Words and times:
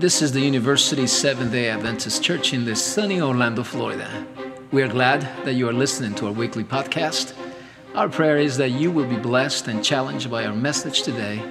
This 0.00 0.22
is 0.22 0.32
the 0.32 0.40
University 0.40 1.06
Seventh 1.06 1.52
day 1.52 1.68
Adventist 1.68 2.22
Church 2.22 2.54
in 2.54 2.64
the 2.64 2.74
sunny 2.74 3.20
Orlando, 3.20 3.62
Florida. 3.62 4.08
We 4.72 4.82
are 4.82 4.88
glad 4.88 5.20
that 5.44 5.52
you 5.52 5.68
are 5.68 5.74
listening 5.74 6.14
to 6.14 6.28
our 6.28 6.32
weekly 6.32 6.64
podcast. 6.64 7.34
Our 7.94 8.08
prayer 8.08 8.38
is 8.38 8.56
that 8.56 8.70
you 8.70 8.90
will 8.90 9.04
be 9.04 9.18
blessed 9.18 9.68
and 9.68 9.84
challenged 9.84 10.30
by 10.30 10.46
our 10.46 10.54
message 10.54 11.02
today, 11.02 11.42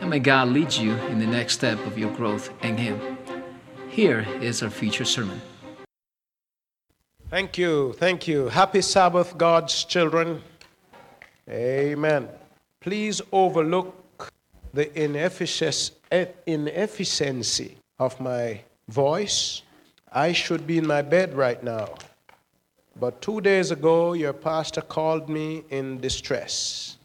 and 0.00 0.08
may 0.08 0.20
God 0.20 0.50
lead 0.50 0.72
you 0.72 0.92
in 1.08 1.18
the 1.18 1.26
next 1.26 1.54
step 1.54 1.84
of 1.84 1.98
your 1.98 2.12
growth 2.12 2.52
in 2.62 2.76
Him. 2.76 3.18
Here 3.88 4.24
is 4.40 4.62
our 4.62 4.70
feature 4.70 5.04
sermon. 5.04 5.42
Thank 7.28 7.58
you. 7.58 7.94
Thank 7.94 8.28
you. 8.28 8.50
Happy 8.50 8.82
Sabbath, 8.82 9.36
God's 9.36 9.82
children. 9.82 10.44
Amen. 11.48 12.28
Please 12.80 13.20
overlook 13.32 13.96
the 14.72 14.96
eh, 14.96 16.26
inefficiency 16.46 17.79
of 18.00 18.18
my 18.18 18.62
voice. 18.88 19.62
I 20.10 20.32
should 20.32 20.66
be 20.66 20.78
in 20.78 20.86
my 20.86 21.02
bed 21.02 21.34
right 21.34 21.62
now. 21.62 21.90
But 22.98 23.22
two 23.22 23.40
days 23.40 23.70
ago, 23.70 24.14
your 24.14 24.32
pastor 24.32 24.80
called 24.80 25.28
me 25.28 25.62
in 25.68 26.00
distress. 26.00 26.96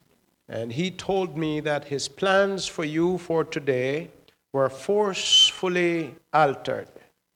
And 0.50 0.72
he 0.72 0.89
told 0.89 1.38
me 1.38 1.59
that 1.59 1.86
his 1.86 2.08
plans 2.08 2.66
for 2.66 2.86
you 2.86 3.17
for 3.17 3.44
today 3.44 4.09
were 4.53 4.70
forcefully 4.70 6.16
altered. 6.34 6.89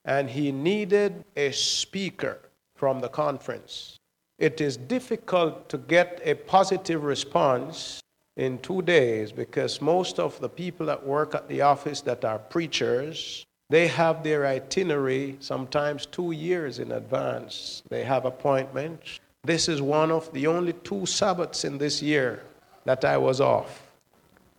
And 0.06 0.30
he 0.30 0.52
needed 0.52 1.26
a 1.36 1.52
speaker 1.52 2.40
from 2.76 3.02
the 3.02 3.10
conference. 3.10 4.00
It 4.38 4.62
is 4.62 4.78
difficult 4.78 5.68
to 5.70 5.78
get 5.78 6.22
a 6.24 6.34
positive 6.34 7.04
response 7.04 8.02
in 8.38 8.58
two 8.60 8.82
days 8.84 9.34
because 9.34 9.82
most 9.82 10.18
of 10.18 10.40
the 10.40 10.48
people 10.48 10.86
that 10.86 11.06
work 11.06 11.36
at 11.36 11.50
the 11.50 11.62
office 11.62 12.00
that 12.02 12.24
are 12.24 12.40
preachers 12.40 13.46
they 13.70 13.88
have 13.88 14.24
their 14.24 14.48
itinerary 14.48 15.38
sometimes 15.40 16.08
two 16.08 16.32
years 16.32 16.80
in 16.80 16.92
advance. 16.92 17.84
They 17.90 18.04
have 18.04 18.26
appointments. 18.26 19.20
This 19.44 19.70
is 19.70 19.82
one 19.82 20.12
of 20.12 20.32
the 20.34 20.48
only 20.48 20.74
two 20.74 21.06
Sabbaths 21.06 21.64
in 21.64 21.78
this 21.78 22.02
year 22.02 22.44
that 22.86 23.06
I 23.06 23.18
was 23.18 23.40
off. 23.40 23.92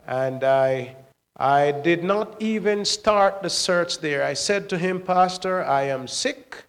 And 0.07 0.45
I, 0.45 0.95
I 1.37 1.73
did 1.73 2.05
not 2.05 2.41
even 2.41 2.85
start 2.85 3.43
the 3.43 3.51
search 3.51 3.99
there. 3.99 4.23
I 4.23 4.35
said 4.35 4.69
to 4.71 4.79
him, 4.79 5.01
Pastor, 5.01 5.65
I 5.65 5.83
am 5.83 6.07
sick, 6.07 6.65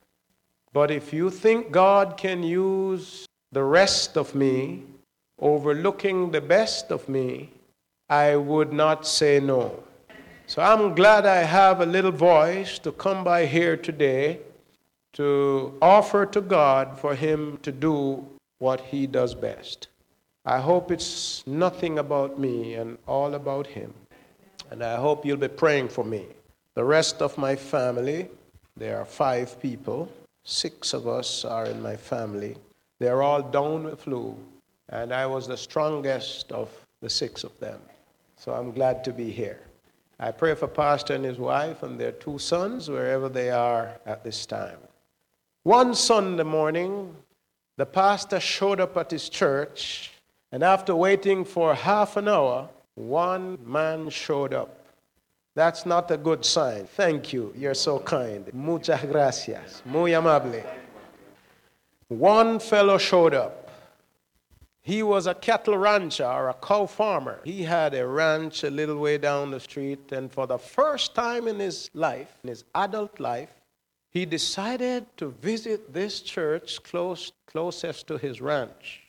but 0.73 0.89
if 0.89 1.13
you 1.13 1.29
think 1.29 1.71
God 1.71 2.17
can 2.17 2.41
use 2.41 3.27
the 3.51 3.63
rest 3.63 4.17
of 4.17 4.33
me, 4.33 4.83
overlooking 5.39 6.31
the 6.31 6.41
best 6.41 6.91
of 6.91 7.07
me, 7.07 7.51
I 8.09 8.35
would 8.35 8.73
not 8.73 9.05
say 9.05 9.39
no. 9.39 9.83
So 10.51 10.61
I'm 10.61 10.95
glad 10.95 11.25
I 11.25 11.43
have 11.43 11.79
a 11.79 11.85
little 11.85 12.11
voice 12.11 12.77
to 12.79 12.91
come 12.91 13.23
by 13.23 13.45
here 13.45 13.77
today 13.77 14.41
to 15.13 15.77
offer 15.81 16.25
to 16.25 16.41
God 16.41 16.99
for 16.99 17.15
Him 17.15 17.57
to 17.63 17.71
do 17.71 18.27
what 18.59 18.81
He 18.81 19.07
does 19.07 19.33
best. 19.33 19.87
I 20.43 20.59
hope 20.59 20.91
it's 20.91 21.47
nothing 21.47 21.99
about 21.99 22.37
me 22.37 22.73
and 22.73 22.97
all 23.07 23.35
about 23.35 23.65
Him. 23.65 23.93
And 24.69 24.83
I 24.83 24.97
hope 24.97 25.25
you'll 25.25 25.37
be 25.37 25.47
praying 25.47 25.87
for 25.87 26.03
me. 26.03 26.25
The 26.75 26.83
rest 26.83 27.21
of 27.21 27.37
my 27.37 27.55
family, 27.55 28.27
there 28.75 28.99
are 28.99 29.05
five 29.05 29.57
people, 29.61 30.11
six 30.43 30.93
of 30.93 31.07
us 31.07 31.45
are 31.45 31.67
in 31.67 31.81
my 31.81 31.95
family. 31.95 32.57
They're 32.99 33.21
all 33.21 33.41
down 33.41 33.85
with 33.85 34.01
flu, 34.01 34.35
and 34.89 35.13
I 35.13 35.27
was 35.27 35.47
the 35.47 35.55
strongest 35.55 36.51
of 36.51 36.69
the 36.99 37.09
six 37.09 37.45
of 37.45 37.57
them. 37.61 37.79
So 38.35 38.51
I'm 38.51 38.73
glad 38.73 39.05
to 39.05 39.13
be 39.13 39.31
here. 39.31 39.61
I 40.23 40.31
pray 40.31 40.53
for 40.53 40.67
Pastor 40.67 41.15
and 41.15 41.25
his 41.25 41.39
wife 41.39 41.81
and 41.81 41.99
their 41.99 42.11
two 42.11 42.37
sons, 42.37 42.89
wherever 42.89 43.27
they 43.27 43.49
are 43.49 43.99
at 44.05 44.23
this 44.23 44.45
time. 44.45 44.77
One 45.63 45.95
Sunday 45.95 46.43
morning, 46.43 47.15
the 47.77 47.87
pastor 47.87 48.39
showed 48.39 48.79
up 48.79 48.95
at 48.97 49.09
his 49.09 49.29
church, 49.29 50.11
and 50.51 50.63
after 50.63 50.95
waiting 50.95 51.43
for 51.43 51.73
half 51.73 52.17
an 52.17 52.27
hour, 52.27 52.69
one 52.93 53.57
man 53.65 54.09
showed 54.09 54.53
up. 54.53 54.85
That's 55.55 55.85
not 55.85 56.11
a 56.11 56.17
good 56.17 56.45
sign. 56.45 56.85
Thank 56.85 57.33
you. 57.33 57.53
You're 57.57 57.73
so 57.73 57.99
kind. 57.99 58.51
Muchas 58.53 59.01
gracias. 59.03 59.81
Muy 59.85 60.13
amable. 60.13 60.63
One 62.07 62.59
fellow 62.59 62.97
showed 62.97 63.33
up. 63.33 63.60
He 64.83 65.03
was 65.03 65.27
a 65.27 65.35
cattle 65.35 65.77
rancher 65.77 66.25
or 66.25 66.49
a 66.49 66.55
cow 66.55 66.87
farmer. 66.87 67.41
He 67.43 67.63
had 67.63 67.93
a 67.93 68.07
ranch 68.07 68.63
a 68.63 68.71
little 68.71 68.97
way 68.97 69.19
down 69.19 69.51
the 69.51 69.59
street, 69.59 70.11
and 70.11 70.31
for 70.31 70.47
the 70.47 70.57
first 70.57 71.13
time 71.13 71.47
in 71.47 71.59
his 71.59 71.89
life, 71.93 72.39
in 72.43 72.49
his 72.49 72.63
adult 72.73 73.19
life, 73.19 73.51
he 74.09 74.25
decided 74.25 75.05
to 75.17 75.29
visit 75.29 75.93
this 75.93 76.21
church 76.21 76.81
close, 76.83 77.31
closest 77.45 78.07
to 78.07 78.17
his 78.17 78.41
ranch. 78.41 79.03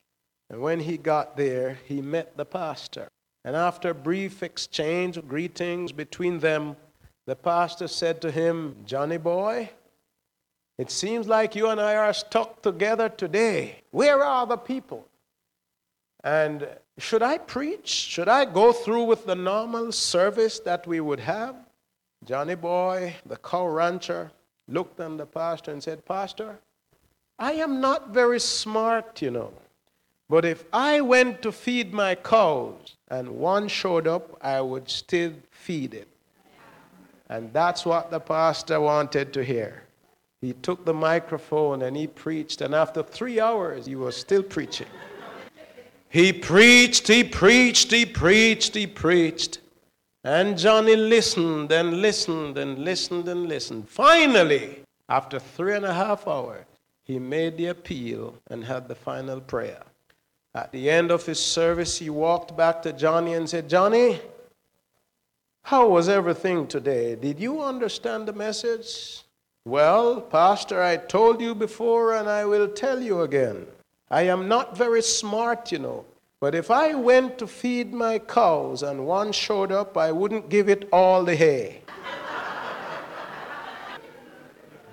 And 0.51 0.61
when 0.61 0.81
he 0.81 0.99
got 0.99 1.37
there, 1.37 1.79
he 1.87 2.03
met 2.03 2.37
the 2.37 2.45
pastor. 2.45 3.09
And 3.45 3.57
after 3.57 3.91
a 3.91 3.95
brief 3.95 4.43
exchange 4.43 5.17
of 5.17 5.27
greetings 5.27 5.91
between 5.91 6.39
them, 6.39 6.77
the 7.27 7.35
pastor 7.35 7.89
said 7.89 8.21
to 8.21 8.31
him, 8.31 8.77
Johnny 8.85 9.17
boy, 9.17 9.71
it 10.79 10.91
seems 10.91 11.27
like 11.27 11.57
you 11.57 11.69
and 11.69 11.81
I 11.81 11.97
are 11.97 12.13
stuck 12.13 12.63
together 12.63 13.09
today. 13.09 13.83
Where 13.91 14.23
are 14.23 14.47
the 14.47 14.57
people? 14.57 15.09
And 16.25 16.69
should 16.99 17.23
I 17.23 17.39
preach? 17.39 17.89
Should 17.89 18.29
I 18.29 18.45
go 18.45 18.73
through 18.73 19.05
with 19.05 19.27
the 19.27 19.35
normal 19.35 19.93
service 19.93 20.61
that 20.61 20.87
we 20.87 21.01
would 21.01 21.21
have? 21.21 21.57
Johnny 22.25 22.55
Boy, 22.55 23.15
the 23.27 23.37
cow 23.37 23.67
rancher, 23.67 24.31
looked 24.69 25.01
at 25.01 25.19
the 25.19 25.27
pastor 25.27 25.73
and 25.73 25.83
said, 25.83 26.05
Pastor, 26.07 26.59
I 27.39 27.53
am 27.55 27.81
not 27.81 28.11
very 28.11 28.39
smart, 28.39 29.21
you 29.21 29.33
know. 29.33 29.53
But 30.29 30.45
if 30.45 30.65
I 30.73 31.01
went 31.01 31.43
to 31.43 31.53
feed 31.53 31.93
my 31.93 32.15
cows 32.15 32.97
and 33.09 33.29
one 33.29 33.69
showed 33.69 34.07
up, 34.07 34.39
I 34.41 34.61
would 34.61 34.89
still 34.89 35.33
feed 35.51 35.95
it. 35.95 36.09
And 37.29 37.53
that's 37.53 37.85
what 37.85 38.11
the 38.11 38.21
pastor 38.21 38.81
wanted 38.81 39.33
to 39.33 39.43
hear. 39.43 39.83
He 40.41 40.53
took 40.55 40.85
the 40.85 40.95
microphone 40.95 41.83
and 41.83 41.97
he 41.97 42.07
preached, 42.07 42.61
and 42.61 42.75
after 42.75 43.03
three 43.03 43.41
hours, 43.41 43.87
he 43.87 43.97
was 43.97 44.17
still 44.17 44.43
preaching. 44.43 44.89
He 46.13 46.31
preached, 46.31 47.09
he 47.09 47.25
preached, 47.25 47.91
he 47.91 48.05
preached, 48.05 48.75
he 48.75 48.87
preached. 48.87 49.61
And 50.23 50.59
Johnny 50.59 50.95
listened 50.95 51.73
and 51.73 52.03
listened 52.03 52.59
and 52.59 52.81
listened 52.81 53.29
and 53.29 53.49
listened. 53.49 53.89
Finally, 53.89 54.81
after 55.09 55.39
three 55.39 55.75
and 55.75 55.87
a 55.87 55.95
half 55.95 56.29
hours, 56.29 56.67
he 57.03 57.19
made 57.19 57.57
the 57.57 57.69
appeal 57.69 58.35
and 58.51 58.63
had 58.63 58.89
the 58.89 58.95
final 58.95 59.41
prayer. 59.41 59.85
At 60.55 60.71
the 60.71 60.91
end 60.91 61.11
of 61.11 61.25
his 61.25 61.41
service, 61.41 61.99
he 61.99 62.11
walked 62.11 62.55
back 62.59 62.83
to 62.83 62.93
Johnny 62.93 63.33
and 63.33 63.49
said, 63.49 63.71
Johnny, 63.71 64.21
how 65.63 65.89
was 65.89 66.11
everything 66.11 66.67
today? 66.67 67.15
Did 67.15 67.41
you 67.41 67.63
understand 67.63 68.29
the 68.29 68.35
message? 68.35 69.23
Well, 69.65 70.21
Pastor, 70.21 70.83
I 70.83 70.99
told 70.99 71.41
you 71.41 71.55
before 71.55 72.17
and 72.17 72.29
I 72.29 72.45
will 72.45 72.69
tell 72.69 73.01
you 73.01 73.23
again. 73.23 73.67
I 74.13 74.25
am 74.25 74.47
not 74.47 74.77
very 74.77 75.01
smart, 75.01 75.73
you 75.73 75.79
know. 75.79 76.05
But 76.39 76.55
if 76.55 76.71
I 76.71 76.93
went 76.93 77.39
to 77.39 77.47
feed 77.47 77.95
my 77.95 78.19
cows 78.19 78.83
and 78.83 79.07
one 79.07 79.33
showed 79.33 79.73
up, 79.73 79.97
I 79.97 80.13
wouldn't 80.13 80.51
give 80.51 80.69
it 80.69 80.87
all 80.93 81.25
the 81.25 81.35
hay. 81.35 81.81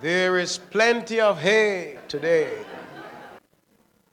there 0.02 0.40
is 0.40 0.58
plenty 0.58 1.20
of 1.20 1.38
hay 1.38 2.00
today. 2.08 2.64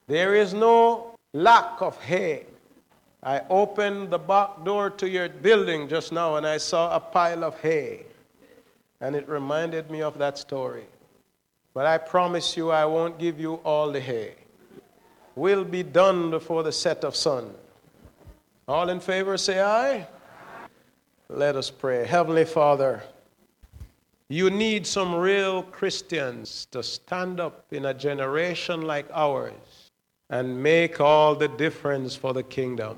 There 0.07 0.35
is 0.35 0.53
no 0.53 1.15
lack 1.31 1.81
of 1.81 1.97
hay. 2.01 2.45
I 3.23 3.43
opened 3.49 4.09
the 4.09 4.19
back 4.19 4.65
door 4.65 4.89
to 4.89 5.07
your 5.07 5.29
building 5.29 5.87
just 5.87 6.11
now 6.11 6.35
and 6.35 6.45
I 6.45 6.57
saw 6.57 6.93
a 6.93 6.99
pile 6.99 7.45
of 7.45 7.57
hay. 7.61 8.03
And 8.99 9.15
it 9.15 9.29
reminded 9.29 9.89
me 9.89 10.01
of 10.01 10.17
that 10.17 10.37
story. 10.37 10.83
But 11.73 11.85
I 11.85 11.97
promise 11.97 12.57
you, 12.57 12.71
I 12.71 12.83
won't 12.83 13.17
give 13.17 13.39
you 13.39 13.53
all 13.63 13.89
the 13.89 14.01
hay 14.01 14.35
will 15.37 15.63
be 15.63 15.83
done 15.83 16.31
before 16.31 16.63
the 16.63 16.71
set 16.71 17.03
of 17.03 17.15
sun. 17.15 17.53
All 18.67 18.89
in 18.89 18.99
favor 18.99 19.37
say 19.37 19.61
aye. 19.61 20.07
Let 21.29 21.55
us 21.55 21.69
pray. 21.69 22.05
Heavenly 22.05 22.43
Father, 22.43 23.03
you 24.29 24.49
need 24.49 24.87
some 24.87 25.13
real 25.13 25.61
Christians 25.63 26.67
to 26.71 26.81
stand 26.81 27.39
up 27.39 27.65
in 27.71 27.85
a 27.85 27.93
generation 27.93 28.81
like 28.81 29.05
ours 29.13 29.91
and 30.29 30.61
make 30.61 30.99
all 30.99 31.35
the 31.35 31.47
difference 31.47 32.15
for 32.15 32.33
the 32.33 32.43
kingdom. 32.43 32.97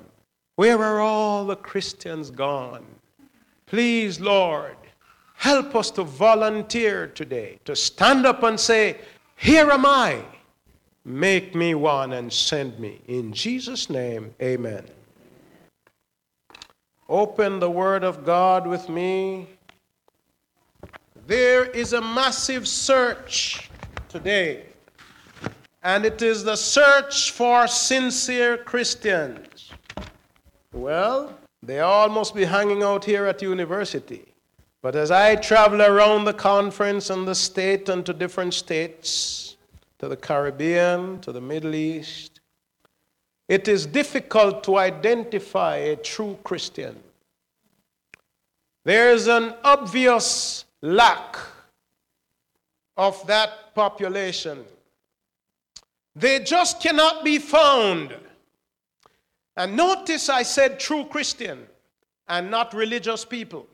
Where 0.55 0.81
are 0.81 1.01
all 1.01 1.45
the 1.45 1.55
Christians 1.55 2.31
gone? 2.31 2.85
Please, 3.65 4.19
Lord, 4.19 4.77
help 5.35 5.75
us 5.75 5.91
to 5.91 6.03
volunteer 6.03 7.07
today, 7.07 7.59
to 7.65 7.75
stand 7.75 8.25
up 8.25 8.43
and 8.43 8.59
say, 8.59 8.97
Here 9.35 9.69
am 9.69 9.85
I. 9.85 10.23
Make 11.05 11.55
me 11.55 11.75
one 11.75 12.13
and 12.13 12.31
send 12.31 12.79
me. 12.79 13.01
In 13.07 13.33
Jesus' 13.33 13.89
name, 13.89 14.33
amen. 14.41 14.85
Open 17.07 17.59
the 17.59 17.71
Word 17.71 18.03
of 18.03 18.25
God 18.25 18.67
with 18.67 18.89
me 18.89 19.47
There 21.27 21.65
is 21.65 21.93
a 21.93 22.01
massive 22.01 22.67
search 22.67 23.69
today, 24.07 24.65
and 25.83 26.03
it 26.05 26.23
is 26.23 26.43
the 26.43 26.55
search 26.55 27.31
for 27.31 27.67
sincere 27.67 28.57
Christians. 28.57 29.71
Well, 30.73 31.37
they 31.61 31.81
all 31.81 32.09
must 32.09 32.33
be 32.33 32.45
hanging 32.45 32.81
out 32.81 33.05
here 33.05 33.27
at 33.27 33.43
university. 33.43 34.33
But 34.81 34.95
as 34.95 35.11
I 35.11 35.35
travel 35.35 35.83
around 35.83 36.25
the 36.25 36.33
conference 36.33 37.11
and 37.11 37.27
the 37.27 37.35
state 37.35 37.89
and 37.89 38.03
to 38.07 38.13
different 38.13 38.55
states, 38.55 39.48
to 39.99 40.07
the 40.07 40.17
Caribbean, 40.17 41.19
to 41.21 41.31
the 41.31 41.41
Middle 41.41 41.75
East, 41.75 42.39
it 43.47 43.67
is 43.67 43.85
difficult 43.85 44.63
to 44.63 44.77
identify 44.77 45.75
a 45.77 45.95
true 45.95 46.37
Christian. 46.43 46.97
There 48.85 49.11
is 49.11 49.27
an 49.27 49.53
obvious 49.63 50.65
lack 50.81 51.37
of 52.95 53.25
that 53.27 53.73
population. 53.75 54.63
They 56.15 56.39
just 56.39 56.81
cannot 56.81 57.23
be 57.23 57.39
found. 57.39 58.15
And 59.57 59.75
notice 59.75 60.29
I 60.29 60.43
said 60.43 60.79
true 60.79 61.05
Christian 61.05 61.67
and 62.27 62.49
not 62.49 62.73
religious 62.73 63.25
people. 63.25 63.67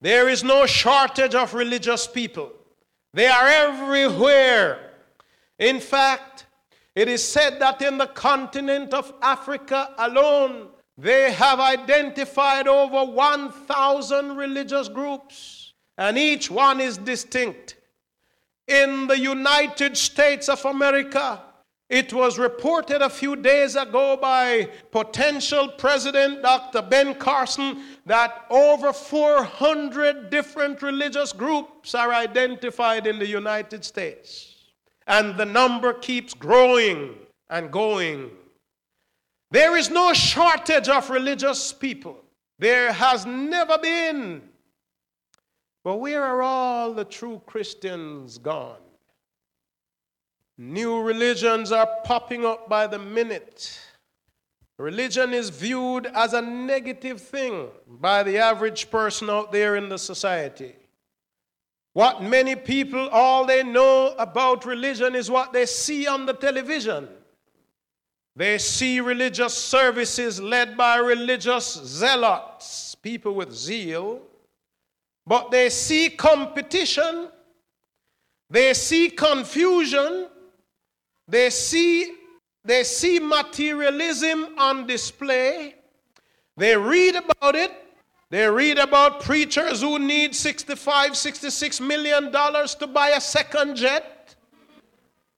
There 0.00 0.28
is 0.28 0.42
no 0.42 0.66
shortage 0.66 1.34
of 1.34 1.54
religious 1.54 2.06
people, 2.06 2.52
they 3.12 3.26
are 3.26 3.46
everywhere. 3.46 4.87
In 5.58 5.80
fact, 5.80 6.46
it 6.94 7.08
is 7.08 7.22
said 7.22 7.60
that 7.60 7.82
in 7.82 7.98
the 7.98 8.06
continent 8.06 8.94
of 8.94 9.12
Africa 9.22 9.94
alone, 9.98 10.68
they 10.96 11.32
have 11.32 11.60
identified 11.60 12.66
over 12.66 13.10
1,000 13.10 14.36
religious 14.36 14.88
groups 14.88 15.72
and 15.96 16.18
each 16.18 16.50
one 16.50 16.80
is 16.80 16.98
distinct. 16.98 17.76
In 18.66 19.06
the 19.06 19.18
United 19.18 19.96
States 19.96 20.48
of 20.48 20.64
America, 20.64 21.40
it 21.88 22.12
was 22.12 22.38
reported 22.38 23.00
a 23.00 23.08
few 23.08 23.34
days 23.34 23.74
ago 23.74 24.16
by 24.20 24.68
potential 24.90 25.68
President 25.68 26.42
Dr. 26.42 26.82
Ben 26.82 27.14
Carson 27.14 27.82
that 28.04 28.44
over 28.50 28.92
400 28.92 30.28
different 30.28 30.82
religious 30.82 31.32
groups 31.32 31.94
are 31.94 32.12
identified 32.12 33.06
in 33.06 33.18
the 33.18 33.26
United 33.26 33.84
States. 33.84 34.57
And 35.08 35.36
the 35.36 35.46
number 35.46 35.92
keeps 35.94 36.34
growing 36.34 37.14
and 37.50 37.72
going. 37.72 38.30
There 39.50 39.76
is 39.76 39.90
no 39.90 40.12
shortage 40.12 40.88
of 40.88 41.10
religious 41.10 41.72
people. 41.72 42.22
There 42.58 42.92
has 42.92 43.26
never 43.26 43.78
been 43.78 44.42
but 45.88 45.96
where 46.00 46.22
are 46.22 46.42
all 46.42 46.92
the 46.92 47.06
true 47.06 47.40
Christians 47.46 48.36
gone? 48.36 48.76
New 50.58 51.00
religions 51.00 51.72
are 51.72 51.88
popping 52.04 52.44
up 52.44 52.68
by 52.68 52.86
the 52.86 52.98
minute. 52.98 53.80
Religion 54.76 55.32
is 55.32 55.48
viewed 55.48 56.06
as 56.14 56.34
a 56.34 56.42
negative 56.42 57.22
thing 57.22 57.68
by 57.88 58.22
the 58.22 58.36
average 58.36 58.90
person 58.90 59.30
out 59.30 59.50
there 59.50 59.76
in 59.76 59.88
the 59.88 59.96
society. 59.96 60.76
What 61.98 62.22
many 62.22 62.54
people, 62.54 63.08
all 63.08 63.44
they 63.44 63.64
know 63.64 64.14
about 64.20 64.64
religion 64.64 65.16
is 65.16 65.28
what 65.28 65.52
they 65.52 65.66
see 65.66 66.06
on 66.06 66.26
the 66.26 66.32
television. 66.32 67.08
They 68.36 68.58
see 68.58 69.00
religious 69.00 69.52
services 69.52 70.40
led 70.40 70.76
by 70.76 70.98
religious 70.98 71.64
zealots, 71.84 72.94
people 72.94 73.34
with 73.34 73.52
zeal. 73.52 74.20
But 75.26 75.50
they 75.50 75.70
see 75.70 76.10
competition, 76.10 77.30
they 78.48 78.74
see 78.74 79.10
confusion, 79.10 80.28
they 81.26 81.50
see, 81.50 82.14
they 82.64 82.84
see 82.84 83.18
materialism 83.18 84.56
on 84.56 84.86
display. 84.86 85.74
They 86.56 86.76
read 86.76 87.16
about 87.16 87.56
it. 87.56 87.72
They 88.30 88.48
read 88.48 88.78
about 88.78 89.22
preachers 89.22 89.80
who 89.80 89.98
need 89.98 90.34
65, 90.34 91.16
66 91.16 91.80
million 91.80 92.30
dollars 92.30 92.74
to 92.76 92.86
buy 92.86 93.10
a 93.10 93.20
second 93.20 93.76
jet. 93.76 94.34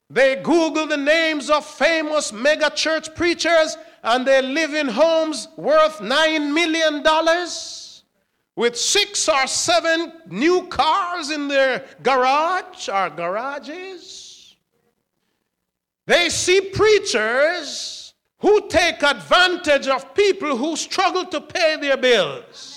They 0.09 0.37
Google 0.43 0.89
the 0.89 0.97
names 0.97 1.51
of 1.51 1.65
famous 1.65 2.33
mega 2.33 2.69
church 2.71 3.15
preachers 3.15 3.77
and 4.03 4.27
they 4.27 4.43
live 4.43 4.75
in 4.75 4.89
homes 4.89 5.47
worth 5.57 5.99
$9 5.99 6.53
million 6.53 7.05
with 8.57 8.77
six 8.77 9.29
or 9.29 9.47
seven 9.47 10.13
new 10.27 10.67
cars 10.67 11.31
in 11.31 11.47
their 11.47 11.85
garage 12.03 12.89
or 12.89 13.11
garages. 13.11 14.57
They 16.07 16.29
see 16.29 16.61
preachers 16.73 18.15
who 18.41 18.69
take 18.69 19.03
advantage 19.03 19.87
of 19.87 20.13
people 20.15 20.57
who 20.57 20.75
struggle 20.75 21.25
to 21.27 21.41
pay 21.41 21.77
their 21.77 21.97
bills. 21.97 22.70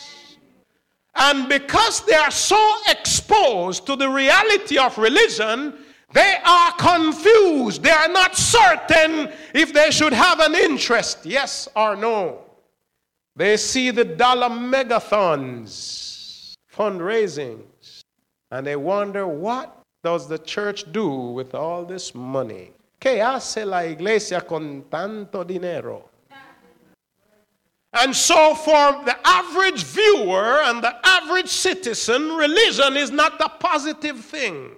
And 1.16 1.48
because 1.48 2.06
they 2.06 2.16
are 2.16 2.32
so 2.32 2.76
exposed 2.90 3.86
to 3.86 3.96
the 3.96 4.10
reality 4.10 4.78
of 4.78 4.98
religion, 4.98 5.76
they 6.12 6.38
are 6.46 6.72
confused. 6.74 7.84
They 7.84 7.92
are 7.92 8.08
not 8.08 8.36
certain 8.36 9.32
if 9.54 9.74
they 9.74 9.92
should 9.92 10.14
have 10.14 10.40
an 10.40 10.56
interest, 10.56 11.26
yes 11.26 11.68
or 11.76 11.96
no. 11.96 12.40
They 13.36 13.58
see 13.58 13.90
the 13.90 14.06
dollar 14.06 14.50
megathons, 14.50 16.54
fundraisings, 16.72 18.02
and 18.52 18.66
they 18.66 18.76
wonder 18.76 19.28
what 19.28 19.82
does 20.04 20.28
the 20.28 20.38
church 20.38 20.92
do 20.92 21.10
with 21.10 21.56
all 21.56 21.86
this 21.86 22.14
money? 22.14 22.72
¿Qué 23.00 23.22
hace 23.22 23.66
la 23.66 23.80
iglesia 23.80 24.42
con 24.42 24.86
tanto 24.90 25.44
dinero? 25.44 26.10
And 27.94 28.16
so, 28.16 28.56
for 28.56 29.04
the 29.06 29.16
average 29.24 29.84
viewer 29.84 30.62
and 30.64 30.84
the 30.84 30.96
average 31.04 31.50
citizen, 31.50 32.36
religion 32.36 32.98
is 32.98 33.12
not 33.12 33.40
a 33.40 33.50
positive 33.50 34.20
thing. 34.20 34.72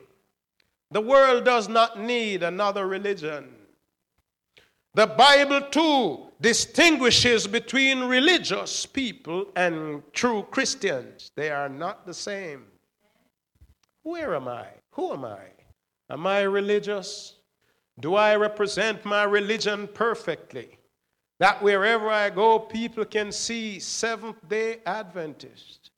The 0.92 1.02
world 1.02 1.46
does 1.46 1.70
not 1.70 2.00
need 2.00 2.44
another 2.44 2.88
religion. 2.88 3.54
The 4.96 5.08
Bible, 5.08 5.62
too, 5.62 6.32
distinguishes 6.42 7.48
between 7.48 8.04
religious 8.04 8.86
people 8.86 9.48
and 9.56 10.04
true 10.14 10.44
Christians. 10.52 11.32
They 11.36 11.50
are 11.50 11.70
not 11.70 12.06
the 12.06 12.14
same. 12.14 12.66
Where 14.04 14.36
am 14.36 14.48
I? 14.48 14.68
Who 14.92 15.14
am 15.14 15.26
I? 15.26 15.40
Am 16.10 16.28
I 16.28 16.42
religious? 16.42 17.36
Do 18.00 18.16
I 18.16 18.36
represent 18.36 19.06
my 19.06 19.24
religion 19.24 19.88
perfectly? 19.88 20.78
That 21.40 21.62
wherever 21.62 22.10
I 22.10 22.30
go, 22.30 22.60
people 22.60 23.06
can 23.06 23.32
see 23.32 23.80
Seventh 23.80 24.48
day 24.48 24.80
Adventist? 24.86 25.92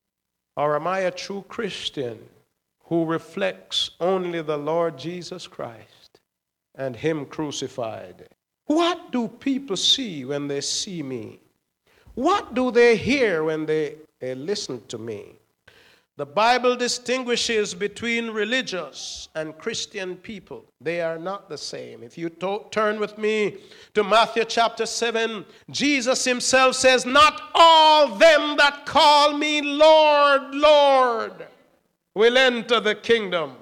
Or 0.56 0.76
am 0.76 0.88
I 0.88 1.00
a 1.02 1.12
true 1.12 1.46
Christian 1.48 2.18
who 2.86 3.06
reflects 3.06 3.92
only 4.00 4.42
the 4.42 4.58
Lord 4.58 4.98
Jesus 4.98 5.46
Christ 5.46 6.20
and 6.74 6.96
Him 6.96 7.26
crucified? 7.26 8.30
What 8.66 9.12
do 9.12 9.28
people 9.28 9.78
see 9.78 10.26
when 10.26 10.48
they 10.48 10.62
see 10.62 11.04
me? 11.04 11.40
What 12.16 12.56
do 12.56 12.72
they 12.72 12.98
hear 12.98 13.44
when 13.44 13.68
they, 13.68 13.96
they 14.20 14.34
listen 14.34 14.82
to 14.88 14.98
me? 14.98 15.36
The 16.18 16.26
Bible 16.26 16.76
distinguishes 16.76 17.74
between 17.74 18.32
religious 18.32 19.30
and 19.36 19.58
Christian 19.58 20.18
people. 20.18 20.66
They 20.82 21.02
are 21.02 21.20
not 21.20 21.48
the 21.48 21.58
same. 21.58 22.04
If 22.04 22.18
you 22.18 22.30
to- 22.30 22.66
turn 22.72 23.00
with 23.00 23.18
me 23.18 23.58
to 23.94 24.04
Matthew 24.04 24.44
chapter 24.46 24.86
7, 24.86 25.46
Jesus 25.70 26.26
himself 26.26 26.76
says, 26.76 27.06
Not 27.06 27.42
all 27.54 28.16
them 28.16 28.58
that 28.58 28.86
call 28.86 29.38
me 29.38 29.62
Lord, 29.62 30.56
Lord 30.56 31.48
will 32.16 32.38
enter 32.38 32.80
the 32.80 32.96
kingdom 32.96 33.58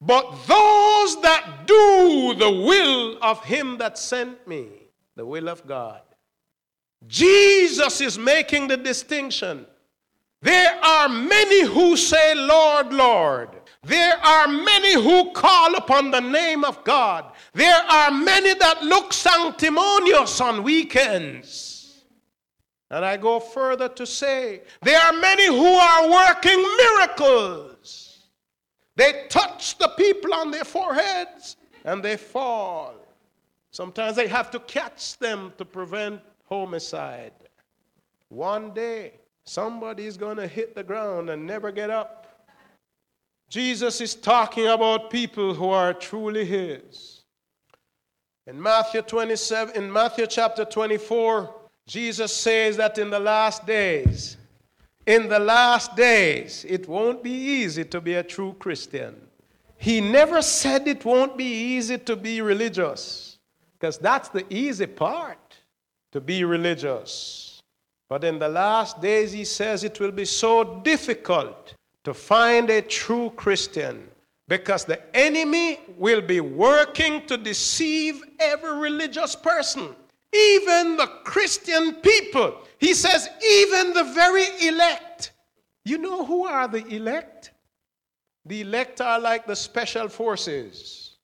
but 0.00 0.30
those 0.46 1.20
that 1.22 1.64
do 1.66 2.34
the 2.38 2.50
will 2.50 3.18
of 3.20 3.44
him 3.44 3.78
that 3.78 3.98
sent 3.98 4.46
me, 4.46 4.68
the 5.16 5.26
will 5.26 5.48
of 5.48 5.66
God. 5.66 6.02
Jesus 7.06 8.00
is 8.00 8.18
making 8.18 8.68
the 8.68 8.76
distinction. 8.76 9.66
There 10.40 10.78
are 10.84 11.08
many 11.08 11.66
who 11.66 11.96
say, 11.96 12.34
Lord, 12.34 12.92
Lord. 12.92 13.50
There 13.82 14.16
are 14.18 14.48
many 14.48 14.94
who 14.94 15.32
call 15.32 15.74
upon 15.76 16.10
the 16.10 16.20
name 16.20 16.64
of 16.64 16.82
God. 16.84 17.32
There 17.54 17.82
are 17.88 18.10
many 18.10 18.54
that 18.54 18.82
look 18.82 19.12
sanctimonious 19.12 20.40
on 20.40 20.62
weekends. 20.62 22.04
And 22.90 23.04
I 23.04 23.16
go 23.16 23.38
further 23.40 23.88
to 23.88 24.06
say, 24.06 24.62
there 24.82 25.00
are 25.00 25.12
many 25.12 25.46
who 25.46 25.66
are 25.66 26.10
working 26.10 26.62
miracles. 26.76 28.28
They 28.96 29.26
touch 29.28 29.78
the 29.78 29.88
people 29.88 30.34
on 30.34 30.50
their 30.50 30.64
foreheads 30.64 31.56
and 31.84 32.02
they 32.02 32.16
fall. 32.16 32.94
Sometimes 33.70 34.16
they 34.16 34.26
have 34.26 34.50
to 34.52 34.60
catch 34.60 35.18
them 35.18 35.52
to 35.58 35.64
prevent 35.64 36.20
homicide. 36.48 37.32
One 38.28 38.72
day, 38.72 39.12
somebody's 39.48 40.16
going 40.16 40.36
to 40.36 40.46
hit 40.46 40.74
the 40.74 40.84
ground 40.84 41.30
and 41.30 41.46
never 41.46 41.72
get 41.72 41.90
up. 41.90 42.26
Jesus 43.48 44.00
is 44.00 44.14
talking 44.14 44.66
about 44.66 45.10
people 45.10 45.54
who 45.54 45.70
are 45.70 45.94
truly 45.94 46.44
His. 46.44 47.22
In 48.46 48.60
Matthew 48.60 49.02
27, 49.02 49.74
in 49.74 49.90
Matthew 49.90 50.26
chapter 50.26 50.64
24, 50.64 51.54
Jesus 51.86 52.34
says 52.34 52.76
that 52.76 52.98
in 52.98 53.08
the 53.08 53.18
last 53.18 53.66
days, 53.66 54.36
in 55.06 55.28
the 55.28 55.38
last 55.38 55.96
days, 55.96 56.66
it 56.68 56.86
won't 56.86 57.22
be 57.22 57.30
easy 57.30 57.84
to 57.86 58.00
be 58.00 58.14
a 58.14 58.22
true 58.22 58.54
Christian. 58.58 59.16
He 59.78 60.02
never 60.02 60.42
said 60.42 60.86
it 60.86 61.04
won't 61.04 61.38
be 61.38 61.76
easy 61.76 61.96
to 61.96 62.16
be 62.16 62.42
religious, 62.42 63.38
because 63.78 63.96
that's 63.96 64.28
the 64.28 64.44
easy 64.52 64.86
part, 64.86 65.56
to 66.12 66.20
be 66.20 66.44
religious. 66.44 67.47
But 68.08 68.24
in 68.24 68.38
the 68.38 68.48
last 68.48 69.00
days, 69.00 69.32
he 69.32 69.44
says 69.44 69.84
it 69.84 70.00
will 70.00 70.12
be 70.12 70.24
so 70.24 70.80
difficult 70.80 71.74
to 72.04 72.14
find 72.14 72.70
a 72.70 72.80
true 72.80 73.30
Christian 73.36 74.08
because 74.48 74.86
the 74.86 75.00
enemy 75.14 75.80
will 75.98 76.22
be 76.22 76.40
working 76.40 77.26
to 77.26 77.36
deceive 77.36 78.22
every 78.40 78.78
religious 78.78 79.36
person, 79.36 79.94
even 80.32 80.96
the 80.96 81.10
Christian 81.24 81.96
people. 81.96 82.54
He 82.78 82.94
says, 82.94 83.28
even 83.44 83.92
the 83.92 84.04
very 84.14 84.46
elect. 84.66 85.32
You 85.84 85.98
know 85.98 86.24
who 86.24 86.46
are 86.46 86.66
the 86.66 86.86
elect? 86.86 87.50
The 88.46 88.62
elect 88.62 89.02
are 89.02 89.20
like 89.20 89.46
the 89.46 89.56
special 89.56 90.08
forces, 90.08 91.16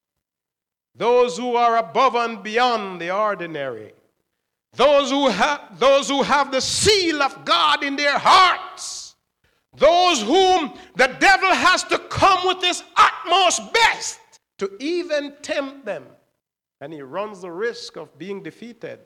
those 0.95 1.38
who 1.38 1.57
are 1.57 1.79
above 1.79 2.14
and 2.17 2.43
beyond 2.43 3.00
the 3.00 3.11
ordinary, 3.11 3.95
those 4.76 5.11
who, 5.11 5.28
have, 5.28 5.78
those 5.78 6.09
who 6.09 6.23
have 6.23 6.50
the 6.50 6.61
seal 6.61 7.23
of 7.23 7.45
God 7.45 7.83
in 7.85 7.97
their 7.97 8.19
hearts 8.19 9.04
those 9.76 10.23
whom 10.23 10.75
the 10.97 11.09
devil 11.19 11.52
has 11.52 11.83
to 11.85 11.99
come 11.99 12.47
with 12.47 12.62
his 12.62 12.83
utmost 12.97 13.73
best 13.73 14.21
to 14.59 14.71
even 14.81 15.35
tempt 15.43 15.85
them. 15.85 16.04
And 16.81 16.93
he 16.93 17.02
runs 17.02 17.40
the 17.40 17.50
risk 17.50 17.97
of 17.97 18.16
being 18.19 18.43
defeated. 18.43 19.00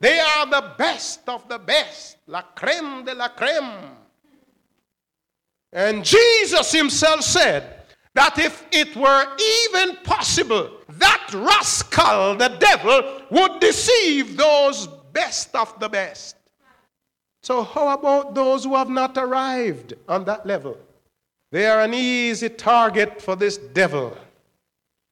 They 0.00 0.18
are 0.18 0.46
the 0.46 0.72
best 0.78 1.28
of 1.28 1.48
the 1.48 1.58
best, 1.58 2.16
la 2.26 2.42
creme 2.42 3.04
de 3.04 3.14
la 3.14 3.28
creme. 3.28 3.96
And 5.72 6.04
Jesus 6.04 6.72
himself 6.72 7.22
said 7.22 7.82
that 8.14 8.38
if 8.38 8.64
it 8.72 8.96
were 8.96 9.36
even 9.38 9.96
possible, 10.02 10.78
that 10.88 11.30
rascal, 11.32 12.34
the 12.36 12.48
devil, 12.58 13.22
would 13.30 13.60
deceive 13.60 14.36
those 14.36 14.88
best 15.12 15.54
of 15.54 15.78
the 15.80 15.88
best. 15.88 16.36
So, 17.42 17.62
how 17.62 17.88
about 17.88 18.34
those 18.34 18.64
who 18.64 18.76
have 18.76 18.90
not 18.90 19.16
arrived 19.16 19.94
on 20.08 20.24
that 20.24 20.44
level? 20.46 20.76
They 21.50 21.66
are 21.66 21.80
an 21.80 21.94
easy 21.94 22.48
target 22.48 23.20
for 23.20 23.34
this 23.34 23.56
devil. 23.56 24.16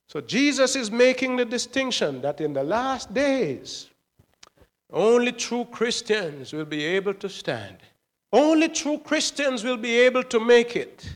So, 0.09 0.21
Jesus 0.21 0.76
is 0.76 0.90
making 0.90 1.37
the 1.37 1.45
distinction 1.45 2.21
that 2.23 2.40
in 2.40 2.52
the 2.52 2.62
last 2.62 3.12
days, 3.14 3.88
only 4.93 5.33
true 5.33 5.67
Christians 5.71 6.52
will 6.52 6.64
be 6.64 6.85
able 6.85 7.14
to 7.14 7.28
stand. 7.28 7.76
Only 8.33 8.69
true 8.69 8.99
Christians 8.99 9.64
will 9.64 9.76
be 9.76 9.99
able 9.99 10.23
to 10.25 10.40
make 10.40 10.76
it. 10.76 11.09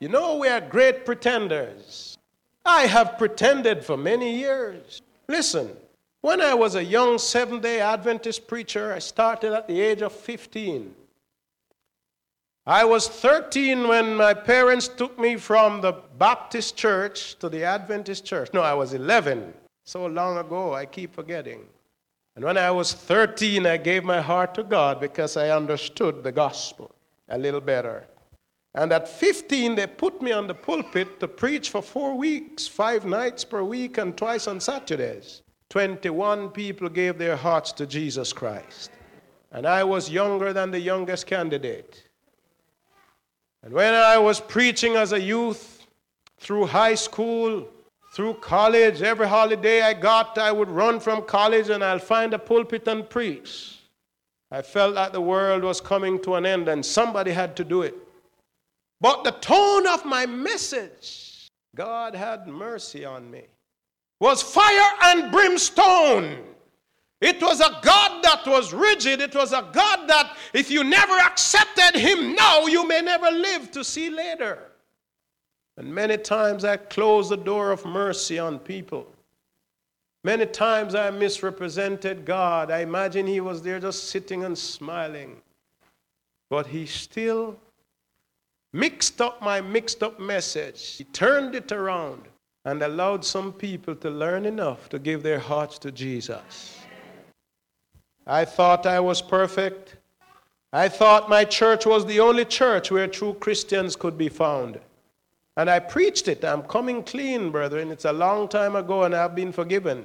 You 0.00 0.08
know, 0.08 0.36
we 0.36 0.48
are 0.48 0.60
great 0.60 1.04
pretenders. 1.04 2.16
I 2.64 2.82
have 2.82 3.18
pretended 3.18 3.84
for 3.84 3.96
many 3.96 4.38
years. 4.38 5.02
Listen, 5.26 5.74
when 6.20 6.40
I 6.40 6.54
was 6.54 6.74
a 6.74 6.84
young 6.84 7.18
Seventh 7.18 7.62
day 7.62 7.80
Adventist 7.80 8.46
preacher, 8.46 8.92
I 8.92 8.98
started 8.98 9.52
at 9.52 9.68
the 9.68 9.80
age 9.80 10.02
of 10.02 10.12
15. 10.12 10.94
I 12.66 12.84
was 12.84 13.08
13 13.08 13.88
when 13.88 14.14
my 14.14 14.34
parents 14.34 14.88
took 14.88 15.18
me 15.18 15.36
from 15.36 15.80
the 15.80 15.92
Baptist 16.18 16.76
church 16.76 17.38
to 17.38 17.48
the 17.48 17.64
Adventist 17.64 18.26
church. 18.26 18.50
No, 18.52 18.60
I 18.60 18.74
was 18.74 18.92
11. 18.92 19.54
So 19.84 20.04
long 20.04 20.36
ago, 20.36 20.74
I 20.74 20.84
keep 20.84 21.14
forgetting. 21.14 21.64
And 22.36 22.44
when 22.44 22.58
I 22.58 22.70
was 22.70 22.92
13, 22.92 23.64
I 23.64 23.78
gave 23.78 24.04
my 24.04 24.20
heart 24.20 24.54
to 24.56 24.64
God 24.64 25.00
because 25.00 25.36
I 25.36 25.48
understood 25.48 26.22
the 26.22 26.30
gospel 26.30 26.94
a 27.30 27.38
little 27.38 27.62
better. 27.62 28.06
And 28.74 28.92
at 28.92 29.08
15, 29.08 29.74
they 29.74 29.86
put 29.86 30.20
me 30.20 30.32
on 30.32 30.46
the 30.46 30.54
pulpit 30.54 31.18
to 31.20 31.26
preach 31.26 31.70
for 31.70 31.80
four 31.80 32.16
weeks, 32.16 32.68
five 32.68 33.06
nights 33.06 33.44
per 33.44 33.62
week, 33.62 33.98
and 33.98 34.16
twice 34.16 34.46
on 34.46 34.60
Saturdays. 34.60 35.42
21 35.70 36.50
people 36.50 36.88
gave 36.88 37.18
their 37.18 37.36
hearts 37.36 37.72
to 37.72 37.86
Jesus 37.86 38.32
Christ. 38.32 38.90
And 39.52 39.66
I 39.66 39.84
was 39.84 40.10
younger 40.10 40.52
than 40.52 40.70
the 40.70 40.80
youngest 40.80 41.26
candidate. 41.26 42.04
And 43.62 43.72
when 43.72 43.94
I 43.94 44.18
was 44.18 44.40
preaching 44.40 44.96
as 44.96 45.12
a 45.12 45.20
youth, 45.20 45.86
through 46.38 46.66
high 46.66 46.94
school, 46.94 47.68
through 48.12 48.34
college, 48.34 49.02
every 49.02 49.28
holiday 49.28 49.82
I 49.82 49.92
got, 49.92 50.38
I 50.38 50.52
would 50.52 50.68
run 50.68 51.00
from 51.00 51.22
college 51.22 51.68
and 51.68 51.84
I'll 51.84 51.98
find 51.98 52.32
a 52.32 52.38
pulpit 52.38 52.86
and 52.88 53.08
preach. 53.08 53.80
I 54.50 54.62
felt 54.62 54.94
like 54.94 55.12
the 55.12 55.20
world 55.20 55.62
was 55.62 55.80
coming 55.80 56.22
to 56.22 56.36
an 56.36 56.46
end 56.46 56.68
and 56.68 56.84
somebody 56.84 57.32
had 57.32 57.56
to 57.56 57.64
do 57.64 57.82
it. 57.82 57.94
But 59.00 59.24
the 59.24 59.32
tone 59.32 59.86
of 59.86 60.04
my 60.04 60.24
message, 60.24 61.48
God 61.74 62.14
had 62.14 62.46
mercy 62.46 63.04
on 63.04 63.30
me 63.30 63.44
was 64.20 64.42
fire 64.42 64.90
and 65.04 65.30
brimstone. 65.30 66.38
It 67.20 67.42
was 67.42 67.60
a 67.60 67.78
God 67.82 68.22
that 68.22 68.46
was 68.46 68.72
rigid. 68.72 69.20
It 69.20 69.34
was 69.34 69.52
a 69.52 69.68
God 69.72 70.08
that, 70.08 70.36
if 70.52 70.70
you 70.70 70.84
never 70.84 71.14
accepted 71.14 71.98
Him 71.98 72.34
now, 72.34 72.66
you 72.66 72.86
may 72.86 73.00
never 73.00 73.30
live 73.30 73.70
to 73.72 73.82
see 73.82 74.08
later. 74.08 74.58
And 75.76 75.92
many 75.92 76.16
times 76.16 76.64
I 76.64 76.76
closed 76.76 77.30
the 77.30 77.36
door 77.36 77.70
of 77.72 77.84
mercy 77.84 78.38
on 78.38 78.58
people. 78.58 79.06
Many 80.24 80.46
times 80.46 80.94
I 80.94 81.10
misrepresented 81.10 82.24
God. 82.24 82.70
I 82.70 82.80
imagine 82.80 83.26
He 83.26 83.40
was 83.40 83.62
there 83.62 83.80
just 83.80 84.10
sitting 84.10 84.44
and 84.44 84.56
smiling. 84.56 85.40
But 86.50 86.68
He 86.68 86.86
still 86.86 87.56
mixed 88.72 89.20
up 89.20 89.42
my 89.42 89.60
mixed 89.60 90.04
up 90.04 90.20
message, 90.20 90.96
He 90.96 91.04
turned 91.04 91.56
it 91.56 91.72
around 91.72 92.28
and 92.64 92.82
allowed 92.82 93.24
some 93.24 93.52
people 93.52 93.94
to 93.96 94.10
learn 94.10 94.44
enough 94.44 94.88
to 94.90 94.98
give 94.98 95.22
their 95.22 95.38
hearts 95.38 95.78
to 95.78 95.92
Jesus. 95.92 96.78
I 98.26 98.44
thought 98.44 98.84
I 98.84 99.00
was 99.00 99.22
perfect. 99.22 99.96
I 100.72 100.88
thought 100.88 101.30
my 101.30 101.44
church 101.44 101.86
was 101.86 102.04
the 102.04 102.20
only 102.20 102.44
church 102.44 102.90
where 102.90 103.06
true 103.06 103.34
Christians 103.34 103.96
could 103.96 104.18
be 104.18 104.28
found. 104.28 104.78
And 105.56 105.70
I 105.70 105.78
preached 105.78 106.28
it. 106.28 106.44
I'm 106.44 106.62
coming 106.62 107.02
clean, 107.02 107.50
brethren. 107.50 107.90
It's 107.90 108.04
a 108.04 108.12
long 108.12 108.48
time 108.48 108.76
ago 108.76 109.04
and 109.04 109.14
I've 109.14 109.34
been 109.34 109.50
forgiven. 109.50 110.04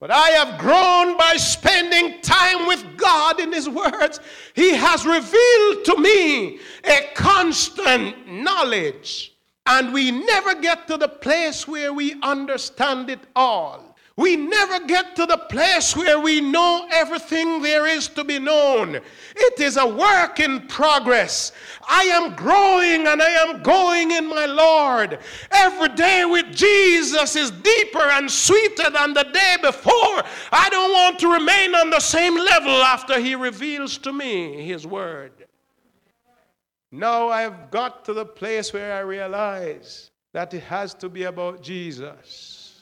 But 0.00 0.10
I 0.10 0.30
have 0.30 0.60
grown 0.60 1.16
by 1.16 1.36
spending 1.36 2.20
time 2.22 2.66
with 2.66 2.84
God 2.96 3.40
in 3.40 3.52
His 3.52 3.68
words. 3.68 4.20
He 4.54 4.74
has 4.74 5.04
revealed 5.04 5.84
to 5.86 5.96
me 5.98 6.58
a 6.84 7.08
constant 7.14 8.30
knowledge 8.30 9.34
and 9.68 9.92
we 9.92 10.10
never 10.10 10.54
get 10.54 10.88
to 10.88 10.96
the 10.96 11.08
place 11.08 11.68
where 11.68 11.92
we 11.92 12.14
understand 12.22 13.10
it 13.10 13.20
all. 13.36 13.94
We 14.16 14.34
never 14.34 14.80
get 14.84 15.14
to 15.14 15.26
the 15.26 15.36
place 15.36 15.94
where 15.94 16.18
we 16.18 16.40
know 16.40 16.88
everything 16.90 17.62
there 17.62 17.86
is 17.86 18.08
to 18.08 18.24
be 18.24 18.40
known. 18.40 18.96
It 19.36 19.60
is 19.60 19.76
a 19.76 19.86
work 19.86 20.40
in 20.40 20.66
progress. 20.66 21.52
I 21.88 22.02
am 22.04 22.34
growing 22.34 23.06
and 23.06 23.22
I 23.22 23.30
am 23.46 23.62
going 23.62 24.10
in 24.10 24.26
my 24.26 24.46
Lord. 24.46 25.20
Every 25.52 25.90
day 25.90 26.24
with 26.24 26.46
Jesus 26.52 27.36
is 27.36 27.52
deeper 27.52 28.02
and 28.02 28.28
sweeter 28.28 28.90
than 28.90 29.14
the 29.14 29.28
day 29.32 29.56
before. 29.62 30.22
I 30.50 30.68
don't 30.68 30.92
want 30.92 31.20
to 31.20 31.32
remain 31.32 31.76
on 31.76 31.90
the 31.90 32.00
same 32.00 32.34
level 32.34 32.82
after 32.82 33.20
He 33.20 33.36
reveals 33.36 33.98
to 33.98 34.12
me 34.12 34.64
His 34.66 34.84
Word. 34.84 35.37
Now 36.90 37.28
I've 37.28 37.70
got 37.70 38.04
to 38.06 38.14
the 38.14 38.24
place 38.24 38.72
where 38.72 38.94
I 38.94 39.00
realize 39.00 40.10
that 40.32 40.54
it 40.54 40.62
has 40.64 40.94
to 40.94 41.08
be 41.08 41.24
about 41.24 41.62
Jesus. 41.62 42.80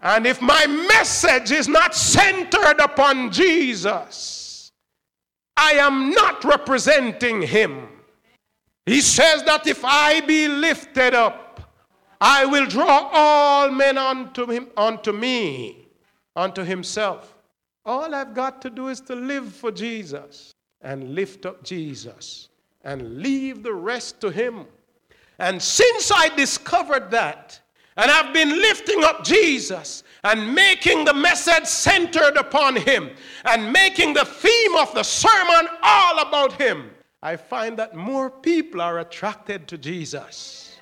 And 0.00 0.26
if 0.26 0.40
my 0.40 0.66
message 0.66 1.50
is 1.50 1.68
not 1.68 1.94
centered 1.94 2.80
upon 2.80 3.30
Jesus, 3.30 4.70
I 5.56 5.72
am 5.72 6.10
not 6.10 6.44
representing 6.44 7.42
him. 7.42 7.88
He 8.84 9.00
says 9.00 9.42
that 9.44 9.66
if 9.66 9.84
I 9.84 10.20
be 10.20 10.48
lifted 10.48 11.14
up, 11.14 11.60
I 12.20 12.46
will 12.46 12.66
draw 12.66 13.10
all 13.12 13.70
men 13.70 13.98
unto 13.98 14.46
him 14.50 14.68
unto 14.76 15.12
me, 15.12 15.88
unto 16.34 16.62
himself. 16.62 17.36
All 17.84 18.14
I've 18.14 18.34
got 18.34 18.62
to 18.62 18.70
do 18.70 18.88
is 18.88 19.00
to 19.02 19.14
live 19.14 19.52
for 19.52 19.70
Jesus 19.70 20.52
and 20.80 21.14
lift 21.14 21.46
up 21.46 21.62
Jesus 21.62 22.48
and 22.86 23.18
leave 23.18 23.64
the 23.64 23.74
rest 23.74 24.20
to 24.22 24.30
Him. 24.30 24.64
And 25.38 25.60
since 25.60 26.10
I 26.10 26.28
discovered 26.34 27.10
that, 27.10 27.60
and 27.98 28.10
I've 28.10 28.32
been 28.32 28.50
lifting 28.50 29.02
up 29.04 29.24
Jesus 29.24 30.04
and 30.22 30.54
making 30.54 31.04
the 31.04 31.12
message 31.12 31.66
centered 31.66 32.36
upon 32.36 32.76
Him 32.76 33.10
and 33.44 33.72
making 33.72 34.14
the 34.14 34.24
theme 34.24 34.76
of 34.76 34.94
the 34.94 35.02
sermon 35.02 35.68
all 35.82 36.20
about 36.20 36.52
Him, 36.60 36.90
I 37.22 37.36
find 37.36 37.76
that 37.78 37.96
more 37.96 38.30
people 38.30 38.80
are 38.80 39.00
attracted 39.00 39.66
to 39.68 39.78
Jesus. 39.78 40.78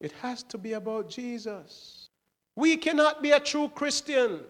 It 0.00 0.12
has 0.20 0.42
to 0.44 0.58
be 0.58 0.72
about 0.72 1.08
Jesus. 1.08 2.08
We 2.56 2.76
cannot 2.76 3.22
be 3.22 3.30
a 3.30 3.40
true 3.40 3.68
Christian 3.68 4.40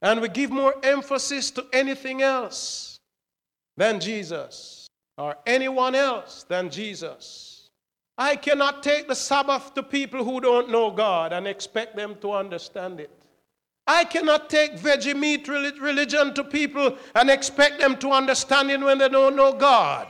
and 0.00 0.22
we 0.22 0.28
give 0.28 0.50
more 0.50 0.74
emphasis 0.82 1.50
to 1.52 1.66
anything 1.74 2.22
else 2.22 3.00
than 3.76 4.00
Jesus 4.00 4.79
or 5.20 5.36
anyone 5.46 5.94
else 5.94 6.44
than 6.48 6.70
Jesus. 6.70 7.68
I 8.16 8.36
cannot 8.36 8.82
take 8.82 9.06
the 9.06 9.14
Sabbath 9.14 9.74
to 9.74 9.82
people 9.82 10.24
who 10.24 10.40
don't 10.40 10.70
know 10.70 10.90
God 10.90 11.32
and 11.32 11.46
expect 11.46 11.94
them 11.94 12.16
to 12.22 12.32
understand 12.32 13.00
it. 13.00 13.10
I 13.86 14.04
cannot 14.04 14.48
take 14.48 14.76
veggie 14.76 15.16
meat 15.16 15.46
religion 15.48 16.32
to 16.34 16.44
people 16.44 16.96
and 17.14 17.28
expect 17.28 17.80
them 17.80 17.96
to 17.98 18.10
understand 18.10 18.70
it 18.70 18.80
when 18.80 18.98
they 18.98 19.08
don't 19.08 19.36
know 19.36 19.52
God. 19.52 20.08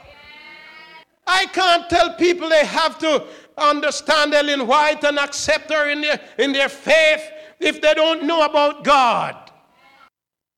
I 1.27 1.47
can't 1.47 1.89
tell 1.89 2.15
people 2.15 2.49
they 2.49 2.67
have 2.67 2.99
to 2.99 3.27
understand 3.59 4.35
Ellen 4.35 4.67
White 4.67 5.05
and 5.05 5.19
accept 5.19 5.73
her 5.73 5.91
in 5.91 6.01
their, 6.03 6.21
in 6.39 6.53
their 6.53 6.69
faith 6.69 7.23
if 7.59 7.81
they 7.81 7.95
don't 7.95 8.25
know 8.25 8.45
about 8.45 8.85
God. 8.85 9.51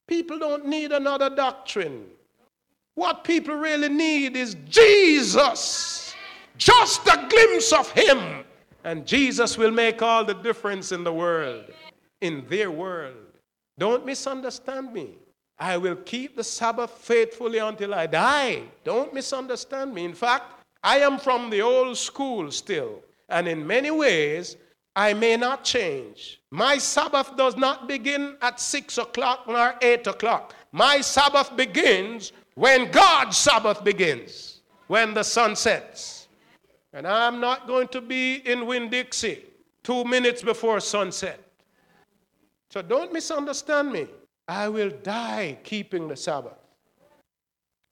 People 0.07 0.39
don't 0.39 0.67
need 0.67 0.93
another 0.93 1.31
doctrine. 1.31 2.07
What 3.03 3.25
people 3.25 3.57
really 3.57 3.89
need 3.89 4.37
is 4.37 4.55
Jesus. 4.69 6.15
Just 6.57 7.05
a 7.09 7.27
glimpse 7.29 7.73
of 7.73 7.91
Him. 7.91 8.45
And 8.85 9.05
Jesus 9.05 9.59
will 9.59 9.73
make 9.73 10.01
all 10.03 10.25
the 10.25 10.35
difference 10.35 10.93
in 10.93 11.03
the 11.03 11.13
world, 11.13 11.65
in 12.21 12.47
their 12.49 12.71
world. 12.71 13.17
Don't 13.77 14.07
misunderstand 14.07 14.93
me. 14.93 15.17
I 15.59 15.79
will 15.79 15.97
keep 15.97 16.37
the 16.37 16.45
Sabbath 16.45 16.93
faithfully 16.93 17.59
until 17.59 17.93
I 17.93 18.07
die. 18.07 18.63
Don't 18.85 19.13
misunderstand 19.13 19.93
me. 19.93 20.05
In 20.05 20.15
fact, 20.15 20.63
I 20.85 20.99
am 20.99 21.19
from 21.19 21.51
the 21.51 21.61
old 21.61 21.99
school 21.99 22.53
still, 22.53 23.03
and 23.29 23.49
in 23.49 23.67
many 23.67 23.91
ways, 23.91 24.57
I 24.95 25.13
may 25.13 25.37
not 25.37 25.65
change. 25.65 26.41
My 26.53 26.79
Sabbath 26.79 27.37
does 27.37 27.57
not 27.57 27.89
begin 27.89 28.37
at 28.43 28.61
6 28.61 28.99
o'clock 28.99 29.49
nor 29.49 29.75
8 29.83 30.07
o'clock. 30.07 30.55
My 30.71 31.01
Sabbath 31.01 31.57
begins 31.57 32.33
when 32.55 32.91
God's 32.91 33.37
Sabbath 33.37 33.83
begins, 33.83 34.61
when 34.87 35.15
the 35.15 35.23
sun 35.23 35.57
sets. 35.57 36.29
And 36.93 37.07
I'm 37.07 37.41
not 37.41 37.67
going 37.67 37.89
to 37.89 38.01
be 38.01 38.37
in 38.37 38.67
Winn 38.67 38.91
Dixie 38.91 39.45
two 39.83 40.05
minutes 40.05 40.43
before 40.43 40.81
sunset. 40.81 41.41
So 42.71 42.83
don't 42.83 43.13
misunderstand 43.13 43.93
me. 43.93 44.07
I 44.49 44.69
will 44.69 44.91
die 45.03 45.59
keeping 45.63 46.09
the 46.09 46.17
Sabbath. 46.17 46.59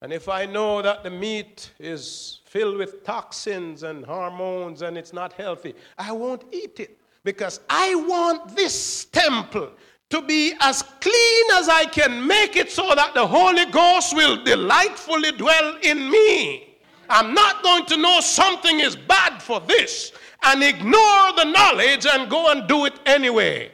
And 0.02 0.12
if 0.12 0.28
I 0.28 0.46
know 0.46 0.80
that 0.80 1.02
the 1.02 1.10
meat 1.10 1.70
is 1.78 2.40
filled 2.46 2.78
with 2.78 3.04
toxins 3.04 3.82
and 3.82 4.04
hormones 4.04 4.82
and 4.82 4.96
it's 4.96 5.12
not 5.12 5.34
healthy, 5.34 5.74
I 5.98 6.12
won't 6.12 6.44
eat 6.52 6.80
it 6.80 6.98
because 7.22 7.60
I 7.68 7.94
want 7.94 8.56
this 8.56 9.04
temple 9.06 9.70
to 10.10 10.20
be 10.22 10.54
as 10.60 10.82
clean 11.00 11.44
as 11.54 11.68
I 11.68 11.86
can 11.86 12.26
make 12.26 12.56
it 12.56 12.70
so 12.70 12.94
that 12.94 13.14
the 13.14 13.26
Holy 13.26 13.64
Ghost 13.66 14.14
will 14.14 14.42
delightfully 14.44 15.32
dwell 15.32 15.76
in 15.82 16.10
me. 16.10 16.76
I'm 17.08 17.32
not 17.34 17.62
going 17.62 17.86
to 17.86 17.96
know 17.96 18.20
something 18.20 18.80
is 18.80 18.96
bad 18.96 19.42
for 19.42 19.60
this 19.60 20.12
and 20.42 20.62
ignore 20.62 21.32
the 21.36 21.44
knowledge 21.44 22.06
and 22.06 22.30
go 22.30 22.50
and 22.50 22.68
do 22.68 22.86
it 22.86 22.94
anyway. 23.06 23.70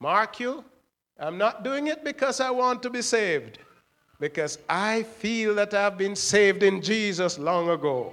Mark 0.00 0.40
you, 0.40 0.64
I'm 1.18 1.38
not 1.38 1.64
doing 1.64 1.88
it 1.88 2.04
because 2.04 2.40
I 2.40 2.50
want 2.50 2.82
to 2.84 2.90
be 2.90 3.02
saved 3.02 3.58
because 4.20 4.58
I 4.68 5.02
feel 5.02 5.54
that 5.56 5.74
I've 5.74 5.98
been 5.98 6.14
saved 6.14 6.62
in 6.62 6.82
Jesus 6.82 7.38
long 7.38 7.70
ago. 7.70 8.12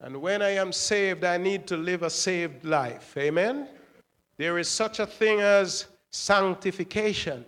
And 0.00 0.20
when 0.20 0.42
I 0.42 0.50
am 0.50 0.72
saved, 0.72 1.24
I 1.24 1.36
need 1.36 1.66
to 1.68 1.76
live 1.76 2.02
a 2.02 2.10
saved 2.10 2.64
life. 2.64 3.14
Amen? 3.16 3.68
There 4.38 4.58
is 4.58 4.68
such 4.68 4.98
a 4.98 5.06
thing 5.06 5.40
as 5.40 5.86
sanctification, 6.10 7.44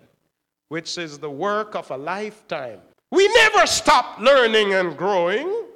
which 0.68 0.98
is 0.98 1.18
the 1.18 1.30
work 1.30 1.74
of 1.74 1.90
a 1.90 1.96
lifetime. 1.96 2.80
We 3.10 3.28
never 3.28 3.66
stop 3.66 4.18
learning 4.20 4.74
and 4.74 4.96
growing 4.96 5.66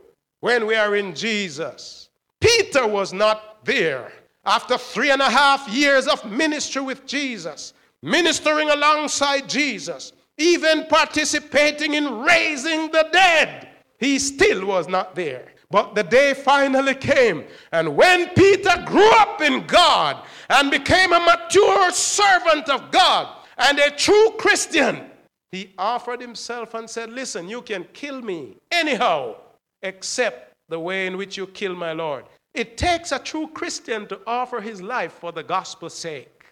when 0.41 0.67
we 0.67 0.75
are 0.75 0.97
in 0.97 1.15
Jesus. 1.15 2.09
Peter 2.41 2.87
was 2.87 3.13
not 3.13 3.65
there. 3.65 4.13
After 4.45 4.79
three 4.79 5.11
and 5.11 5.21
a 5.21 5.31
half 5.31 5.69
years 5.69 6.07
of 6.07 6.25
ministry 6.31 6.83
with 6.83 7.05
Jesus, 7.07 7.75
ministering 8.03 8.71
alongside 8.71 9.49
Jesus, 9.49 10.13
even 10.39 10.87
participating 10.87 11.95
in 11.95 12.21
raising 12.21 12.91
the 12.93 13.09
dead, 13.13 13.69
he 13.99 14.19
still 14.19 14.67
was 14.67 14.89
not 14.89 15.15
there. 15.15 15.53
But 15.71 15.97
the 15.97 16.05
day 16.05 16.33
finally 16.33 16.95
came, 16.95 17.45
and 17.73 17.97
when 17.97 18.29
Peter 18.31 18.85
grew 18.87 19.11
up 19.15 19.41
in 19.41 19.67
God 19.67 20.25
and 20.49 20.71
became 20.71 21.13
a 21.13 21.21
mature 21.21 21.91
servant 21.91 22.69
of 22.69 22.91
God 22.91 23.37
and 23.59 23.79
a 23.79 23.91
true 23.91 24.33
Christian, 24.39 25.11
he 25.51 25.73
offered 25.79 26.21
himself 26.21 26.75
and 26.75 26.89
said, 26.89 27.11
Listen, 27.11 27.49
you 27.49 27.63
can 27.63 27.85
kill 27.93 28.21
me 28.21 28.57
anyhow, 28.71 29.37
except 29.83 30.53
the 30.69 30.79
way 30.79 31.07
in 31.07 31.17
which 31.17 31.37
you 31.37 31.47
kill 31.47 31.75
my 31.75 31.93
Lord. 31.93 32.25
It 32.53 32.77
takes 32.77 33.13
a 33.13 33.19
true 33.19 33.49
Christian 33.49 34.07
to 34.09 34.21
offer 34.27 34.61
his 34.61 34.83
life 34.83 35.13
for 35.13 35.33
the 35.33 35.43
gospel's 35.43 35.95
sake. 35.95 36.45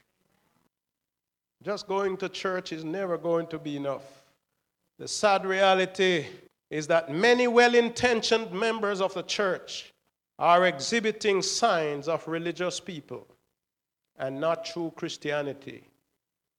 Just 1.62 1.86
going 1.86 2.16
to 2.18 2.28
church 2.28 2.72
is 2.72 2.84
never 2.84 3.16
going 3.16 3.46
to 3.48 3.58
be 3.58 3.76
enough. 3.76 4.02
The 4.98 5.08
sad 5.08 5.44
reality 5.44 6.26
is 6.70 6.86
that 6.88 7.10
many 7.10 7.48
well 7.48 7.74
intentioned 7.74 8.52
members 8.52 9.00
of 9.00 9.14
the 9.14 9.22
church 9.22 9.92
are 10.38 10.66
exhibiting 10.66 11.42
signs 11.42 12.06
of 12.08 12.26
religious 12.28 12.80
people 12.80 13.26
and 14.18 14.40
not 14.40 14.64
true 14.64 14.92
Christianity. 14.96 15.84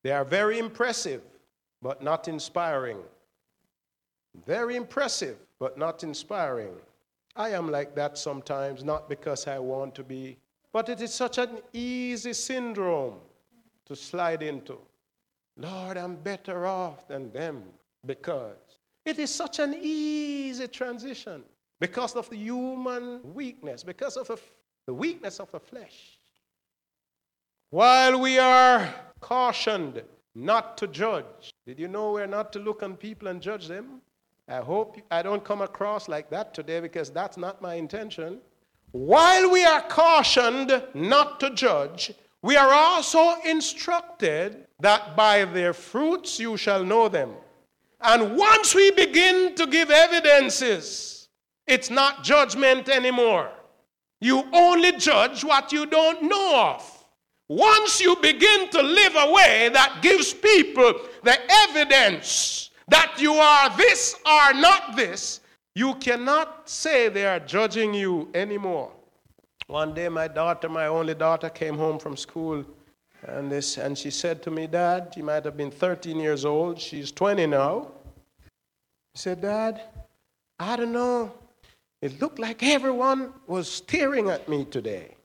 They 0.03 0.11
are 0.11 0.25
very 0.25 0.59
impressive, 0.59 1.21
but 1.81 2.03
not 2.03 2.27
inspiring. 2.27 2.99
Very 4.45 4.75
impressive, 4.75 5.37
but 5.59 5.77
not 5.77 6.03
inspiring. 6.03 6.75
I 7.35 7.49
am 7.49 7.69
like 7.69 7.95
that 7.95 8.17
sometimes, 8.17 8.83
not 8.83 9.09
because 9.09 9.47
I 9.47 9.59
want 9.59 9.95
to 9.95 10.03
be, 10.03 10.37
but 10.71 10.89
it 10.89 11.01
is 11.01 11.13
such 11.13 11.37
an 11.37 11.59
easy 11.73 12.33
syndrome 12.33 13.15
to 13.85 13.95
slide 13.95 14.43
into. 14.43 14.77
Lord, 15.57 15.97
I'm 15.97 16.15
better 16.15 16.65
off 16.65 17.07
than 17.07 17.31
them 17.31 17.63
because 18.05 18.57
it 19.05 19.19
is 19.19 19.29
such 19.29 19.59
an 19.59 19.75
easy 19.79 20.67
transition 20.67 21.43
because 21.79 22.15
of 22.15 22.29
the 22.29 22.37
human 22.37 23.21
weakness, 23.33 23.83
because 23.83 24.17
of 24.17 24.41
the 24.85 24.93
weakness 24.93 25.39
of 25.39 25.51
the 25.51 25.59
flesh. 25.59 26.14
While 27.71 28.19
we 28.19 28.37
are 28.37 28.93
cautioned 29.19 30.03
not 30.35 30.77
to 30.77 30.87
judge, 30.87 31.53
did 31.65 31.79
you 31.79 31.87
know 31.87 32.11
we're 32.11 32.27
not 32.27 32.53
to 32.53 32.59
look 32.59 32.83
on 32.83 32.95
people 32.95 33.27
and 33.27 33.41
judge 33.41 33.67
them? 33.67 34.01
I 34.47 34.57
hope 34.57 34.97
I 35.09 35.23
don't 35.23 35.43
come 35.43 35.61
across 35.61 36.07
like 36.07 36.29
that 36.29 36.53
today 36.53 36.79
because 36.79 37.09
that's 37.09 37.37
not 37.37 37.61
my 37.61 37.75
intention. 37.75 38.39
While 38.91 39.51
we 39.51 39.65
are 39.65 39.81
cautioned 39.81 40.83
not 40.93 41.39
to 41.39 41.49
judge, 41.49 42.13
we 42.43 42.55
are 42.55 42.71
also 42.71 43.41
instructed 43.41 44.67
that 44.79 45.15
by 45.15 45.45
their 45.45 45.73
fruits 45.73 46.39
you 46.39 46.57
shall 46.57 46.83
know 46.83 47.09
them. 47.09 47.31
And 47.99 48.37
once 48.37 48.75
we 48.75 48.91
begin 48.91 49.55
to 49.55 49.65
give 49.65 49.89
evidences, 49.89 51.27
it's 51.65 51.89
not 51.89 52.23
judgment 52.23 52.87
anymore. 52.87 53.49
You 54.21 54.43
only 54.53 54.91
judge 54.91 55.43
what 55.43 55.71
you 55.71 55.87
don't 55.87 56.21
know 56.21 56.75
of. 56.75 56.94
Once 57.47 58.01
you 58.01 58.15
begin 58.17 58.69
to 58.69 58.81
live 58.81 59.13
a 59.15 59.31
way 59.31 59.69
that 59.71 59.99
gives 60.01 60.33
people 60.33 60.93
the 61.23 61.37
evidence 61.67 62.71
that 62.87 63.15
you 63.19 63.33
are 63.33 63.75
this 63.77 64.15
or 64.25 64.53
not 64.53 64.95
this, 64.95 65.41
you 65.75 65.93
cannot 65.95 66.67
say 66.67 67.09
they 67.09 67.25
are 67.25 67.39
judging 67.39 67.93
you 67.93 68.29
anymore. 68.33 68.91
One 69.67 69.93
day, 69.93 70.09
my 70.09 70.27
daughter, 70.27 70.69
my 70.69 70.87
only 70.87 71.15
daughter, 71.15 71.49
came 71.49 71.77
home 71.77 71.99
from 71.99 72.15
school 72.15 72.63
and, 73.27 73.51
this, 73.51 73.77
and 73.77 73.97
she 73.97 74.11
said 74.11 74.43
to 74.43 74.51
me, 74.51 74.67
Dad, 74.67 75.11
she 75.13 75.21
might 75.21 75.45
have 75.45 75.57
been 75.57 75.71
13 75.71 76.19
years 76.19 76.45
old. 76.45 76.79
She's 76.79 77.11
20 77.11 77.47
now. 77.47 77.91
She 79.15 79.21
said, 79.21 79.41
Dad, 79.41 79.81
I 80.59 80.75
don't 80.75 80.91
know. 80.91 81.33
It 82.01 82.21
looked 82.21 82.37
like 82.37 82.61
everyone 82.61 83.33
was 83.47 83.69
staring 83.69 84.29
at 84.29 84.47
me 84.47 84.65
today. 84.65 85.15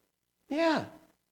Yeah. 0.49 0.85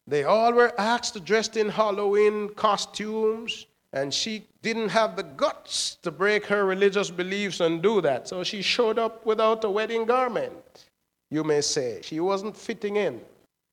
They 0.09 0.25
all 0.25 0.53
were 0.53 0.73
asked 0.81 1.25
dressed 1.25 1.57
in 1.57 1.69
Halloween 1.69 2.49
costumes, 2.55 3.67
and 3.93 4.13
she 4.13 4.47
didn't 4.63 4.89
have 4.89 5.17
the 5.17 5.23
guts 5.23 5.99
to 6.03 6.11
break 6.11 6.47
her 6.47 6.65
religious 6.65 7.11
beliefs 7.11 7.61
and 7.61 7.83
do 7.83 8.01
that. 8.01 8.27
So 8.27 8.43
she 8.43 8.63
showed 8.63 8.99
up 8.99 9.25
without 9.25 9.65
a 9.65 9.71
wedding 9.71 10.07
garment 10.07 10.89
you 11.31 11.45
may 11.45 11.61
say. 11.61 12.01
She 12.03 12.21
wasn't 12.21 12.57
fitting 12.57 12.97
in. 12.97 13.21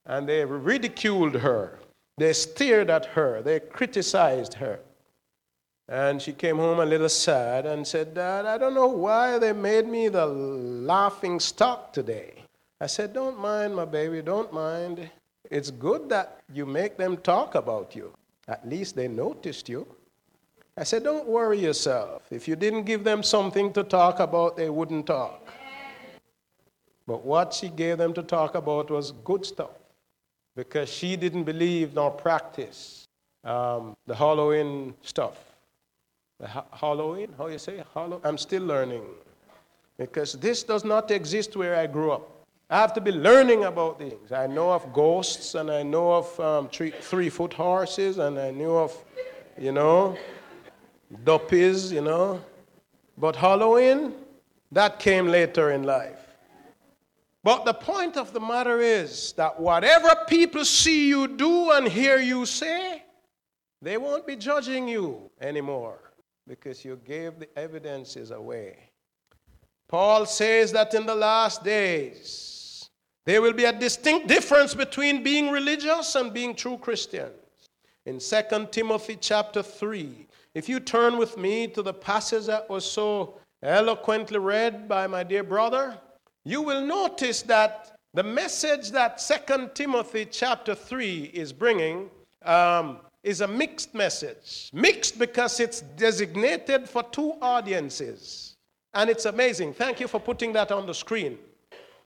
And 0.05 0.27
they 0.27 0.45
ridiculed 0.45 1.35
her. 1.35 1.79
They 2.17 2.33
stared 2.33 2.89
at 2.89 3.05
her. 3.07 3.41
They 3.41 3.59
criticized 3.59 4.55
her. 4.55 4.79
And 5.87 6.21
she 6.21 6.33
came 6.33 6.57
home 6.57 6.79
a 6.79 6.85
little 6.85 7.09
sad 7.09 7.65
and 7.65 7.85
said, 7.85 8.13
Dad, 8.13 8.45
I 8.45 8.57
don't 8.57 8.73
know 8.73 8.87
why 8.87 9.37
they 9.37 9.53
made 9.53 9.87
me 9.87 10.07
the 10.07 10.25
laughing 10.25 11.39
stock 11.39 11.93
today. 11.93 12.43
I 12.81 12.87
said, 12.87 13.13
Don't 13.13 13.39
mind, 13.39 13.75
my 13.75 13.85
baby, 13.85 14.21
don't 14.21 14.51
mind. 14.51 15.09
It's 15.51 15.71
good 15.71 16.09
that 16.09 16.41
you 16.53 16.65
make 16.65 16.97
them 16.97 17.17
talk 17.17 17.55
about 17.55 17.95
you. 17.95 18.13
At 18.47 18.67
least 18.67 18.95
they 18.95 19.07
noticed 19.07 19.69
you. 19.69 19.87
I 20.77 20.83
said, 20.83 21.03
Don't 21.03 21.27
worry 21.27 21.59
yourself. 21.59 22.23
If 22.31 22.47
you 22.47 22.55
didn't 22.55 22.83
give 22.83 23.03
them 23.03 23.23
something 23.23 23.71
to 23.73 23.83
talk 23.83 24.19
about, 24.19 24.57
they 24.57 24.69
wouldn't 24.69 25.07
talk. 25.07 25.47
But 27.07 27.23
what 27.23 27.53
she 27.53 27.69
gave 27.69 27.97
them 27.97 28.13
to 28.13 28.23
talk 28.23 28.55
about 28.55 28.89
was 28.89 29.11
good 29.11 29.45
stuff 29.45 29.71
because 30.55 30.89
she 30.89 31.15
didn't 31.15 31.43
believe 31.43 31.93
nor 31.93 32.09
practice 32.09 33.07
um, 33.43 33.95
the 34.07 34.15
Halloween 34.15 34.95
stuff. 35.01 35.37
The 36.39 36.47
ha- 36.47 36.65
Halloween, 36.71 37.33
how 37.37 37.47
you 37.47 37.59
say? 37.59 37.83
Hollow? 37.93 38.19
I'm 38.23 38.37
still 38.37 38.63
learning 38.63 39.03
because 39.97 40.33
this 40.33 40.63
does 40.63 40.83
not 40.83 41.11
exist 41.11 41.55
where 41.55 41.75
I 41.75 41.87
grew 41.87 42.11
up. 42.11 42.34
I 42.69 42.79
have 42.79 42.93
to 42.93 43.01
be 43.01 43.11
learning 43.11 43.65
about 43.65 43.99
things. 43.99 44.31
I 44.31 44.47
know 44.47 44.71
of 44.71 44.91
ghosts 44.91 45.53
and 45.53 45.69
I 45.69 45.83
know 45.83 46.13
of 46.13 46.39
um, 46.39 46.69
three 46.69 47.29
foot 47.29 47.53
horses 47.53 48.17
and 48.17 48.39
I 48.39 48.49
knew 48.49 48.75
of, 48.75 49.05
you 49.57 49.71
know, 49.71 50.17
duppies, 51.23 51.91
you 51.91 52.01
know. 52.01 52.41
But 53.17 53.35
Halloween, 53.35 54.13
that 54.71 54.97
came 54.97 55.27
later 55.27 55.71
in 55.71 55.83
life. 55.83 56.25
But 57.43 57.65
the 57.65 57.75
point 57.75 58.17
of 58.17 58.33
the 58.33 58.39
matter 58.39 58.81
is 58.81 59.33
that 59.33 59.59
whatever 59.59 60.09
people 60.27 60.65
see 60.65 61.07
you 61.07 61.27
do 61.27 61.71
and 61.71 61.87
hear 61.87 62.17
you 62.17 62.47
say, 62.47 63.03
they 63.79 63.97
won't 63.97 64.25
be 64.25 64.35
judging 64.35 64.87
you 64.87 65.29
anymore 65.39 65.99
because 66.47 66.83
you 66.83 66.99
gave 67.05 67.37
the 67.37 67.47
evidences 67.55 68.31
away. 68.31 68.89
Paul 69.87 70.25
says 70.25 70.71
that 70.71 70.95
in 70.95 71.05
the 71.05 71.13
last 71.13 71.63
days, 71.63 72.54
there 73.25 73.41
will 73.41 73.53
be 73.53 73.65
a 73.65 73.73
distinct 73.73 74.27
difference 74.27 74.73
between 74.73 75.23
being 75.23 75.49
religious 75.49 76.15
and 76.15 76.33
being 76.33 76.55
true 76.55 76.77
Christians. 76.77 77.33
In 78.05 78.19
2 78.19 78.67
Timothy 78.71 79.17
chapter 79.19 79.63
3, 79.63 80.27
if 80.53 80.69
you 80.69 80.79
turn 80.79 81.17
with 81.17 81.37
me 81.37 81.67
to 81.67 81.81
the 81.81 81.93
passage 81.93 82.45
that 82.45 82.69
was 82.69 82.89
so 82.89 83.39
eloquently 83.63 84.37
read 84.37 84.87
by 84.87 85.07
my 85.07 85.23
dear 85.23 85.43
brother, 85.43 85.97
you 86.43 86.61
will 86.61 86.85
notice 86.85 87.41
that 87.43 87.97
the 88.13 88.23
message 88.23 88.91
that 88.91 89.19
Second 89.19 89.73
Timothy 89.73 90.25
chapter 90.25 90.75
3 90.75 91.31
is 91.33 91.51
bringing 91.51 92.09
um, 92.43 92.99
is 93.23 93.41
a 93.41 93.47
mixed 93.47 93.95
message. 93.95 94.69
Mixed 94.71 95.17
because 95.17 95.59
it's 95.59 95.81
designated 95.81 96.87
for 96.87 97.01
two 97.01 97.33
audiences. 97.41 98.55
And 98.93 99.09
it's 99.09 99.25
amazing. 99.25 99.73
Thank 99.73 99.99
you 99.99 100.07
for 100.07 100.19
putting 100.19 100.53
that 100.53 100.71
on 100.71 100.85
the 100.85 100.93
screen. 100.93 101.39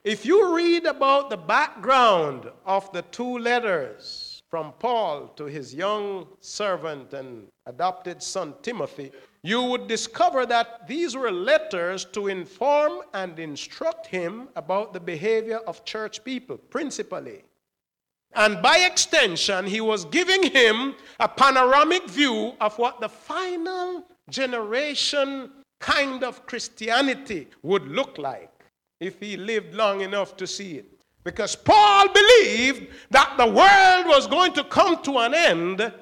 If 0.06 0.26
you 0.26 0.56
read 0.56 0.86
about 0.86 1.30
the 1.30 1.36
background 1.36 2.50
of 2.66 2.90
the 2.94 3.02
two 3.02 3.38
letters 3.38 4.42
from 4.50 4.72
Paul 4.80 5.28
to 5.36 5.44
his 5.44 5.74
young 5.74 6.26
servant 6.40 7.14
and 7.14 7.48
adopted 7.66 8.24
son 8.24 8.54
Timothy, 8.62 9.12
you 9.44 9.62
would 9.64 9.88
discover 9.88 10.46
that 10.46 10.88
these 10.88 11.18
were 11.18 11.32
letters 11.32 12.06
to 12.14 12.30
inform 12.30 13.02
and 13.14 13.38
instruct 13.40 14.08
him 14.08 14.48
about 14.56 14.94
the 14.94 15.02
behavior 15.02 15.58
of 15.68 15.84
church 15.84 16.24
people, 16.24 16.58
principally. 16.58 17.44
And 18.36 18.62
by 18.62 18.78
extension, 18.78 19.66
he 19.66 19.82
was 19.82 20.06
giving 20.06 20.44
him 20.44 20.96
a 21.20 21.28
panoramic 21.28 22.10
view 22.10 22.54
of 22.62 22.78
what 22.80 23.02
the 23.02 23.10
final 23.10 24.06
generation 24.30 25.52
kind 25.80 26.24
of 26.24 26.46
Christianity 26.46 27.48
would 27.64 27.86
look 27.86 28.18
like 28.18 28.49
if 29.00 29.20
he 29.20 29.38
lived 29.38 29.74
long 29.74 30.02
enough 30.02 30.36
to 30.38 30.48
see 30.48 30.78
it. 30.78 30.86
Because 31.24 31.56
Paul 31.56 32.08
believed 32.12 32.88
that 33.12 33.36
the 33.38 33.46
world 33.46 34.08
was 34.08 34.28
going 34.28 34.54
to 34.54 34.64
come 34.64 35.02
to 35.04 35.18
an 35.20 35.34
end 35.34 35.94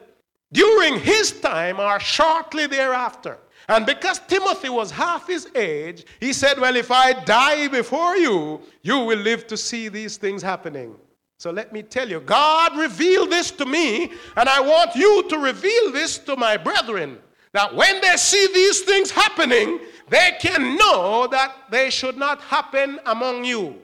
during 0.52 1.00
his 1.00 1.40
time 1.40 1.80
or 1.80 2.00
shortly 2.00 2.68
thereafter. 2.68 3.40
And 3.70 3.86
because 3.86 4.20
Timothy 4.20 4.70
was 4.70 4.92
half 4.92 5.28
his 5.28 5.50
age, 5.54 6.06
he 6.20 6.32
said, 6.32 6.60
Well, 6.60 6.76
if 6.76 6.90
I 6.90 7.14
die 7.26 7.68
before 7.68 8.16
you, 8.16 8.62
you 8.82 9.00
will 9.00 9.18
live 9.18 9.46
to 9.48 9.58
see 9.58 9.90
these 9.90 10.16
things 10.16 10.42
happening. 10.42 10.96
So 11.40 11.52
let 11.52 11.74
me 11.74 11.84
tell 11.84 12.10
you, 12.10 12.22
God 12.22 12.78
revealed 12.78 13.30
this 13.30 13.52
to 13.52 13.66
me, 13.66 14.12
and 14.38 14.50
I 14.50 14.62
want 14.62 14.96
you 14.96 15.28
to 15.30 15.38
reveal 15.38 15.92
this 15.92 16.18
to 16.20 16.36
my 16.36 16.58
brethren. 16.58 17.20
That 17.54 17.76
when 17.76 18.02
they 18.02 18.18
see 18.18 18.48
these 18.54 18.82
things 18.82 19.12
happening, 19.12 19.80
they 20.10 20.38
can 20.40 20.78
know 20.78 21.28
that 21.32 21.54
they 21.70 21.90
should 21.90 22.18
not 22.18 22.42
happen 22.42 23.00
among 23.06 23.46
you. 23.46 23.76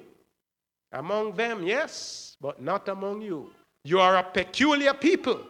Among 0.91 1.33
them, 1.35 1.65
yes, 1.65 2.37
but 2.39 2.61
not 2.61 2.87
among 2.87 3.21
you. 3.21 3.49
You 3.83 3.99
are 3.99 4.17
a 4.17 4.23
peculiar 4.23 4.93
people 4.93 5.41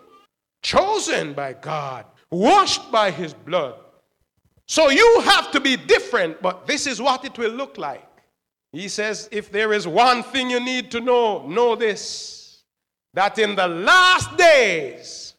chosen 0.61 1.33
by 1.33 1.53
God, 1.53 2.05
washed 2.31 2.91
by 2.91 3.11
his 3.11 3.33
blood. 3.33 3.75
So 4.67 4.89
you 4.89 5.21
have 5.25 5.51
to 5.51 5.59
be 5.59 5.75
different, 5.75 6.41
but 6.41 6.65
this 6.65 6.87
is 6.87 7.01
what 7.01 7.25
it 7.25 7.37
will 7.37 7.51
look 7.51 7.77
like. 7.77 8.07
He 8.71 8.87
says, 8.87 9.29
if 9.31 9.51
there 9.51 9.73
is 9.73 9.87
one 9.87 10.23
thing 10.23 10.49
you 10.49 10.59
need 10.59 10.89
to 10.91 10.99
know, 10.99 11.45
know 11.45 11.75
this 11.75 12.63
that 13.13 13.37
in 13.37 13.55
the 13.55 13.67
last 13.67 14.35
days, 14.37 15.32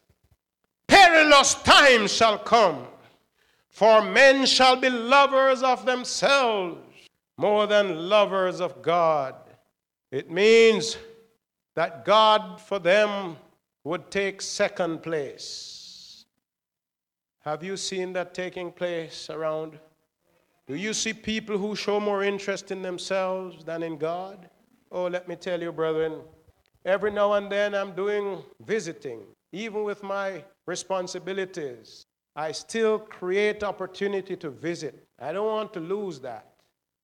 perilous 0.87 1.55
times 1.55 2.13
shall 2.13 2.39
come. 2.39 2.87
For 3.71 4.03
men 4.03 4.47
shall 4.47 4.77
be 4.77 4.89
lovers 4.89 5.63
of 5.63 5.85
themselves 5.85 6.79
more 7.37 7.67
than 7.67 8.09
lovers 8.09 8.61
of 8.61 8.83
God. 8.83 9.35
It 10.11 10.31
means 10.31 10.97
that 11.75 12.05
God 12.05 12.61
for 12.61 12.79
them 12.79 13.37
would 13.83 14.11
take 14.11 14.41
second 14.41 15.03
place. 15.03 16.25
Have 17.41 17.63
you 17.63 17.77
seen 17.77 18.13
that 18.15 18.33
taking 18.33 18.71
place 18.73 19.29
around? 19.29 19.79
Do 20.67 20.77
you 20.77 20.95
see 20.95 21.13
people 21.13 21.59
who 21.59 21.77
show 21.77 22.01
more 22.01 22.23
interest 22.23 22.71
in 22.71 22.81
themselves 22.81 23.65
than 23.65 23.83
in 23.83 23.99
God? 23.99 24.49
Oh, 24.91 25.09
let 25.09 25.29
me 25.29 25.37
tell 25.37 25.61
you, 25.61 25.73
brethren, 25.73 26.21
every 26.87 27.11
now 27.11 27.35
and 27.35 27.51
then 27.51 27.75
I'm 27.75 27.93
doing 27.93 28.43
visiting, 28.65 29.23
even 29.53 29.83
with 29.83 30.03
my 30.03 30.45
responsibilities. 30.67 32.07
I 32.37 32.53
still 32.53 32.99
create 32.99 33.63
opportunity 33.63 34.37
to 34.37 34.51
visit. 34.51 35.07
I 35.21 35.33
don't 35.33 35.47
want 35.47 35.73
to 35.75 35.81
lose 35.81 36.21
that. 36.21 36.47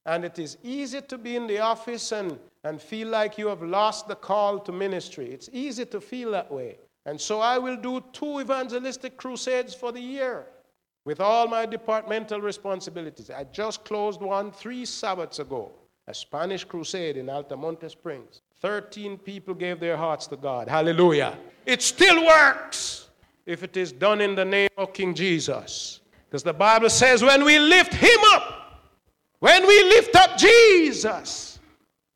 And 0.07 0.25
it 0.25 0.39
is 0.39 0.57
easy 0.63 1.01
to 1.03 1.19
be 1.19 1.37
in 1.37 1.47
the 1.47 1.61
office 1.61 2.11
and 2.13 2.39
and 2.65 2.81
feel 2.81 3.09
like 3.09 3.39
you 3.39 3.47
have 3.49 3.63
lost 3.63 4.09
the 4.09 4.15
call 4.15 4.59
to 4.61 4.73
ministry. 4.73 5.31
It's 5.33 5.49
easy 5.53 5.87
to 5.87 6.01
feel 6.01 6.33
that 6.33 6.51
way. 6.51 6.77
And 7.07 7.21
so 7.21 7.41
I 7.41 7.59
will 7.59 7.77
do 7.77 8.03
two 8.13 8.41
evangelistic 8.41 9.17
crusades 9.17 9.75
for 9.75 9.93
the 9.93 10.01
year 10.01 10.47
with 11.07 11.21
all 11.21 11.49
my 11.49 11.65
departmental 11.65 12.41
responsibilities. 12.41 13.31
I 13.31 13.45
just 13.45 13.85
closed 13.85 14.21
one 14.21 14.53
three 14.53 14.85
Sabbaths 14.85 15.39
ago, 15.39 15.73
a 16.07 16.13
Spanish 16.13 16.65
crusade 16.65 17.17
in 17.17 17.27
Altamonte 17.27 17.91
Springs. 17.91 18.43
13 18.61 19.17
people 19.17 19.55
gave 19.55 19.81
their 19.81 19.97
hearts 19.97 20.27
to 20.27 20.37
God. 20.37 20.69
Hallelujah. 20.69 21.39
It 21.65 21.81
still 21.81 22.27
works 22.27 23.09
if 23.51 23.63
it 23.63 23.77
is 23.77 23.91
done 23.93 24.21
in 24.21 24.35
the 24.35 24.45
name 24.45 24.71
of 24.79 24.93
King 24.93 25.15
Jesus. 25.15 26.01
Because 26.29 26.43
the 26.43 26.53
Bible 26.53 26.89
says 26.89 27.23
when 27.23 27.45
we 27.45 27.59
lift 27.59 27.93
him 27.93 28.19
up, 28.33 28.83
when 29.41 29.67
we 29.67 29.83
lift 29.85 30.15
up 30.15 30.39
Jesus, 30.39 31.51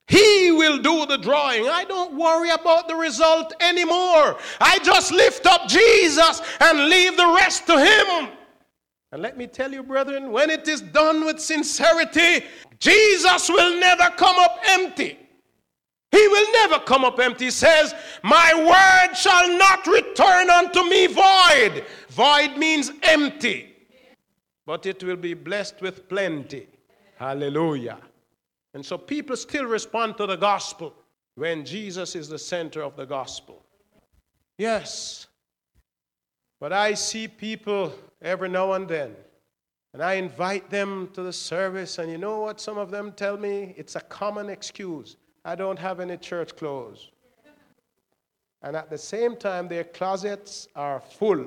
he 0.07 0.53
will 0.53 0.79
do 0.79 1.07
the 1.07 1.17
drawing. 1.17 1.67
I 1.67 1.85
don't 1.85 2.15
worry 2.15 2.51
about 2.51 2.89
the 2.89 2.95
result 2.95 3.55
anymore. 3.61 4.39
I 4.61 4.79
just 4.83 5.11
lift 5.11 5.47
up 5.47 5.67
Jesus 5.67 6.43
and 6.61 6.89
leave 6.89 7.17
the 7.17 7.27
rest 7.27 7.67
to 7.67 7.79
Him. 7.79 8.29
And 9.13 9.23
let 9.23 9.39
me 9.39 9.47
tell 9.47 9.73
you, 9.73 9.83
brethren, 9.83 10.31
when 10.31 10.51
it 10.51 10.69
is 10.69 10.83
done 10.83 11.25
with 11.25 11.41
sincerity, 11.41 12.45
Jesus 12.79 13.49
will 13.49 13.81
never 13.81 14.11
come 14.11 14.37
up 14.39 14.59
empty. 14.67 15.24
He 16.15 16.29
will 16.29 16.53
never 16.53 16.79
come 16.79 17.05
up 17.05 17.19
empty. 17.19 17.47
He 17.47 17.51
says, 17.51 17.93
My 18.23 18.55
word 18.55 19.17
shall 19.17 19.59
not 19.59 19.85
return 19.85 20.49
unto 20.49 20.85
me 20.85 21.09
void. 21.09 21.85
Void 22.11 22.57
means 22.57 22.93
empty, 23.03 23.75
but 24.65 24.87
it 24.87 25.03
will 25.03 25.17
be 25.17 25.35
blessed 25.35 25.81
with 25.81 26.09
plenty. 26.09 26.69
Hallelujah. 27.17 27.99
And 28.75 28.87
so 28.87 28.97
people 28.97 29.37
still 29.37 29.65
respond 29.65 30.17
to 30.19 30.27
the 30.27 30.37
gospel 30.37 30.95
when 31.35 31.65
Jesus 31.65 32.15
is 32.15 32.29
the 32.29 32.39
center 32.39 32.83
of 32.83 32.95
the 32.95 33.07
gospel. 33.07 33.65
Yes. 34.57 35.27
But 36.61 36.73
I 36.73 36.95
see 36.95 37.27
people 37.27 37.93
every 38.23 38.49
now 38.49 38.75
and 38.75 38.87
then, 38.87 39.17
and 39.93 40.01
I 40.01 40.15
invite 40.15 40.71
them 40.71 41.11
to 41.15 41.23
the 41.23 41.33
service, 41.33 41.99
and 41.99 42.09
you 42.09 42.19
know 42.19 42.39
what 42.39 42.61
some 42.61 42.79
of 42.79 42.93
them 42.93 43.11
tell 43.17 43.37
me? 43.37 43.75
It's 43.77 43.97
a 43.97 44.01
common 44.01 44.49
excuse. 44.49 45.17
I 45.45 45.55
don't 45.55 45.79
have 45.79 46.01
any 46.01 46.17
church 46.17 46.57
clothes. 46.57 47.11
And 48.63 48.77
at 48.77 48.89
the 48.89 48.97
same 48.97 49.37
time, 49.37 49.69
their 49.69 49.85
closets 49.85 50.69
are 50.75 51.01
full. 51.01 51.47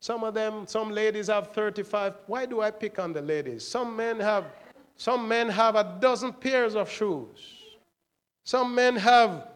Some 0.00 0.22
of 0.24 0.34
them, 0.34 0.66
some 0.66 0.90
ladies 0.90 1.28
have 1.28 1.52
35. 1.52 2.14
Why 2.26 2.44
do 2.44 2.60
I 2.60 2.70
pick 2.70 2.98
on 2.98 3.14
the 3.14 3.22
ladies? 3.22 3.66
Some 3.66 3.96
men 3.96 4.20
have 4.20 4.44
some 4.96 5.26
men 5.26 5.48
have 5.48 5.74
a 5.74 5.96
dozen 6.00 6.32
pairs 6.32 6.76
of 6.76 6.90
shoes. 6.90 7.64
Some 8.44 8.74
men 8.74 8.96
have 8.96 9.48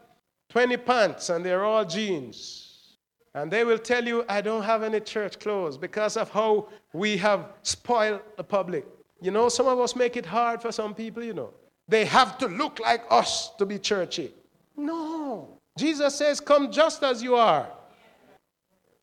20 0.49 0.77
pants 0.77 1.29
and 1.29 1.45
they're 1.45 1.63
all 1.63 1.85
jeans. 1.85 2.97
And 3.35 3.49
they 3.51 3.63
will 3.63 3.77
tell 3.77 4.03
you, 4.03 4.25
I 4.27 4.41
don't 4.41 4.63
have 4.63 4.83
any 4.83 4.99
church 4.99 5.39
clothes 5.39 5.77
because 5.77 6.17
of 6.17 6.29
how 6.31 6.67
we 6.91 7.15
have 7.17 7.53
spoiled 7.61 8.21
the 8.35 8.43
public. 8.43 8.85
You 9.21 9.31
know, 9.31 9.49
some 9.49 9.67
of 9.67 9.79
us 9.79 9.95
make 9.95 10.17
it 10.17 10.25
hard 10.25 10.61
for 10.61 10.71
some 10.71 10.95
people, 10.95 11.23
you 11.23 11.33
know. 11.33 11.53
They 11.89 12.05
have 12.05 12.37
to 12.37 12.47
look 12.47 12.79
like 12.79 13.03
us 13.09 13.49
to 13.57 13.65
be 13.65 13.79
churchy. 13.79 14.31
No. 14.77 15.57
Jesus 15.77 16.15
says, 16.15 16.39
Come 16.39 16.71
just 16.71 17.03
as 17.03 17.23
you 17.23 17.35
are. 17.35 17.67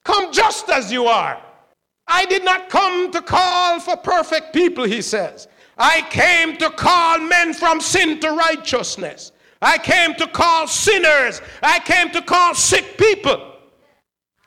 Come 0.04 0.32
just 0.32 0.70
as 0.70 0.92
you 0.92 1.06
are. 1.06 1.42
I 2.06 2.24
did 2.26 2.44
not 2.44 2.68
come 2.68 3.10
to 3.10 3.20
call 3.20 3.80
for 3.80 3.96
perfect 3.96 4.54
people, 4.54 4.84
he 4.84 5.02
says. 5.02 5.48
I 5.76 6.02
came 6.10 6.56
to 6.58 6.70
call 6.70 7.18
men 7.18 7.52
from 7.52 7.80
sin 7.80 8.20
to 8.20 8.30
righteousness. 8.30 9.32
I 9.60 9.78
came 9.78 10.14
to 10.14 10.28
call 10.28 10.68
sinners. 10.68 11.42
I 11.62 11.80
came 11.80 12.10
to 12.12 12.22
call 12.22 12.54
sick 12.54 12.96
people. 12.96 13.54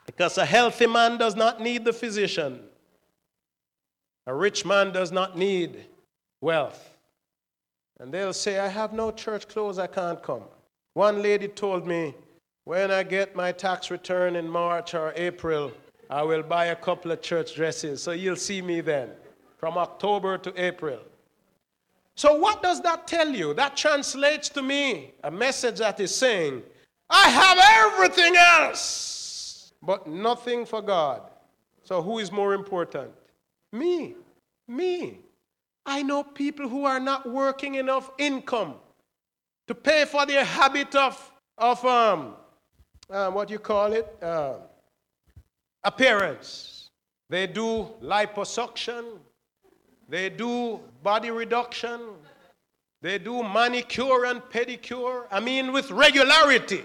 Because 0.06 0.38
a 0.38 0.46
healthy 0.46 0.86
man 0.86 1.18
does 1.18 1.36
not 1.36 1.60
need 1.60 1.84
the 1.84 1.92
physician, 1.92 2.60
a 4.26 4.34
rich 4.34 4.64
man 4.64 4.92
does 4.92 5.12
not 5.12 5.36
need 5.36 5.84
wealth. 6.40 6.89
And 8.00 8.12
they'll 8.12 8.32
say, 8.32 8.58
I 8.58 8.68
have 8.68 8.94
no 8.94 9.10
church 9.10 9.46
clothes, 9.46 9.78
I 9.78 9.86
can't 9.86 10.22
come. 10.22 10.44
One 10.94 11.20
lady 11.20 11.48
told 11.48 11.86
me, 11.86 12.14
when 12.64 12.90
I 12.90 13.02
get 13.02 13.36
my 13.36 13.52
tax 13.52 13.90
return 13.90 14.36
in 14.36 14.48
March 14.48 14.94
or 14.94 15.12
April, 15.16 15.70
I 16.08 16.22
will 16.22 16.42
buy 16.42 16.66
a 16.66 16.76
couple 16.76 17.12
of 17.12 17.20
church 17.20 17.54
dresses. 17.54 18.02
So 18.02 18.12
you'll 18.12 18.36
see 18.36 18.62
me 18.62 18.80
then, 18.80 19.10
from 19.58 19.76
October 19.76 20.38
to 20.38 20.52
April. 20.56 20.98
So, 22.16 22.34
what 22.34 22.62
does 22.62 22.82
that 22.82 23.06
tell 23.06 23.28
you? 23.28 23.54
That 23.54 23.76
translates 23.76 24.48
to 24.50 24.62
me 24.62 25.12
a 25.22 25.30
message 25.30 25.78
that 25.78 26.00
is 26.00 26.14
saying, 26.14 26.62
I 27.08 27.28
have 27.28 27.58
everything 27.62 28.36
else, 28.36 29.72
but 29.82 30.06
nothing 30.06 30.66
for 30.66 30.82
God. 30.82 31.22
So, 31.82 32.02
who 32.02 32.18
is 32.18 32.32
more 32.32 32.54
important? 32.54 33.10
Me. 33.72 34.16
Me. 34.68 35.20
I 35.90 36.02
know 36.02 36.22
people 36.22 36.68
who 36.68 36.84
are 36.84 37.00
not 37.00 37.28
working 37.28 37.74
enough 37.74 38.12
income 38.16 38.74
to 39.66 39.74
pay 39.74 40.04
for 40.04 40.24
their 40.24 40.44
habit 40.44 40.94
of, 40.94 41.32
of 41.58 41.84
um, 41.84 42.34
uh, 43.10 43.28
what 43.32 43.50
you 43.50 43.58
call 43.58 43.92
it, 43.92 44.06
uh, 44.22 44.54
appearance. 45.82 46.90
They 47.28 47.48
do 47.48 47.88
liposuction, 48.00 49.18
they 50.08 50.30
do 50.30 50.78
body 51.02 51.32
reduction, 51.32 52.00
they 53.02 53.18
do 53.18 53.42
manicure 53.42 54.26
and 54.26 54.40
pedicure. 54.42 55.26
I 55.28 55.40
mean, 55.40 55.72
with 55.72 55.90
regularity. 55.90 56.84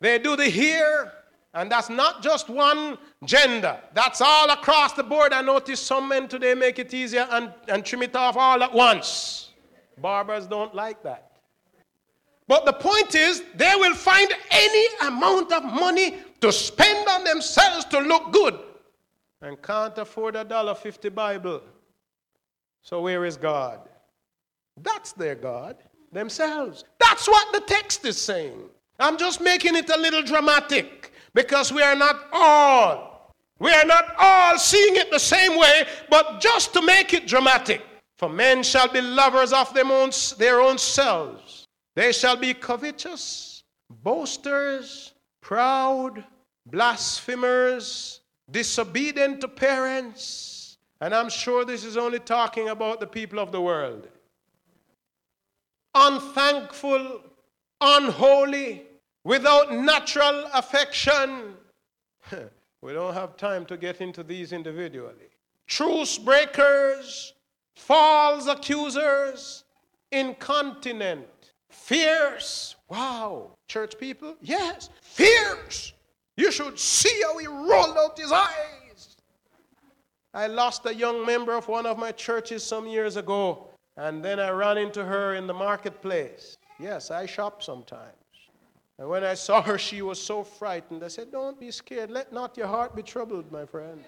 They 0.00 0.18
do 0.18 0.34
the 0.34 0.50
hair, 0.50 1.12
and 1.56 1.72
that's 1.72 1.88
not 1.88 2.22
just 2.22 2.50
one 2.50 2.98
gender, 3.24 3.80
that's 3.94 4.20
all 4.20 4.50
across 4.50 4.92
the 4.92 5.02
board. 5.02 5.32
I 5.32 5.40
notice 5.40 5.80
some 5.80 6.06
men 6.08 6.28
today 6.28 6.52
make 6.54 6.78
it 6.78 6.92
easier 6.92 7.26
and, 7.30 7.50
and 7.66 7.84
trim 7.84 8.02
it 8.02 8.14
off 8.14 8.36
all 8.36 8.62
at 8.62 8.72
once. 8.72 9.50
Barbers 9.98 10.46
don't 10.46 10.74
like 10.74 11.02
that. 11.02 11.32
But 12.46 12.66
the 12.66 12.74
point 12.74 13.14
is, 13.14 13.42
they 13.54 13.72
will 13.74 13.94
find 13.94 14.30
any 14.50 14.86
amount 15.08 15.50
of 15.50 15.64
money 15.64 16.18
to 16.42 16.52
spend 16.52 17.08
on 17.08 17.24
themselves 17.24 17.86
to 17.86 18.00
look 18.00 18.32
good 18.32 18.58
and 19.40 19.60
can't 19.62 19.96
afford 19.96 20.36
a 20.36 20.44
dollar 20.44 20.74
fifty 20.74 21.08
Bible. 21.08 21.62
So, 22.82 23.00
where 23.00 23.24
is 23.24 23.36
God? 23.36 23.80
That's 24.82 25.12
their 25.12 25.34
God, 25.34 25.76
themselves. 26.12 26.84
That's 27.00 27.26
what 27.26 27.52
the 27.52 27.60
text 27.60 28.04
is 28.04 28.20
saying. 28.20 28.60
I'm 29.00 29.16
just 29.16 29.40
making 29.40 29.74
it 29.74 29.88
a 29.90 29.96
little 29.96 30.22
dramatic 30.22 31.12
because 31.36 31.72
we 31.72 31.82
are 31.82 31.94
not 31.94 32.16
all, 32.32 33.32
we 33.60 33.70
are 33.70 33.84
not 33.84 34.16
all 34.18 34.58
seeing 34.58 34.96
it 34.96 35.12
the 35.12 35.20
same 35.20 35.56
way, 35.56 35.86
but 36.10 36.40
just 36.40 36.72
to 36.72 36.82
make 36.82 37.14
it 37.14 37.28
dramatic. 37.28 37.80
For 38.18 38.28
men 38.28 38.64
shall 38.64 38.88
be 38.88 39.00
lovers 39.00 39.52
of 39.52 39.72
them 39.72 39.92
own, 39.92 40.10
their 40.38 40.60
own 40.60 40.78
selves 40.78 41.66
they 41.96 42.12
shall 42.12 42.36
be 42.36 42.52
covetous, 42.52 43.64
boasters, 43.88 45.14
proud, 45.40 46.22
blasphemers, 46.66 48.20
disobedient 48.50 49.40
to 49.40 49.48
parents. 49.48 50.76
And 51.00 51.14
I'm 51.14 51.30
sure 51.30 51.64
this 51.64 51.84
is 51.84 51.96
only 51.96 52.18
talking 52.18 52.68
about 52.68 53.00
the 53.00 53.06
people 53.06 53.38
of 53.38 53.50
the 53.50 53.62
world. 53.62 54.08
Unthankful, 55.94 57.22
unholy, 57.80 58.85
without 59.26 59.72
natural 59.72 60.48
affection. 60.54 61.54
we 62.80 62.92
don't 62.92 63.14
have 63.14 63.36
time 63.36 63.66
to 63.66 63.76
get 63.76 64.00
into 64.00 64.22
these 64.22 64.52
individually. 64.52 65.30
Truce 65.66 66.16
breakers, 66.16 67.34
false 67.74 68.46
accusers, 68.46 69.64
incontinent 70.12 71.26
Fierce. 71.68 72.76
Wow. 72.88 73.50
Church 73.68 73.98
people? 73.98 74.34
Yes. 74.40 74.90
Fierce. 75.02 75.92
You 76.36 76.50
should 76.50 76.78
see 76.78 77.22
how 77.22 77.38
he 77.38 77.46
rolled 77.46 77.96
out 77.96 78.18
his 78.18 78.32
eyes. 78.32 79.16
I 80.34 80.46
lost 80.46 80.86
a 80.86 80.94
young 80.94 81.24
member 81.24 81.54
of 81.56 81.68
one 81.68 81.86
of 81.86 81.98
my 81.98 82.12
churches 82.12 82.64
some 82.64 82.86
years 82.86 83.16
ago, 83.16 83.68
and 83.96 84.24
then 84.24 84.38
I 84.38 84.50
ran 84.50 84.78
into 84.78 85.04
her 85.04 85.34
in 85.34 85.46
the 85.46 85.54
marketplace. 85.54 86.58
Yes, 86.78 87.10
I 87.10 87.24
shop 87.24 87.62
sometimes. 87.62 88.25
And 88.98 89.08
when 89.08 89.24
I 89.24 89.34
saw 89.34 89.60
her, 89.62 89.78
she 89.78 90.00
was 90.02 90.20
so 90.20 90.42
frightened. 90.42 91.04
I 91.04 91.08
said, 91.08 91.30
Don't 91.30 91.60
be 91.60 91.70
scared. 91.70 92.10
Let 92.10 92.32
not 92.32 92.56
your 92.56 92.66
heart 92.66 92.96
be 92.96 93.02
troubled, 93.02 93.50
my 93.52 93.66
friend. 93.66 94.02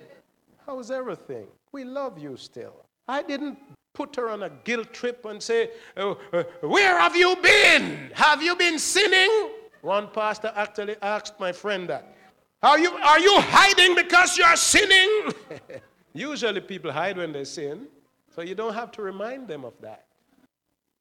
How's 0.66 0.90
everything? 0.90 1.46
We 1.72 1.84
love 1.84 2.18
you 2.18 2.36
still. 2.36 2.84
I 3.06 3.22
didn't 3.22 3.58
put 3.94 4.16
her 4.16 4.30
on 4.30 4.44
a 4.44 4.50
guilt 4.64 4.92
trip 4.92 5.24
and 5.24 5.42
say, 5.42 5.70
oh, 5.96 6.18
uh, 6.32 6.44
Where 6.62 6.98
have 6.98 7.16
you 7.16 7.36
been? 7.36 8.10
Have 8.14 8.42
you 8.42 8.54
been 8.56 8.78
sinning? 8.78 9.50
One 9.82 10.08
pastor 10.08 10.52
actually 10.54 10.96
asked 11.02 11.38
my 11.38 11.52
friend 11.52 11.88
that. 11.88 12.14
Are 12.62 12.78
you, 12.78 12.90
are 12.90 13.20
you 13.20 13.40
hiding 13.40 13.94
because 13.94 14.36
you 14.36 14.44
are 14.44 14.56
sinning? 14.56 15.32
Usually 16.12 16.60
people 16.60 16.90
hide 16.90 17.16
when 17.16 17.32
they 17.32 17.44
sin, 17.44 17.86
so 18.34 18.42
you 18.42 18.54
don't 18.54 18.74
have 18.74 18.90
to 18.92 19.02
remind 19.02 19.46
them 19.46 19.64
of 19.64 19.74
that. 19.80 20.06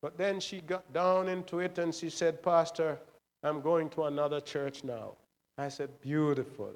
But 0.01 0.17
then 0.17 0.39
she 0.39 0.61
got 0.61 0.91
down 0.93 1.27
into 1.27 1.59
it 1.59 1.79
and 1.79 1.93
she 1.93 2.09
said, 2.09 2.43
Pastor, 2.43 2.99
I'm 3.43 3.61
going 3.61 3.89
to 3.91 4.03
another 4.03 4.39
church 4.39 4.83
now. 4.83 5.13
I 5.57 5.69
said, 5.69 5.89
Beautiful. 6.01 6.73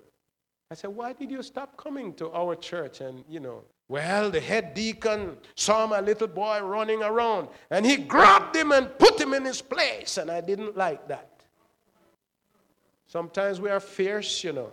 I 0.69 0.76
said, 0.76 0.91
Why 0.91 1.13
did 1.13 1.32
you 1.32 1.43
stop 1.43 1.78
coming 1.78 2.13
to 2.15 2.32
our 2.32 2.56
church 2.56 3.02
and, 3.02 3.24
you 3.30 3.39
know, 3.39 3.63
well, 3.91 4.32
the 4.32 4.39
head 4.39 4.74
deacon 4.74 5.36
saw 5.56 5.86
my 5.86 6.00
little 6.00 6.30
boy 6.30 6.62
running 6.62 7.04
around 7.04 7.50
and 7.69 7.86
he 7.86 7.97
grabbed 7.97 8.56
him 8.56 8.71
and 8.71 8.97
put 8.97 9.19
him 9.19 9.34
in 9.34 9.43
his 9.43 9.62
place, 9.62 10.17
and 10.17 10.32
I 10.32 10.39
didn't 10.39 10.78
like 10.78 11.10
that. 11.10 11.28
Sometimes 13.06 13.60
we 13.60 13.69
are 13.69 13.82
fierce, 13.82 14.45
you 14.45 14.54
know. 14.54 14.71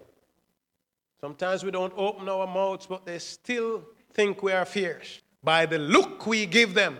Sometimes 1.20 1.64
we 1.64 1.72
don't 1.72 1.92
open 1.96 2.28
our 2.28 2.46
mouths, 2.46 2.86
but 2.86 3.04
they 3.04 3.18
still 3.18 3.82
think 4.12 4.40
we 4.40 4.52
are 4.52 4.64
fierce 4.64 5.20
by 5.42 5.66
the 5.66 5.78
look 5.78 6.24
we 6.24 6.46
give 6.46 6.74
them. 6.74 6.98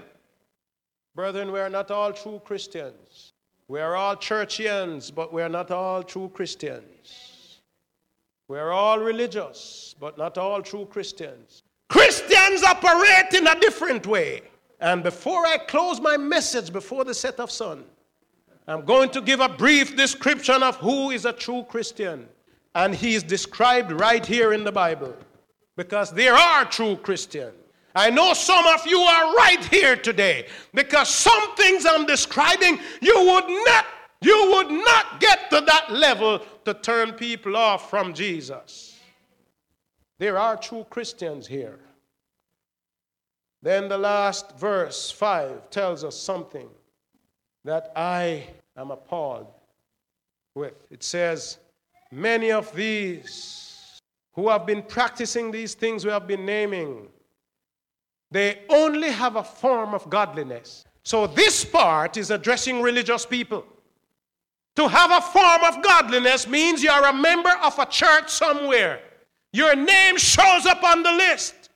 Brethren, 1.15 1.53
we 1.53 1.61
are 1.61 1.71
not 1.71 1.93
all 1.93 2.13
true 2.13 2.41
Christians. 2.45 3.33
We 3.69 3.81
are 3.81 3.97
all 3.97 4.17
churchians, 4.17 5.15
but 5.15 5.31
we 5.31 5.43
are 5.43 5.49
not 5.49 5.71
all 5.71 6.03
true 6.03 6.31
Christians. 6.33 7.61
We 8.49 8.59
are 8.59 8.73
all 8.73 8.99
religious, 8.99 9.95
but 10.01 10.17
not 10.17 10.39
all 10.39 10.63
true 10.63 10.87
Christians. 10.87 11.63
Christians 11.91 12.63
operate 12.63 13.35
in 13.35 13.47
a 13.47 13.61
different 13.61 14.07
way. 14.07 14.43
And 14.81 15.03
before 15.03 15.47
I 15.47 15.59
close 15.59 16.01
my 16.01 16.17
message 16.17 16.73
before 16.73 17.05
the 17.05 17.13
set 17.13 17.39
of 17.41 17.51
sun, 17.51 17.85
I'm 18.67 18.87
going 18.87 19.11
to 19.11 19.21
give 19.21 19.41
a 19.41 19.49
brief 19.51 19.97
description 19.97 20.63
of 20.63 20.77
who 20.77 21.11
is 21.11 21.27
a 21.27 21.33
true 21.33 21.65
Christian. 21.69 22.27
And 22.75 22.95
he 22.95 23.15
is 23.15 23.23
described 23.23 23.93
right 23.93 24.25
here 24.25 24.55
in 24.55 24.65
the 24.65 24.73
Bible. 24.73 25.15
Because 25.77 26.11
there 26.11 26.35
are 26.35 26.65
true 26.65 26.97
Christians. 26.97 27.55
I 27.99 28.11
know 28.11 28.33
some 28.33 28.65
of 28.69 28.87
you 28.87 29.01
are 29.01 29.35
right 29.35 29.65
here 29.73 29.97
today 29.97 30.47
because 30.73 31.09
some 31.09 31.57
things 31.57 31.85
I'm 31.85 32.07
describing 32.07 32.79
you 33.01 33.25
would 33.25 33.49
not 33.67 33.87
you 34.21 34.53
would 34.53 34.71
not 34.71 35.19
get 35.19 35.51
to 35.51 35.61
that 35.63 35.91
level 35.91 36.41
to 36.65 36.75
turn 36.75 37.15
people 37.15 37.57
off 37.57 37.91
from 37.91 38.15
Jesus. 38.15 38.97
There 40.21 40.39
are 40.39 40.57
true 40.57 40.87
Christians 40.89 41.49
here. 41.49 41.81
Then 43.63 43.89
the 43.89 43.99
last 43.99 44.57
verse, 44.57 45.11
5, 45.11 45.69
tells 45.71 46.05
us 46.05 46.17
something 46.17 46.69
that 47.65 47.91
I 47.97 48.47
am 48.77 48.93
appalled 48.93 49.49
with. 50.55 50.75
It 50.89 51.03
says, 51.03 51.59
Many 52.13 52.53
of 52.53 52.73
these 52.77 53.99
who 54.35 54.49
have 54.49 54.67
been 54.67 54.83
practicing 54.83 55.51
these 55.51 55.75
things 55.75 56.05
we 56.05 56.13
have 56.13 56.29
been 56.29 56.47
naming, 56.47 57.09
they 58.31 58.61
only 58.69 59.11
have 59.11 59.37
a 59.37 59.45
form 59.45 59.95
of 59.95 60.09
godliness. 60.11 60.85
So 61.03 61.27
this 61.27 61.65
part 61.65 62.17
is 62.17 62.31
addressing 62.31 62.83
religious 62.83 63.25
people 63.25 63.65
To 64.79 64.87
have 64.87 65.11
a 65.11 65.21
form 65.21 65.65
of 65.65 65.83
godliness 65.83 66.47
means 66.47 66.85
you're 66.85 67.07
a 67.07 67.13
member 67.13 67.51
of 67.65 67.77
a 67.81 67.87
church 67.87 68.31
somewhere. 68.31 69.01
Your 69.53 69.75
name 69.75 70.17
shows 70.17 70.67
up 70.67 70.85
on 70.85 71.03
the 71.03 71.13
list. 71.13 71.71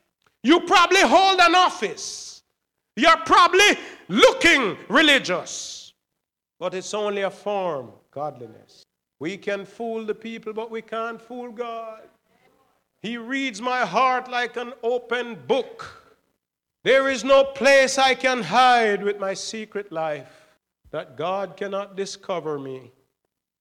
You 0.44 0.60
probably 0.60 1.00
hold 1.00 1.40
an 1.40 1.56
office. 1.56 2.44
You're 2.94 3.16
probably 3.26 3.76
looking 4.06 4.78
religious. 4.88 5.94
But 6.60 6.74
it's 6.74 6.94
only 6.94 7.22
a 7.22 7.30
form, 7.30 7.90
godliness. 8.12 8.84
We 9.18 9.36
can 9.36 9.64
fool 9.64 10.04
the 10.04 10.14
people, 10.14 10.52
but 10.52 10.70
we 10.70 10.80
can't 10.80 11.20
fool 11.20 11.50
God. 11.50 12.02
He 13.00 13.16
reads 13.16 13.60
my 13.60 13.80
heart 13.84 14.30
like 14.30 14.56
an 14.56 14.74
open 14.84 15.36
book. 15.48 16.01
There 16.84 17.08
is 17.08 17.22
no 17.22 17.44
place 17.44 17.96
I 17.96 18.14
can 18.14 18.42
hide 18.42 19.02
with 19.02 19.20
my 19.20 19.34
secret 19.34 19.92
life 19.92 20.56
that 20.90 21.16
God 21.16 21.56
cannot 21.56 21.96
discover 21.96 22.58
me. 22.58 22.90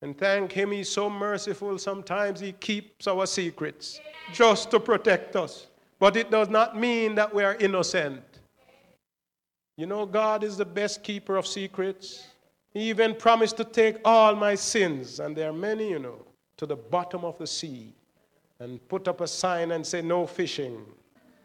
And 0.01 0.17
thank 0.17 0.51
Him, 0.51 0.71
He's 0.71 0.89
so 0.89 1.09
merciful. 1.09 1.77
Sometimes 1.77 2.39
He 2.39 2.53
keeps 2.53 3.07
our 3.07 3.27
secrets 3.27 3.99
just 4.33 4.71
to 4.71 4.79
protect 4.79 5.35
us. 5.35 5.67
But 5.99 6.15
it 6.15 6.31
does 6.31 6.49
not 6.49 6.75
mean 6.75 7.13
that 7.15 7.33
we 7.33 7.43
are 7.43 7.55
innocent. 7.55 8.23
You 9.77 9.85
know, 9.85 10.07
God 10.07 10.43
is 10.43 10.57
the 10.57 10.65
best 10.65 11.03
keeper 11.03 11.37
of 11.37 11.45
secrets. 11.45 12.27
He 12.73 12.89
even 12.89 13.13
promised 13.13 13.57
to 13.57 13.63
take 13.63 13.97
all 14.03 14.35
my 14.35 14.55
sins, 14.55 15.19
and 15.19 15.35
there 15.35 15.49
are 15.49 15.53
many, 15.53 15.89
you 15.89 15.99
know, 15.99 16.25
to 16.57 16.65
the 16.65 16.75
bottom 16.75 17.23
of 17.23 17.37
the 17.37 17.47
sea 17.47 17.93
and 18.59 18.85
put 18.87 19.07
up 19.07 19.21
a 19.21 19.27
sign 19.27 19.71
and 19.71 19.85
say, 19.85 20.01
no 20.01 20.25
fishing, 20.25 20.85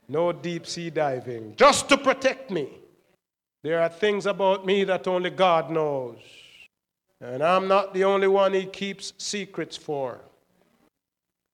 no 0.08 0.32
deep 0.32 0.66
sea 0.66 0.90
diving, 0.90 1.54
just 1.56 1.88
to 1.88 1.96
protect 1.96 2.50
me. 2.50 2.68
There 3.62 3.80
are 3.80 3.88
things 3.88 4.26
about 4.26 4.64
me 4.64 4.84
that 4.84 5.08
only 5.08 5.30
God 5.30 5.70
knows. 5.70 6.18
And 7.20 7.42
I'm 7.42 7.66
not 7.66 7.94
the 7.94 8.04
only 8.04 8.28
one 8.28 8.52
he 8.52 8.66
keeps 8.66 9.12
secrets 9.18 9.76
for. 9.76 10.20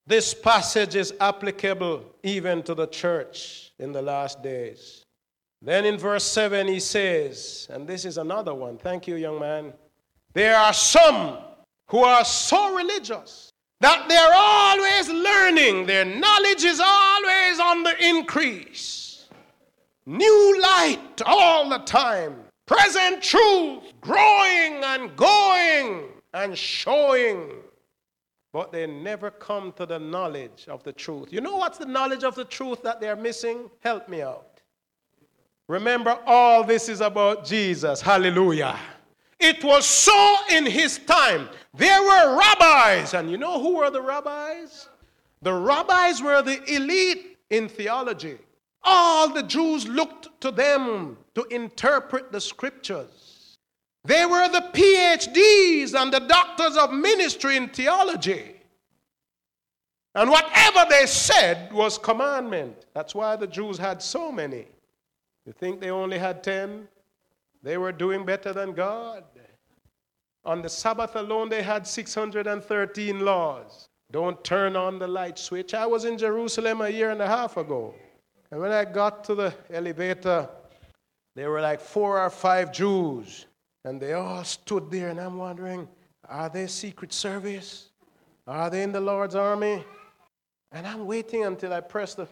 This 0.05 0.33
passage 0.33 0.95
is 0.95 1.13
applicable 1.19 2.03
even 2.23 2.61
to 2.63 2.75
the 2.75 2.87
church 2.87 3.71
in 3.79 3.93
the 3.93 4.01
last 4.01 4.43
days. 4.43 5.05
Then 5.61 5.85
in 5.85 5.97
verse 5.97 6.25
7, 6.25 6.67
he 6.67 6.81
says, 6.81 7.67
and 7.71 7.87
this 7.87 8.03
is 8.03 8.17
another 8.17 8.53
one. 8.53 8.77
Thank 8.77 9.07
you, 9.07 9.15
young 9.15 9.39
man. 9.39 9.71
There 10.33 10.57
are 10.57 10.73
some 10.73 11.37
who 11.87 12.03
are 12.03 12.25
so 12.25 12.75
religious 12.75 13.52
that 13.83 14.07
they're 14.07 14.33
always 14.33 15.09
learning, 15.09 15.85
their 15.85 16.05
knowledge 16.05 16.63
is 16.63 16.79
always 16.79 17.59
on 17.59 17.83
the 17.83 17.93
increase. 18.01 19.27
New 20.05 20.61
light 20.61 21.21
all 21.25 21.67
the 21.67 21.79
time, 21.79 22.33
present 22.65 23.21
truth 23.21 23.83
growing 23.99 24.81
and 24.83 25.13
going 25.17 26.05
and 26.33 26.57
showing. 26.57 27.51
But 28.53 28.71
they 28.71 28.87
never 28.87 29.29
come 29.29 29.73
to 29.73 29.85
the 29.85 29.99
knowledge 29.99 30.65
of 30.69 30.81
the 30.83 30.93
truth. 30.93 31.33
You 31.33 31.41
know 31.41 31.57
what's 31.57 31.77
the 31.77 31.85
knowledge 31.85 32.23
of 32.23 32.35
the 32.35 32.45
truth 32.45 32.83
that 32.83 33.01
they're 33.01 33.17
missing? 33.17 33.69
Help 33.81 34.07
me 34.07 34.21
out. 34.21 34.61
Remember, 35.67 36.17
all 36.25 36.63
this 36.63 36.87
is 36.87 37.01
about 37.01 37.43
Jesus. 37.43 37.99
Hallelujah. 37.99 38.79
It 39.43 39.61
was 39.61 39.85
so 39.85 40.37
in 40.51 40.65
his 40.65 40.99
time. 40.99 41.49
There 41.73 42.01
were 42.01 42.37
rabbis, 42.39 43.13
and 43.13 43.29
you 43.29 43.37
know 43.37 43.61
who 43.61 43.75
were 43.75 43.89
the 43.89 44.01
rabbis? 44.01 44.87
The 45.41 45.53
rabbis 45.53 46.21
were 46.21 46.41
the 46.41 46.63
elite 46.73 47.37
in 47.49 47.67
theology. 47.67 48.37
All 48.83 49.27
the 49.27 49.43
Jews 49.43 49.85
looked 49.85 50.29
to 50.39 50.49
them 50.49 51.17
to 51.35 51.43
interpret 51.51 52.31
the 52.31 52.39
scriptures. 52.39 53.57
They 54.05 54.25
were 54.25 54.47
the 54.47 54.69
PhDs 54.71 55.93
and 55.93 56.13
the 56.13 56.21
doctors 56.21 56.77
of 56.77 56.93
ministry 56.93 57.57
in 57.57 57.67
theology. 57.67 58.55
And 60.15 60.29
whatever 60.29 60.85
they 60.89 61.05
said 61.05 61.73
was 61.73 61.97
commandment. 61.97 62.85
That's 62.93 63.13
why 63.13 63.35
the 63.35 63.47
Jews 63.47 63.77
had 63.77 64.01
so 64.01 64.31
many. 64.31 64.67
You 65.45 65.51
think 65.51 65.81
they 65.81 65.89
only 65.89 66.17
had 66.17 66.43
10? 66.43 66.87
They 67.63 67.77
were 67.77 67.93
doing 67.93 68.25
better 68.25 68.51
than 68.51 68.73
God. 68.73 69.23
On 70.45 70.61
the 70.61 70.69
Sabbath 70.69 71.15
alone, 71.15 71.47
they 71.47 71.63
had 71.63 71.87
613 71.87 73.19
laws. 73.21 73.87
Don't 74.11 74.43
turn 74.43 74.75
on 74.75 74.99
the 74.99 75.07
light 75.07 75.39
switch. 75.39 75.73
I 75.73 75.85
was 75.85 76.03
in 76.03 76.17
Jerusalem 76.17 76.81
a 76.81 76.89
year 76.89 77.11
and 77.11 77.21
a 77.21 77.27
half 77.27 77.55
ago. 77.55 77.95
And 78.51 78.59
when 78.59 78.71
I 78.71 78.85
got 78.85 79.23
to 79.25 79.35
the 79.35 79.53
elevator, 79.71 80.49
there 81.35 81.49
were 81.49 81.61
like 81.61 81.79
four 81.79 82.19
or 82.19 82.29
five 82.29 82.71
Jews. 82.71 83.47
And 83.85 83.99
they 83.99 84.13
all 84.13 84.43
stood 84.43 84.91
there, 84.91 85.09
and 85.09 85.19
I'm 85.19 85.37
wondering, 85.37 85.87
are 86.29 86.49
they 86.49 86.67
Secret 86.67 87.11
Service? 87.11 87.89
Are 88.45 88.69
they 88.69 88.83
in 88.83 88.91
the 88.91 89.01
Lord's 89.01 89.35
army? 89.35 89.83
And 90.71 90.85
I'm 90.85 91.05
waiting 91.05 91.45
until 91.45 91.73
I 91.73 91.81
press 91.81 92.13
the. 92.13 92.27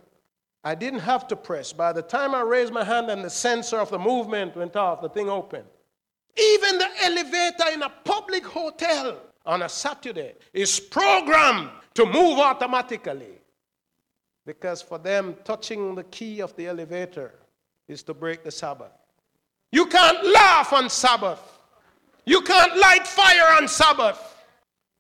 I 0.64 0.76
didn't 0.76 1.00
have 1.00 1.28
to 1.30 1.36
press. 1.36 1.74
By 1.74 1.92
the 1.92 2.02
time 2.02 2.36
I 2.36 2.42
raised 2.42 2.72
my 2.72 2.84
hand 2.84 3.10
and 3.10 3.24
the 3.24 3.30
sensor 3.30 3.78
of 3.78 3.90
the 3.90 3.98
movement 3.98 4.56
went 4.56 4.76
off, 4.76 5.02
the 5.02 5.10
thing 5.10 5.30
opened. 5.30 5.66
Even 6.38 6.78
the 6.78 6.88
elevator 7.02 7.74
in 7.74 7.82
a 7.82 7.90
public 7.90 8.46
hotel 8.46 9.18
on 9.46 9.64
a 9.64 9.70
Saturday 9.70 10.34
is 10.54 10.80
programmed 10.80 11.70
to 11.96 12.06
move 12.06 12.40
automatically. 12.40 13.40
Because 14.46 14.82
for 14.82 14.98
them, 14.98 15.36
touching 15.44 15.96
the 15.96 16.04
key 16.06 16.42
of 16.42 16.56
the 16.56 16.68
elevator 16.68 17.34
is 17.88 18.04
to 18.04 18.14
break 18.14 18.44
the 18.44 18.52
Sabbath. 18.52 18.92
You 19.72 19.86
can't 19.88 20.26
laugh 20.26 20.74
on 20.74 20.90
Sabbath. 20.90 21.60
You 22.26 22.42
can't 22.42 22.78
light 22.78 23.08
fire 23.08 23.58
on 23.58 23.68
Sabbath. 23.68 24.36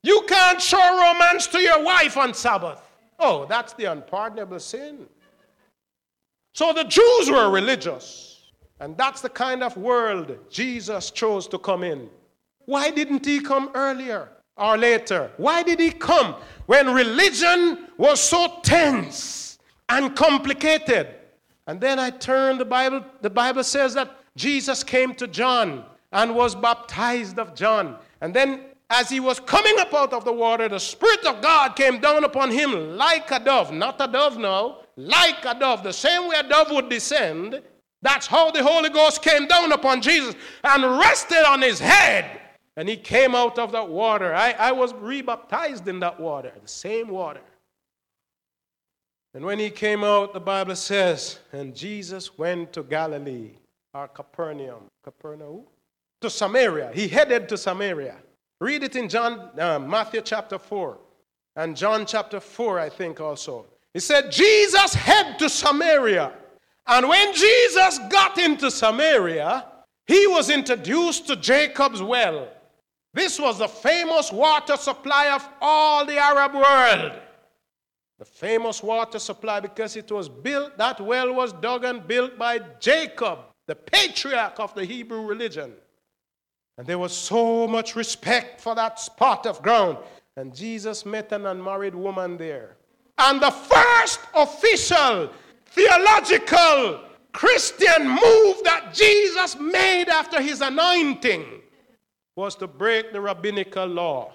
You 0.03 0.23
can't 0.27 0.61
show 0.61 0.79
romance 0.79 1.47
to 1.47 1.59
your 1.59 1.83
wife 1.83 2.17
on 2.17 2.33
Sabbath. 2.33 2.81
Oh, 3.19 3.45
that's 3.45 3.73
the 3.73 3.85
unpardonable 3.85 4.59
sin. 4.59 5.07
So 6.53 6.73
the 6.73 6.83
Jews 6.83 7.29
were 7.29 7.49
religious. 7.49 8.31
And 8.79 8.97
that's 8.97 9.21
the 9.21 9.29
kind 9.29 9.61
of 9.61 9.77
world 9.77 10.37
Jesus 10.49 11.11
chose 11.11 11.47
to 11.49 11.59
come 11.59 11.83
in. 11.83 12.09
Why 12.65 12.89
didn't 12.89 13.25
he 13.25 13.39
come 13.39 13.69
earlier 13.75 14.29
or 14.57 14.77
later? 14.77 15.31
Why 15.37 15.61
did 15.61 15.79
he 15.79 15.91
come 15.91 16.35
when 16.65 16.91
religion 16.93 17.87
was 17.97 18.19
so 18.19 18.59
tense 18.63 19.59
and 19.87 20.15
complicated? 20.15 21.07
And 21.67 21.79
then 21.79 21.99
I 21.99 22.09
turn 22.09 22.57
the 22.57 22.65
Bible, 22.65 23.05
the 23.21 23.29
Bible 23.29 23.63
says 23.63 23.93
that 23.93 24.15
Jesus 24.35 24.83
came 24.83 25.13
to 25.15 25.27
John 25.27 25.85
and 26.11 26.35
was 26.35 26.55
baptized 26.55 27.37
of 27.37 27.53
John. 27.53 27.97
And 28.21 28.33
then 28.33 28.61
as 28.89 29.09
he 29.09 29.19
was 29.19 29.39
coming 29.39 29.75
up 29.79 29.93
out 29.93 30.11
of 30.11 30.25
the 30.25 30.33
water, 30.33 30.67
the 30.67 30.79
Spirit 30.79 31.25
of 31.25 31.41
God 31.41 31.75
came 31.75 31.99
down 31.99 32.23
upon 32.23 32.49
him 32.51 32.97
like 32.97 33.29
a 33.31 33.39
dove, 33.39 33.71
not 33.71 34.01
a 34.01 34.07
dove 34.07 34.37
now, 34.37 34.79
like 35.07 35.45
a 35.45 35.57
dove, 35.57 35.83
the 35.83 35.93
same 35.93 36.27
way 36.27 36.35
a 36.37 36.43
dove 36.43 36.71
would 36.71 36.89
descend. 36.89 37.61
That's 38.01 38.27
how 38.27 38.51
the 38.51 38.63
Holy 38.63 38.89
Ghost 38.89 39.21
came 39.21 39.47
down 39.47 39.71
upon 39.71 40.01
Jesus 40.01 40.35
and 40.63 40.83
rested 40.99 41.45
on 41.45 41.61
his 41.61 41.79
head. 41.79 42.39
And 42.77 42.87
he 42.87 42.97
came 42.97 43.35
out 43.35 43.59
of 43.59 43.71
that 43.73 43.89
water. 43.89 44.33
I, 44.33 44.51
I 44.51 44.71
was 44.71 44.93
rebaptized 44.93 45.87
in 45.87 45.99
that 45.99 46.19
water, 46.19 46.51
the 46.61 46.67
same 46.67 47.09
water. 47.09 47.41
And 49.33 49.45
when 49.45 49.59
he 49.59 49.69
came 49.69 50.03
out, 50.03 50.33
the 50.33 50.39
Bible 50.39 50.75
says, 50.75 51.39
and 51.53 51.75
Jesus 51.75 52.37
went 52.37 52.73
to 52.73 52.83
Galilee, 52.83 53.51
or 53.93 54.07
Capernaum. 54.07 54.83
Capernaum? 55.03 55.61
To 56.21 56.29
Samaria. 56.29 56.91
He 56.93 57.07
headed 57.07 57.47
to 57.49 57.57
Samaria. 57.57 58.17
Read 58.59 58.83
it 58.83 58.95
in 58.95 59.09
John, 59.09 59.49
uh, 59.57 59.79
Matthew 59.79 60.21
chapter 60.21 60.59
4, 60.59 60.97
and 61.55 61.75
John 61.75 62.05
chapter 62.05 62.39
4, 62.39 62.79
I 62.79 62.89
think 62.89 63.19
also. 63.19 63.65
He 63.93 63.99
said, 63.99 64.31
Jesus 64.31 64.93
head 64.93 65.37
to 65.39 65.49
Samaria 65.49 66.33
and 66.87 67.07
when 67.07 67.33
Jesus 67.33 67.99
got 68.09 68.37
into 68.37 68.71
Samaria, 68.71 69.65
he 70.07 70.27
was 70.27 70.49
introduced 70.49 71.27
to 71.27 71.35
Jacob's 71.35 72.01
well. 72.01 72.49
This 73.13 73.39
was 73.39 73.59
the 73.59 73.67
famous 73.67 74.31
water 74.31 74.77
supply 74.77 75.29
of 75.29 75.47
all 75.61 76.05
the 76.05 76.17
Arab 76.17 76.53
world. 76.53 77.19
The 78.19 78.25
famous 78.25 78.83
water 78.83 79.19
supply 79.19 79.59
because 79.59 79.95
it 79.95 80.11
was 80.11 80.29
built, 80.29 80.77
that 80.77 81.01
well 81.01 81.33
was 81.33 81.53
dug 81.53 81.83
and 81.85 82.07
built 82.07 82.37
by 82.37 82.59
Jacob, 82.79 83.39
the 83.67 83.75
patriarch 83.75 84.59
of 84.59 84.73
the 84.75 84.85
Hebrew 84.85 85.25
religion. 85.25 85.73
And 86.77 86.87
there 86.87 86.99
was 86.99 87.15
so 87.15 87.67
much 87.67 87.95
respect 87.95 88.61
for 88.61 88.75
that 88.75 88.99
spot 88.99 89.45
of 89.45 89.61
ground. 89.61 89.97
And 90.35 90.55
Jesus 90.55 91.05
met 91.05 91.31
an 91.31 91.45
unmarried 91.45 91.95
woman 91.95 92.37
there. 92.37 92.77
And 93.23 93.39
the 93.39 93.51
first 93.51 94.19
official 94.33 95.29
theological 95.67 97.01
Christian 97.31 98.09
move 98.09 98.63
that 98.63 98.91
Jesus 98.93 99.57
made 99.59 100.09
after 100.09 100.41
his 100.41 100.61
anointing 100.61 101.45
was 102.35 102.55
to 102.55 102.67
break 102.67 103.13
the 103.13 103.21
rabbinical 103.21 103.85
law. 103.85 104.33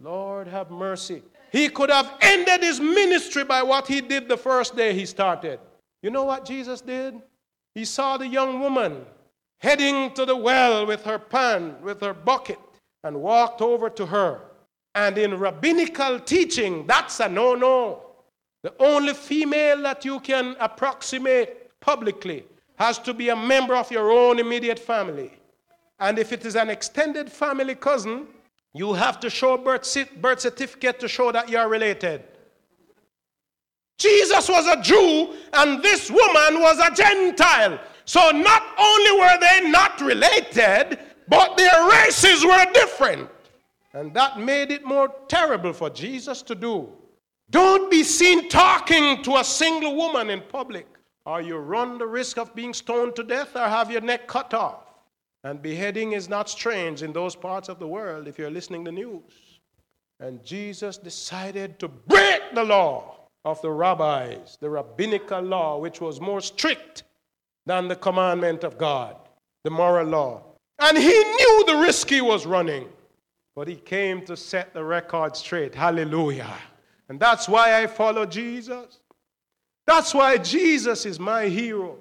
Lord 0.00 0.46
have 0.46 0.70
mercy. 0.70 1.22
He 1.50 1.68
could 1.68 1.90
have 1.90 2.12
ended 2.20 2.62
his 2.62 2.78
ministry 2.78 3.42
by 3.42 3.62
what 3.64 3.88
he 3.88 4.00
did 4.00 4.28
the 4.28 4.36
first 4.36 4.76
day 4.76 4.94
he 4.94 5.04
started. 5.04 5.58
You 6.02 6.10
know 6.10 6.24
what 6.24 6.44
Jesus 6.44 6.80
did? 6.80 7.20
He 7.74 7.84
saw 7.84 8.16
the 8.16 8.28
young 8.28 8.60
woman 8.60 9.04
heading 9.58 10.14
to 10.14 10.24
the 10.24 10.36
well 10.36 10.86
with 10.86 11.02
her 11.04 11.18
pan, 11.18 11.76
with 11.82 12.00
her 12.02 12.14
bucket. 12.14 12.58
and 13.02 13.20
walked 13.20 13.62
over 13.62 13.88
to 13.88 14.06
her. 14.06 14.40
And 14.96 15.18
in 15.18 15.38
rabbinical 15.38 16.18
teaching, 16.18 16.86
that's 16.86 17.20
a 17.20 17.28
no 17.28 17.54
no. 17.54 18.02
The 18.62 18.72
only 18.80 19.12
female 19.12 19.82
that 19.82 20.06
you 20.06 20.18
can 20.20 20.56
approximate 20.58 21.78
publicly 21.80 22.44
has 22.78 22.98
to 23.00 23.12
be 23.12 23.28
a 23.28 23.36
member 23.36 23.74
of 23.74 23.90
your 23.90 24.10
own 24.10 24.38
immediate 24.38 24.78
family. 24.78 25.32
And 26.00 26.18
if 26.18 26.32
it 26.32 26.46
is 26.46 26.56
an 26.56 26.70
extended 26.70 27.30
family 27.30 27.74
cousin, 27.74 28.26
you 28.72 28.94
have 28.94 29.20
to 29.20 29.28
show 29.28 29.58
birth, 29.58 29.86
birth 30.20 30.40
certificate 30.40 30.98
to 31.00 31.08
show 31.08 31.30
that 31.30 31.50
you 31.50 31.58
are 31.58 31.68
related. 31.68 32.24
Jesus 33.98 34.48
was 34.48 34.66
a 34.66 34.80
Jew 34.80 35.34
and 35.52 35.82
this 35.82 36.10
woman 36.10 36.60
was 36.60 36.78
a 36.78 36.94
Gentile. 36.94 37.78
So 38.06 38.30
not 38.30 38.62
only 38.78 39.20
were 39.20 39.38
they 39.40 39.70
not 39.70 40.00
related, 40.00 40.98
but 41.28 41.56
their 41.58 41.88
races 41.90 42.44
were 42.44 42.66
different. 42.72 43.28
And 43.96 44.12
that 44.12 44.38
made 44.38 44.70
it 44.70 44.84
more 44.84 45.10
terrible 45.26 45.72
for 45.72 45.88
Jesus 45.88 46.42
to 46.42 46.54
do. 46.54 46.92
Don't 47.48 47.90
be 47.90 48.04
seen 48.04 48.50
talking 48.50 49.22
to 49.22 49.36
a 49.36 49.44
single 49.44 49.96
woman 49.96 50.28
in 50.28 50.42
public, 50.42 50.86
or 51.24 51.40
you 51.40 51.56
run 51.56 51.96
the 51.96 52.06
risk 52.06 52.36
of 52.36 52.54
being 52.54 52.74
stoned 52.74 53.16
to 53.16 53.22
death 53.22 53.56
or 53.56 53.66
have 53.66 53.90
your 53.90 54.02
neck 54.02 54.28
cut 54.28 54.52
off. 54.52 54.84
And 55.44 55.62
beheading 55.62 56.12
is 56.12 56.28
not 56.28 56.50
strange 56.50 57.02
in 57.02 57.14
those 57.14 57.34
parts 57.34 57.70
of 57.70 57.78
the 57.78 57.86
world 57.86 58.28
if 58.28 58.38
you're 58.38 58.50
listening 58.50 58.84
to 58.84 58.92
news. 58.92 59.60
And 60.20 60.44
Jesus 60.44 60.98
decided 60.98 61.78
to 61.78 61.88
break 61.88 62.42
the 62.54 62.64
law 62.64 63.20
of 63.46 63.62
the 63.62 63.70
rabbis, 63.70 64.58
the 64.60 64.68
rabbinical 64.68 65.40
law, 65.40 65.78
which 65.78 66.02
was 66.02 66.20
more 66.20 66.42
strict 66.42 67.04
than 67.64 67.88
the 67.88 67.96
commandment 67.96 68.62
of 68.62 68.76
God, 68.76 69.16
the 69.64 69.70
moral 69.70 70.06
law. 70.06 70.42
And 70.80 70.98
he 70.98 71.08
knew 71.08 71.64
the 71.66 71.76
risk 71.76 72.10
he 72.10 72.20
was 72.20 72.44
running, 72.44 72.88
but 73.56 73.66
he 73.66 73.74
came 73.74 74.22
to 74.26 74.36
set 74.36 74.74
the 74.74 74.84
record 74.84 75.34
straight. 75.34 75.74
Hallelujah. 75.74 76.54
And 77.08 77.18
that's 77.18 77.48
why 77.48 77.82
I 77.82 77.86
follow 77.86 78.26
Jesus. 78.26 79.00
That's 79.86 80.12
why 80.12 80.36
Jesus 80.36 81.06
is 81.06 81.18
my 81.18 81.46
hero. 81.46 81.96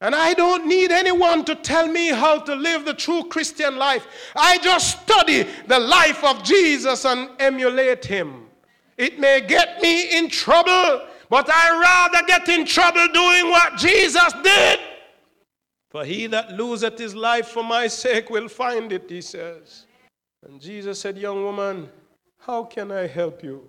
And 0.00 0.16
I 0.16 0.34
don't 0.34 0.66
need 0.66 0.90
anyone 0.90 1.44
to 1.44 1.54
tell 1.54 1.86
me 1.86 2.08
how 2.08 2.40
to 2.40 2.56
live 2.56 2.86
the 2.86 2.94
true 2.94 3.22
Christian 3.24 3.76
life. 3.76 4.04
I 4.34 4.58
just 4.58 5.02
study 5.02 5.46
the 5.68 5.78
life 5.78 6.24
of 6.24 6.42
Jesus 6.42 7.04
and 7.04 7.30
emulate 7.38 8.04
him. 8.04 8.46
It 8.96 9.20
may 9.20 9.42
get 9.42 9.80
me 9.80 10.18
in 10.18 10.28
trouble, 10.28 11.06
but 11.28 11.48
I 11.48 11.80
rather 11.80 12.26
get 12.26 12.48
in 12.48 12.66
trouble 12.66 13.06
doing 13.12 13.48
what 13.48 13.76
Jesus 13.76 14.32
did. 14.42 14.80
For 15.90 16.04
he 16.04 16.26
that 16.28 16.52
loseth 16.52 16.98
his 16.98 17.14
life 17.14 17.48
for 17.48 17.62
my 17.62 17.86
sake 17.86 18.28
will 18.28 18.48
find 18.48 18.90
it, 18.90 19.08
he 19.08 19.20
says. 19.20 19.86
And 20.42 20.60
Jesus 20.60 21.00
said, 21.00 21.18
Young 21.18 21.42
woman, 21.42 21.88
how 22.38 22.64
can 22.64 22.90
I 22.90 23.06
help 23.06 23.42
you? 23.42 23.68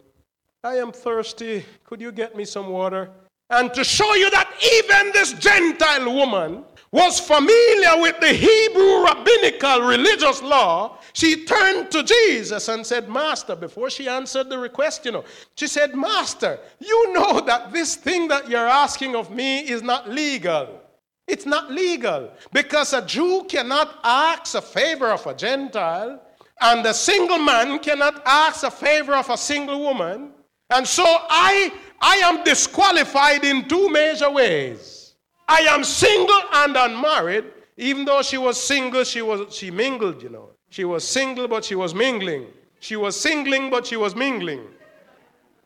I 0.63 0.75
am 0.75 0.91
thirsty. 0.91 1.65
Could 1.83 2.01
you 2.01 2.11
get 2.11 2.35
me 2.35 2.45
some 2.45 2.69
water? 2.69 3.09
and 3.51 3.73
to 3.73 3.83
show 3.83 4.15
you 4.15 4.31
that 4.31 4.49
even 4.79 5.11
this 5.11 5.33
Gentile 5.33 6.11
woman 6.11 6.63
was 6.91 7.19
familiar 7.19 8.01
with 8.01 8.19
the 8.19 8.33
Hebrew 8.33 9.03
rabbinical 9.03 9.81
religious 9.81 10.41
law, 10.41 10.97
she 11.13 11.45
turned 11.45 11.91
to 11.91 12.03
Jesus 12.03 12.69
and 12.69 12.85
said, 12.85 13.09
Master, 13.09 13.55
before 13.55 13.89
she 13.89 14.07
answered 14.07 14.49
the 14.49 14.57
request, 14.57 15.05
you 15.05 15.11
know, 15.11 15.25
she 15.55 15.67
said, 15.67 15.95
Master, 15.95 16.59
you 16.79 17.13
know 17.13 17.41
that 17.41 17.73
this 17.73 17.95
thing 17.95 18.29
that 18.29 18.49
you're 18.49 18.67
asking 18.67 19.15
of 19.15 19.31
me 19.31 19.59
is 19.59 19.83
not 19.83 20.09
legal. 20.09 20.81
It's 21.27 21.45
not 21.45 21.71
legal 21.71 22.31
because 22.53 22.93
a 22.93 23.05
Jew 23.05 23.45
cannot 23.49 23.99
ask 24.03 24.55
a 24.55 24.61
favor 24.61 25.11
of 25.11 25.27
a 25.27 25.33
Gentile, 25.33 26.21
and 26.61 26.85
a 26.85 26.93
single 26.93 27.39
man 27.39 27.79
cannot 27.79 28.21
ask 28.25 28.63
a 28.63 28.71
favor 28.71 29.13
of 29.13 29.29
a 29.29 29.37
single 29.37 29.79
woman. 29.79 30.31
And 30.69 30.87
so 30.87 31.03
I 31.05 31.73
I 31.99 32.15
am 32.17 32.43
disqualified 32.43 33.43
in 33.43 33.67
two 33.67 33.89
major 33.89 34.29
ways. 34.29 35.15
I 35.47 35.61
am 35.61 35.83
single 35.83 36.41
and 36.53 36.77
unmarried. 36.77 37.45
Even 37.77 38.05
though 38.05 38.21
she 38.21 38.37
was 38.37 38.61
single, 38.61 39.03
she 39.03 39.21
was 39.21 39.53
she 39.53 39.71
mingled, 39.71 40.21
you 40.21 40.29
know. 40.29 40.49
She 40.69 40.85
was 40.85 41.05
single, 41.05 41.47
but 41.47 41.65
she 41.65 41.75
was 41.75 41.93
mingling. 41.93 42.47
She 42.79 42.95
was 42.95 43.19
singling, 43.19 43.69
but 43.69 43.85
she 43.85 43.97
was 43.97 44.15
mingling. 44.15 44.61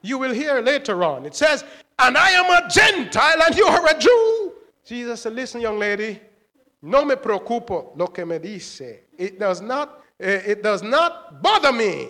You 0.01 0.17
will 0.17 0.33
hear 0.33 0.61
later 0.61 1.03
on. 1.03 1.25
It 1.25 1.35
says, 1.35 1.63
and 1.99 2.17
I 2.17 2.31
am 2.31 2.49
a 2.51 2.69
Gentile 2.69 3.41
and 3.43 3.55
you 3.55 3.65
are 3.65 3.87
a 3.87 3.97
Jew. 3.97 4.53
Jesus 4.85 5.21
said, 5.21 5.33
listen, 5.33 5.61
young 5.61 5.79
lady, 5.79 6.19
no 6.81 7.05
me 7.05 7.15
preocupo 7.15 7.95
lo 7.95 8.07
que 8.07 8.25
me 8.25 8.37
dice. 8.37 8.99
It 9.17 9.39
does 9.39 9.61
not, 9.61 10.03
it 10.19 10.63
does 10.63 10.83
not 10.83 11.41
bother 11.41 11.71
me. 11.71 12.09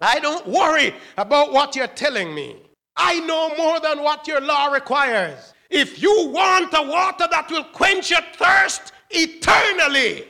I 0.00 0.18
don't 0.18 0.46
worry 0.46 0.94
about 1.16 1.52
what 1.52 1.76
you're 1.76 1.86
telling 1.86 2.34
me. 2.34 2.56
I 2.96 3.20
know 3.20 3.54
more 3.56 3.80
than 3.80 4.02
what 4.02 4.26
your 4.26 4.40
law 4.40 4.66
requires. 4.66 5.54
If 5.70 6.02
you 6.02 6.28
want 6.28 6.74
a 6.74 6.82
water 6.82 7.26
that 7.30 7.50
will 7.50 7.64
quench 7.64 8.10
your 8.10 8.20
thirst 8.34 8.92
eternally, 9.10 10.26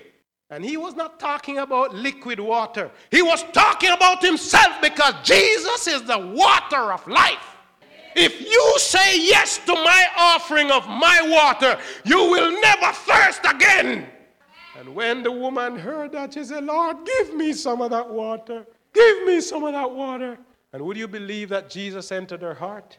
and 0.51 0.65
he 0.65 0.77
was 0.77 0.95
not 0.95 1.19
talking 1.19 1.59
about 1.59 1.95
liquid 1.95 2.39
water, 2.39 2.91
he 3.11 3.23
was 3.23 3.43
talking 3.53 3.91
about 3.91 4.23
himself 4.23 4.81
because 4.83 5.15
Jesus 5.25 5.87
is 5.87 6.03
the 6.03 6.19
water 6.19 6.93
of 6.93 7.07
life. 7.09 7.57
If 8.15 8.41
you 8.43 8.75
say 8.79 9.19
yes 9.19 9.59
to 9.65 9.73
my 9.73 10.07
offering 10.17 10.71
of 10.71 10.87
my 10.87 11.21
water, 11.25 11.79
you 12.05 12.19
will 12.19 12.61
never 12.61 12.93
thirst 12.93 13.41
again. 13.49 14.07
And 14.83 14.97
when 14.97 15.23
the 15.23 15.31
woman 15.31 15.79
heard 15.79 16.11
that, 16.11 16.35
she 16.35 16.43
said, 16.43 16.65
Lord, 16.65 16.97
give 17.07 17.37
me 17.37 17.53
some 17.53 17.81
of 17.81 17.93
that 17.93 18.11
water. 18.11 18.67
Give 18.93 19.25
me 19.25 19.41
some 19.41 19.63
of 19.63 19.75
that 19.75 19.89
water. 19.89 20.37
And 20.73 20.83
would 20.83 20.97
you 20.97 21.07
believe 21.07 21.51
that 21.51 21.71
Jesus 21.71 22.11
entered 22.11 22.43
her 22.43 22.55
heart? 22.55 22.99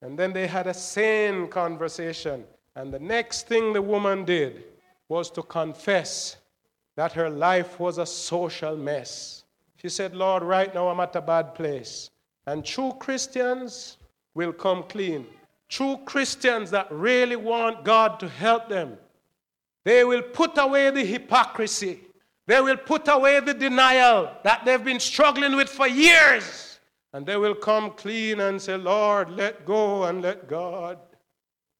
And 0.00 0.18
then 0.18 0.32
they 0.32 0.46
had 0.46 0.66
a 0.66 0.72
sane 0.72 1.46
conversation. 1.48 2.44
And 2.76 2.90
the 2.90 2.98
next 2.98 3.46
thing 3.46 3.74
the 3.74 3.82
woman 3.82 4.24
did 4.24 4.64
was 5.10 5.30
to 5.32 5.42
confess 5.42 6.38
that 6.96 7.12
her 7.12 7.28
life 7.28 7.78
was 7.78 7.98
a 7.98 8.06
social 8.06 8.74
mess. 8.74 9.44
She 9.76 9.90
said, 9.90 10.16
Lord, 10.16 10.42
right 10.42 10.74
now 10.74 10.88
I'm 10.88 11.00
at 11.00 11.14
a 11.14 11.20
bad 11.20 11.54
place. 11.54 12.08
And 12.46 12.64
true 12.64 12.94
Christians 12.98 13.98
will 14.32 14.54
come 14.54 14.82
clean. 14.84 15.26
True 15.68 15.98
Christians 16.06 16.70
that 16.70 16.90
really 16.90 17.36
want 17.36 17.84
God 17.84 18.18
to 18.20 18.28
help 18.30 18.70
them, 18.70 18.96
they 19.88 20.04
will 20.04 20.20
put 20.20 20.58
away 20.58 20.90
the 20.90 21.02
hypocrisy. 21.02 22.00
They 22.46 22.60
will 22.60 22.76
put 22.76 23.08
away 23.08 23.40
the 23.40 23.54
denial 23.54 24.30
that 24.44 24.66
they've 24.66 24.84
been 24.84 25.00
struggling 25.00 25.56
with 25.56 25.70
for 25.70 25.88
years. 25.88 26.78
And 27.14 27.24
they 27.24 27.38
will 27.38 27.54
come 27.54 27.92
clean 27.92 28.40
and 28.40 28.60
say, 28.60 28.76
Lord, 28.76 29.30
let 29.30 29.64
go 29.64 30.04
and 30.04 30.20
let 30.20 30.46
God. 30.46 30.98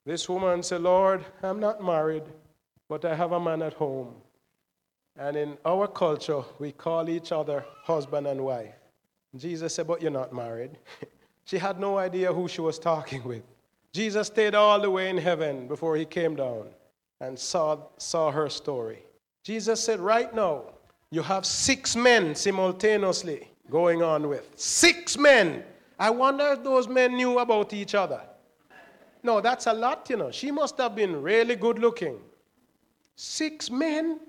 This 0.07 0.27
woman 0.27 0.63
said, 0.63 0.81
Lord, 0.81 1.23
I'm 1.43 1.61
not 1.61 1.85
married, 1.85 2.23
but 2.89 3.05
I 3.05 3.15
have 3.15 3.33
a 3.33 3.41
man 3.41 3.61
at 3.61 3.75
home. 3.75 4.15
And 5.19 5.37
in 5.37 5.59
our 5.67 5.87
culture, 5.87 6.45
we 6.59 6.73
call 6.73 7.11
each 7.11 7.31
other 7.31 7.63
husband 7.83 8.27
and 8.27 8.41
wife. 8.43 8.73
Jesus 9.37 9.75
said, 9.75 9.87
But 9.87 10.01
you're 10.01 10.11
not 10.11 10.33
married. 10.33 10.79
she 11.45 11.59
had 11.59 11.79
no 11.79 11.99
idea 11.99 12.33
who 12.33 12.49
she 12.49 12.63
was 12.63 12.79
talking 12.79 13.23
with. 13.23 13.43
Jesus 13.93 14.29
stayed 14.29 14.55
all 14.55 14.81
the 14.81 14.91
way 14.91 15.11
in 15.11 15.19
heaven 15.19 15.69
before 15.69 15.95
he 15.95 16.07
came 16.07 16.37
down 16.37 16.69
and 17.21 17.39
saw, 17.39 17.79
saw 17.99 18.31
her 18.31 18.49
story. 18.49 19.05
Jesus 19.43 19.83
said, 19.83 20.01
Right 20.01 20.35
now, 20.35 20.65
you 21.11 21.23
have 21.23 21.47
six 21.47 21.97
men 21.97 22.35
simultaneously 22.35 23.51
going 23.71 24.03
on 24.03 24.29
with. 24.29 24.51
Six 24.57 25.17
men. 25.17 25.65
I 25.99 26.11
wonder 26.11 26.53
if 26.53 26.63
those 26.63 26.87
men 26.87 27.17
knew 27.17 27.39
about 27.39 27.73
each 27.73 27.95
other. 27.95 28.21
No, 29.23 29.41
that's 29.41 29.67
a 29.67 29.73
lot, 29.73 30.09
you 30.11 30.17
know. 30.17 30.31
She 30.31 30.51
must 30.51 30.79
have 30.79 30.95
been 30.95 31.21
really 31.21 31.57
good 31.57 31.79
looking. 31.79 32.19
Six 33.17 33.71
men 33.71 34.21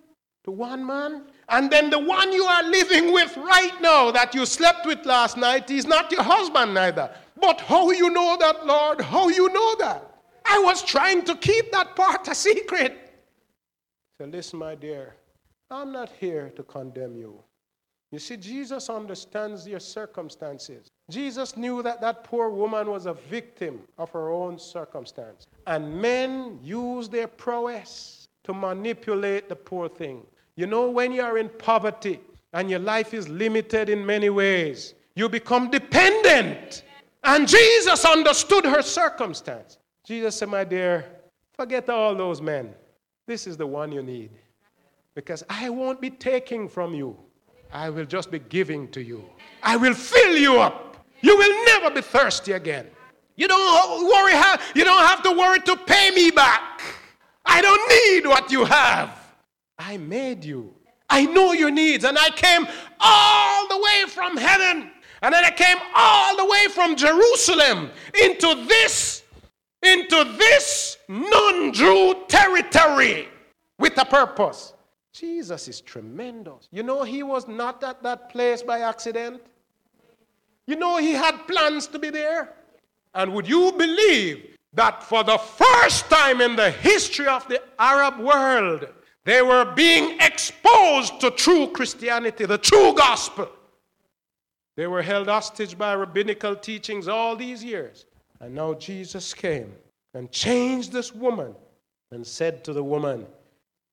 to 0.45 0.51
one 0.51 0.85
man. 0.85 1.23
And 1.47 1.69
then 1.69 1.89
the 1.89 1.99
one 1.99 2.31
you 2.31 2.43
are 2.43 2.63
living 2.63 3.13
with 3.13 3.35
right 3.37 3.79
now 3.81 4.11
that 4.11 4.33
you 4.33 4.45
slept 4.45 4.85
with 4.85 5.05
last 5.05 5.37
night 5.37 5.69
is 5.69 5.85
not 5.85 6.11
your 6.11 6.23
husband 6.23 6.73
neither. 6.73 7.11
But 7.39 7.61
how 7.61 7.91
you 7.91 8.09
know 8.09 8.37
that, 8.39 8.65
Lord? 8.65 9.01
How 9.01 9.29
you 9.29 9.49
know 9.49 9.75
that? 9.75 10.08
I 10.45 10.59
was 10.59 10.83
trying 10.83 11.23
to 11.25 11.35
keep 11.35 11.71
that 11.71 11.95
part 11.95 12.27
a 12.27 12.35
secret. 12.35 13.13
So 14.19 14.25
listen, 14.25 14.59
my 14.59 14.75
dear, 14.75 15.15
I'm 15.71 15.91
not 15.91 16.11
here 16.19 16.51
to 16.55 16.63
condemn 16.63 17.15
you. 17.15 17.43
You 18.11 18.19
see, 18.19 18.37
Jesus 18.37 18.89
understands 18.89 19.67
your 19.67 19.79
circumstances. 19.79 20.87
Jesus 21.09 21.55
knew 21.55 21.83
that 21.83 22.01
that 22.01 22.23
poor 22.23 22.49
woman 22.49 22.89
was 22.89 23.05
a 23.05 23.13
victim 23.13 23.81
of 23.97 24.09
her 24.11 24.29
own 24.29 24.57
circumstance. 24.57 25.47
And 25.67 26.01
men 26.01 26.59
use 26.63 27.07
their 27.07 27.27
prowess 27.27 28.27
to 28.43 28.53
manipulate 28.53 29.49
the 29.49 29.55
poor 29.55 29.89
thing. 29.89 30.25
You 30.55 30.67
know, 30.67 30.89
when 30.89 31.11
you 31.11 31.21
are 31.21 31.37
in 31.37 31.49
poverty 31.49 32.19
and 32.53 32.69
your 32.69 32.79
life 32.79 33.13
is 33.13 33.29
limited 33.29 33.89
in 33.89 34.05
many 34.05 34.29
ways, 34.29 34.95
you 35.15 35.29
become 35.29 35.69
dependent. 35.69 36.83
And 37.23 37.47
Jesus 37.47 38.05
understood 38.05 38.65
her 38.65 38.81
circumstance. 38.81 39.77
Jesus 40.05 40.35
said, 40.35 40.49
My 40.49 40.63
dear, 40.63 41.05
forget 41.53 41.89
all 41.89 42.15
those 42.15 42.41
men. 42.41 42.73
This 43.27 43.45
is 43.45 43.57
the 43.57 43.67
one 43.67 43.91
you 43.91 44.01
need. 44.01 44.31
Because 45.15 45.43
I 45.49 45.69
won't 45.69 46.01
be 46.01 46.09
taking 46.09 46.67
from 46.67 46.93
you. 46.93 47.17
I 47.71 47.89
will 47.89 48.05
just 48.05 48.31
be 48.31 48.39
giving 48.39 48.87
to 48.89 49.01
you. 49.03 49.23
I 49.61 49.77
will 49.77 49.93
fill 49.93 50.35
you 50.35 50.59
up. 50.59 51.05
You 51.21 51.37
will 51.37 51.65
never 51.65 51.91
be 51.91 52.01
thirsty 52.01 52.53
again. 52.53 52.87
You 53.35 53.47
don't 53.47 54.07
worry 54.07 54.33
you 54.75 54.83
don't 54.83 55.05
have 55.05 55.21
to 55.23 55.31
worry 55.31 55.59
to 55.61 55.75
pay 55.75 56.11
me 56.11 56.31
back. 56.31 56.81
I 57.45 57.61
don't 57.61 57.89
need 57.89 58.27
what 58.27 58.51
you 58.51 58.65
have. 58.65 59.17
I 59.77 59.97
made 59.97 60.43
you. 60.43 60.73
I 61.09 61.25
know 61.25 61.53
your 61.53 61.71
needs 61.71 62.03
and 62.03 62.17
I 62.17 62.29
came 62.29 62.67
all 62.99 63.67
the 63.67 63.77
way 63.77 64.03
from 64.07 64.37
heaven 64.37 64.91
and 65.21 65.33
then 65.33 65.43
I 65.43 65.51
came 65.51 65.77
all 65.95 66.37
the 66.37 66.45
way 66.45 66.67
from 66.73 66.95
Jerusalem 66.95 67.89
into 68.21 68.65
this 68.67 69.18
into 69.81 70.23
this 70.37 70.97
non-Jew 71.07 72.25
territory 72.27 73.27
with 73.77 73.97
a 73.97 74.05
purpose. 74.05 74.73
Jesus 75.13 75.67
is 75.67 75.81
tremendous. 75.81 76.67
You 76.71 76.83
know, 76.83 77.03
he 77.03 77.23
was 77.23 77.47
not 77.47 77.83
at 77.83 78.03
that 78.03 78.29
place 78.29 78.61
by 78.61 78.81
accident. 78.81 79.41
You 80.67 80.75
know, 80.75 80.97
he 80.97 81.13
had 81.13 81.47
plans 81.47 81.87
to 81.87 81.99
be 81.99 82.09
there. 82.09 82.53
And 83.15 83.33
would 83.33 83.47
you 83.47 83.71
believe 83.71 84.55
that 84.73 85.03
for 85.03 85.23
the 85.23 85.37
first 85.37 86.09
time 86.09 86.41
in 86.41 86.55
the 86.55 86.69
history 86.69 87.27
of 87.27 87.47
the 87.47 87.61
Arab 87.79 88.19
world, 88.19 88.87
they 89.23 89.41
were 89.41 89.65
being 89.65 90.19
exposed 90.21 91.19
to 91.21 91.31
true 91.31 91.67
Christianity, 91.67 92.45
the 92.45 92.57
true 92.57 92.93
gospel? 92.93 93.49
They 94.75 94.87
were 94.87 95.01
held 95.01 95.27
hostage 95.27 95.77
by 95.77 95.93
rabbinical 95.93 96.55
teachings 96.55 97.07
all 97.07 97.35
these 97.35 97.63
years. 97.63 98.05
And 98.41 98.55
now 98.55 98.73
Jesus 98.73 99.33
came 99.33 99.73
and 100.13 100.31
changed 100.31 100.91
this 100.91 101.13
woman 101.13 101.55
and 102.11 102.25
said 102.25 102.63
to 102.63 102.73
the 102.73 102.83
woman, 102.83 103.25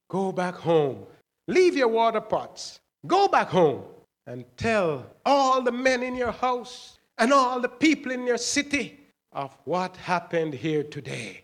Go 0.09 0.33
back 0.33 0.55
home. 0.55 1.05
Leave 1.49 1.77
your 1.77 1.89
water 1.89 2.21
pots. 2.21 2.81
Go 3.07 3.29
back 3.29 3.49
home 3.49 3.83
and 4.27 4.45
tell 4.57 5.07
all 5.25 5.63
the 5.63 5.73
men 5.73 6.03
in 6.03 6.17
your 6.17 6.33
house 6.33 6.99
and 7.19 7.33
all 7.33 7.61
the 7.61 7.69
people 7.69 8.13
in 8.13 8.27
your 8.27 8.39
city 8.39 9.01
of 9.33 9.57
what 9.65 9.97
happened 9.97 10.55
here 10.55 10.83
today. 10.83 11.43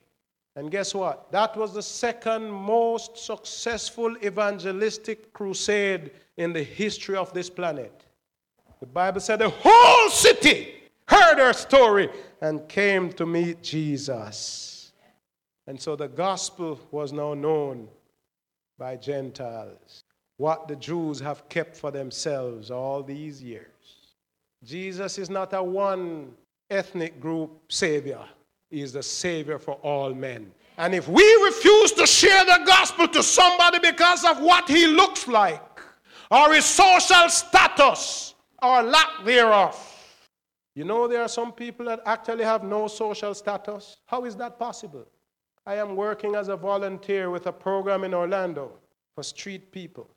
And 0.54 0.70
guess 0.70 0.94
what? 0.94 1.30
That 1.32 1.56
was 1.56 1.72
the 1.72 1.82
second 1.82 2.50
most 2.50 3.16
successful 3.16 4.16
evangelistic 4.22 5.32
crusade 5.32 6.10
in 6.36 6.52
the 6.52 6.62
history 6.62 7.16
of 7.16 7.32
this 7.32 7.48
planet. 7.48 8.04
The 8.80 8.86
Bible 8.86 9.20
said 9.20 9.38
the 9.38 9.48
whole 9.48 10.10
city 10.10 10.74
heard 11.06 11.38
her 11.38 11.52
story 11.52 12.10
and 12.42 12.68
came 12.68 13.12
to 13.12 13.24
meet 13.24 13.62
Jesus. 13.62 14.92
And 15.68 15.80
so 15.80 15.94
the 15.94 16.08
gospel 16.08 16.78
was 16.90 17.12
now 17.12 17.34
known 17.34 17.88
by 18.76 18.96
Gentiles, 18.96 20.02
what 20.38 20.66
the 20.66 20.74
Jews 20.74 21.20
have 21.20 21.48
kept 21.48 21.76
for 21.76 21.92
themselves 21.92 22.70
all 22.70 23.00
these 23.04 23.40
years. 23.40 23.68
Jesus 24.64 25.18
is 25.18 25.30
not 25.30 25.52
a 25.52 25.62
one 25.62 26.32
ethnic 26.68 27.20
group 27.20 27.50
savior, 27.68 28.24
he 28.70 28.82
is 28.82 28.92
the 28.92 29.02
savior 29.02 29.58
for 29.58 29.74
all 29.74 30.12
men. 30.12 30.50
And 30.78 30.94
if 30.94 31.06
we 31.06 31.22
refuse 31.44 31.92
to 31.92 32.06
share 32.06 32.44
the 32.44 32.64
gospel 32.66 33.06
to 33.08 33.22
somebody 33.22 33.78
because 33.78 34.24
of 34.24 34.40
what 34.40 34.68
he 34.68 34.88
looks 34.88 35.28
like, 35.28 35.80
or 36.30 36.54
his 36.54 36.64
social 36.64 37.28
status, 37.28 38.34
or 38.60 38.82
lack 38.82 39.24
thereof, 39.24 39.91
you 40.74 40.84
know, 40.84 41.06
there 41.06 41.22
are 41.22 41.28
some 41.28 41.52
people 41.52 41.86
that 41.86 42.00
actually 42.06 42.44
have 42.44 42.64
no 42.64 42.88
social 42.88 43.34
status. 43.34 43.98
How 44.06 44.24
is 44.24 44.36
that 44.36 44.58
possible? 44.58 45.06
I 45.66 45.76
am 45.76 45.96
working 45.96 46.34
as 46.34 46.48
a 46.48 46.56
volunteer 46.56 47.30
with 47.30 47.46
a 47.46 47.52
program 47.52 48.04
in 48.04 48.14
Orlando 48.14 48.72
for 49.14 49.22
street 49.22 49.70
people, 49.70 50.08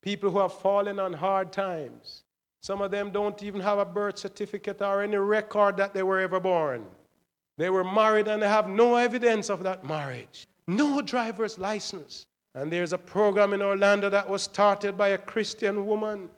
people 0.00 0.30
who 0.30 0.38
have 0.38 0.54
fallen 0.54 0.98
on 0.98 1.12
hard 1.12 1.52
times. 1.52 2.24
Some 2.62 2.80
of 2.80 2.90
them 2.90 3.10
don't 3.10 3.42
even 3.42 3.60
have 3.60 3.78
a 3.78 3.84
birth 3.84 4.18
certificate 4.18 4.82
or 4.82 5.02
any 5.02 5.16
record 5.16 5.76
that 5.76 5.94
they 5.94 6.02
were 6.02 6.20
ever 6.20 6.40
born. 6.40 6.86
They 7.58 7.70
were 7.70 7.84
married 7.84 8.26
and 8.26 8.42
they 8.42 8.48
have 8.48 8.68
no 8.68 8.96
evidence 8.96 9.50
of 9.50 9.62
that 9.64 9.84
marriage, 9.84 10.46
no 10.66 11.02
driver's 11.02 11.58
license. 11.58 12.26
And 12.54 12.72
there's 12.72 12.92
a 12.92 12.98
program 12.98 13.52
in 13.52 13.62
Orlando 13.62 14.08
that 14.10 14.28
was 14.28 14.42
started 14.42 14.96
by 14.96 15.08
a 15.08 15.18
Christian 15.18 15.86
woman 15.86 16.30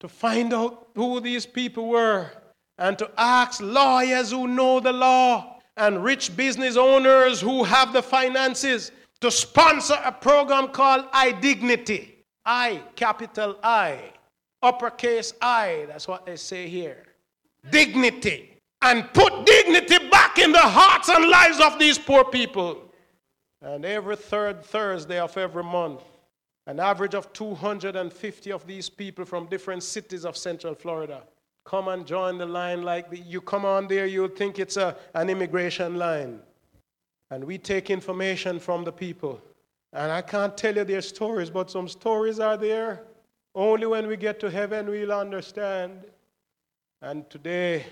to 0.00 0.08
find 0.08 0.54
out 0.54 0.88
who 0.94 1.20
these 1.20 1.44
people 1.44 1.88
were 1.88 2.30
and 2.78 2.96
to 2.98 3.10
ask 3.18 3.60
lawyers 3.60 4.30
who 4.30 4.46
know 4.46 4.80
the 4.80 4.92
law 4.92 5.60
and 5.76 6.02
rich 6.02 6.36
business 6.36 6.76
owners 6.76 7.40
who 7.40 7.64
have 7.64 7.92
the 7.92 8.02
finances 8.02 8.92
to 9.20 9.30
sponsor 9.30 9.98
a 10.04 10.12
program 10.12 10.68
called 10.68 11.10
iDignity. 11.12 12.10
I, 12.44 12.82
capital 12.94 13.58
I, 13.62 14.12
uppercase 14.62 15.34
I, 15.42 15.86
that's 15.88 16.06
what 16.06 16.24
they 16.24 16.36
say 16.36 16.68
here. 16.68 17.04
Dignity. 17.70 18.54
And 18.80 19.12
put 19.12 19.44
dignity 19.44 20.08
back 20.08 20.38
in 20.38 20.52
the 20.52 20.58
hearts 20.60 21.08
and 21.08 21.28
lives 21.28 21.60
of 21.60 21.80
these 21.80 21.98
poor 21.98 22.24
people. 22.24 22.92
And 23.60 23.84
every 23.84 24.14
third 24.14 24.64
Thursday 24.64 25.18
of 25.18 25.36
every 25.36 25.64
month, 25.64 26.04
an 26.68 26.78
average 26.78 27.14
of 27.14 27.32
250 27.32 28.52
of 28.52 28.66
these 28.68 28.88
people 28.88 29.24
from 29.24 29.46
different 29.46 29.82
cities 29.82 30.24
of 30.24 30.36
Central 30.36 30.74
Florida 30.74 31.24
come 31.68 31.88
and 31.88 32.06
join 32.06 32.38
the 32.38 32.46
line 32.46 32.82
like 32.82 33.10
the, 33.10 33.18
you 33.18 33.42
come 33.42 33.66
on 33.66 33.86
there, 33.88 34.06
you'll 34.06 34.36
think 34.40 34.58
it's 34.58 34.78
a, 34.78 34.96
an 35.14 35.28
immigration 35.28 35.96
line. 35.96 36.40
And 37.30 37.44
we 37.44 37.58
take 37.58 37.90
information 37.90 38.58
from 38.58 38.84
the 38.84 38.92
people. 38.92 39.38
And 39.92 40.10
I 40.10 40.22
can't 40.22 40.56
tell 40.56 40.74
you 40.74 40.84
their 40.84 41.02
stories, 41.02 41.50
but 41.50 41.70
some 41.70 41.86
stories 41.86 42.40
are 42.40 42.56
there. 42.56 43.02
Only 43.54 43.86
when 43.86 44.06
we 44.06 44.16
get 44.16 44.40
to 44.40 44.50
heaven 44.50 44.88
we'll 44.88 45.12
understand. 45.12 46.04
And 47.02 47.28
today, 47.28 47.84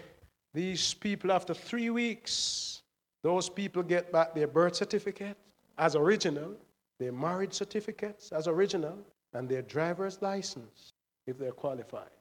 these 0.54 0.94
people, 0.94 1.30
after 1.30 1.52
three 1.52 1.90
weeks, 1.90 2.80
those 3.22 3.50
people 3.50 3.82
get 3.82 4.10
back 4.10 4.34
their 4.34 4.48
birth 4.48 4.76
certificate 4.76 5.36
as 5.76 5.96
original, 5.96 6.54
their 6.98 7.12
marriage 7.12 7.52
certificates 7.52 8.32
as 8.32 8.48
original, 8.48 8.96
and 9.34 9.46
their 9.50 9.62
driver's 9.62 10.22
license 10.22 10.94
if 11.26 11.36
they're 11.36 11.52
qualified. 11.52 12.15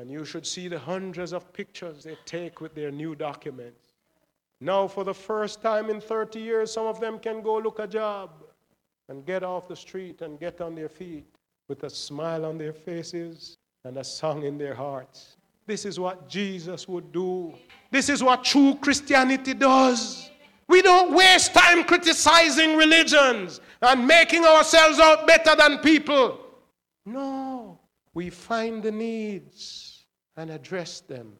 And 0.00 0.10
you 0.10 0.24
should 0.24 0.46
see 0.46 0.66
the 0.66 0.78
hundreds 0.78 1.34
of 1.34 1.52
pictures 1.52 2.04
they 2.04 2.16
take 2.24 2.62
with 2.62 2.74
their 2.74 2.90
new 2.90 3.14
documents. 3.14 3.92
Now, 4.58 4.88
for 4.88 5.04
the 5.04 5.12
first 5.12 5.60
time 5.60 5.90
in 5.90 6.00
30 6.00 6.40
years, 6.40 6.72
some 6.72 6.86
of 6.86 7.00
them 7.00 7.18
can 7.18 7.42
go 7.42 7.58
look 7.58 7.80
a 7.80 7.86
job 7.86 8.30
and 9.10 9.26
get 9.26 9.42
off 9.42 9.68
the 9.68 9.76
street 9.76 10.22
and 10.22 10.40
get 10.40 10.62
on 10.62 10.74
their 10.74 10.88
feet 10.88 11.26
with 11.68 11.82
a 11.82 11.90
smile 11.90 12.46
on 12.46 12.56
their 12.56 12.72
faces 12.72 13.58
and 13.84 13.98
a 13.98 14.04
song 14.04 14.44
in 14.44 14.56
their 14.56 14.74
hearts. 14.74 15.36
This 15.66 15.84
is 15.84 16.00
what 16.00 16.30
Jesus 16.30 16.88
would 16.88 17.12
do. 17.12 17.52
This 17.90 18.08
is 18.08 18.22
what 18.22 18.42
true 18.42 18.76
Christianity 18.80 19.52
does. 19.52 20.30
We 20.66 20.80
don't 20.80 21.14
waste 21.14 21.52
time 21.52 21.84
criticizing 21.84 22.74
religions 22.74 23.60
and 23.82 24.06
making 24.06 24.46
ourselves 24.46 24.98
out 24.98 25.26
better 25.26 25.54
than 25.54 25.76
people. 25.80 26.40
No, 27.04 27.78
we 28.14 28.30
find 28.30 28.82
the 28.82 28.92
needs 28.92 29.89
and 30.36 30.50
address 30.50 31.00
them. 31.00 31.32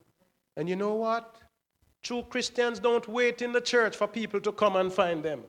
And 0.56 0.68
you 0.68 0.76
know 0.76 0.94
what? 0.94 1.36
True 2.02 2.22
Christians 2.22 2.78
don't 2.78 3.06
wait 3.08 3.42
in 3.42 3.52
the 3.52 3.60
church 3.60 3.96
for 3.96 4.06
people 4.06 4.40
to 4.40 4.52
come 4.52 4.76
and 4.76 4.92
find 4.92 5.22
them. 5.22 5.42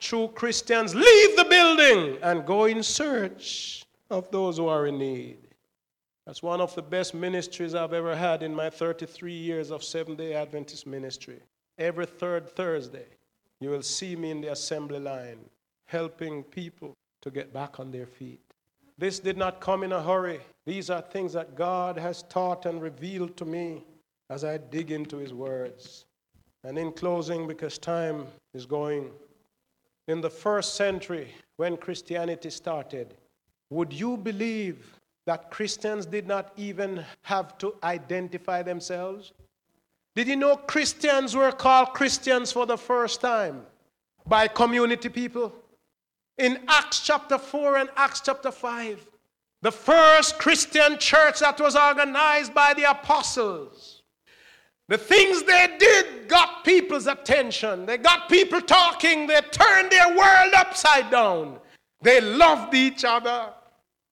True 0.00 0.28
Christians 0.28 0.94
leave 0.94 1.36
the 1.36 1.44
building 1.44 2.18
and 2.22 2.46
go 2.46 2.64
in 2.64 2.82
search 2.82 3.84
of 4.10 4.30
those 4.30 4.56
who 4.56 4.68
are 4.68 4.86
in 4.86 4.98
need. 4.98 5.38
That's 6.26 6.42
one 6.42 6.60
of 6.60 6.74
the 6.74 6.82
best 6.82 7.14
ministries 7.14 7.74
I've 7.74 7.92
ever 7.92 8.14
had 8.14 8.42
in 8.42 8.54
my 8.54 8.70
33 8.70 9.32
years 9.32 9.70
of 9.70 9.82
Seventh 9.82 10.18
day 10.18 10.34
Adventist 10.34 10.86
ministry. 10.86 11.40
Every 11.78 12.06
third 12.06 12.48
Thursday, 12.48 13.06
you 13.60 13.70
will 13.70 13.82
see 13.82 14.14
me 14.14 14.30
in 14.30 14.40
the 14.40 14.52
assembly 14.52 15.00
line 15.00 15.40
helping 15.86 16.42
people 16.44 16.94
to 17.22 17.30
get 17.30 17.52
back 17.52 17.80
on 17.80 17.90
their 17.90 18.06
feet. 18.06 18.47
This 18.98 19.20
did 19.20 19.36
not 19.36 19.60
come 19.60 19.84
in 19.84 19.92
a 19.92 20.02
hurry. 20.02 20.40
These 20.66 20.90
are 20.90 21.00
things 21.00 21.32
that 21.32 21.54
God 21.54 21.96
has 21.96 22.24
taught 22.24 22.66
and 22.66 22.82
revealed 22.82 23.36
to 23.36 23.44
me 23.44 23.84
as 24.28 24.44
I 24.44 24.58
dig 24.58 24.90
into 24.90 25.16
His 25.18 25.32
words. 25.32 26.04
And 26.64 26.76
in 26.76 26.92
closing, 26.92 27.46
because 27.46 27.78
time 27.78 28.26
is 28.52 28.66
going, 28.66 29.10
in 30.08 30.20
the 30.20 30.28
first 30.30 30.74
century, 30.74 31.28
when 31.56 31.76
Christianity 31.76 32.50
started, 32.50 33.14
would 33.70 33.92
you 33.92 34.16
believe 34.16 34.98
that 35.26 35.50
Christians 35.50 36.04
did 36.04 36.26
not 36.26 36.52
even 36.56 37.04
have 37.22 37.56
to 37.58 37.74
identify 37.84 38.62
themselves? 38.62 39.32
Did 40.16 40.26
you 40.26 40.36
know 40.36 40.56
Christians 40.56 41.36
were 41.36 41.52
called 41.52 41.92
Christians 41.92 42.50
for 42.50 42.66
the 42.66 42.78
first 42.78 43.20
time 43.20 43.64
by 44.26 44.48
community 44.48 45.08
people? 45.08 45.52
In 46.38 46.60
Acts 46.68 47.00
chapter 47.00 47.38
4 47.38 47.78
and 47.78 47.90
Acts 47.96 48.20
chapter 48.20 48.50
5. 48.50 49.06
The 49.60 49.72
first 49.72 50.38
Christian 50.38 50.98
church 50.98 51.40
that 51.40 51.60
was 51.60 51.74
organized 51.74 52.54
by 52.54 52.74
the 52.74 52.90
apostles. 52.90 54.02
The 54.86 54.96
things 54.96 55.42
they 55.42 55.76
did 55.78 56.28
got 56.28 56.64
people's 56.64 57.06
attention. 57.06 57.84
They 57.84 57.98
got 57.98 58.28
people 58.28 58.60
talking. 58.60 59.26
They 59.26 59.40
turned 59.50 59.90
their 59.90 60.16
world 60.16 60.54
upside 60.56 61.10
down. 61.10 61.58
They 62.00 62.20
loved 62.20 62.74
each 62.74 63.04
other. 63.04 63.52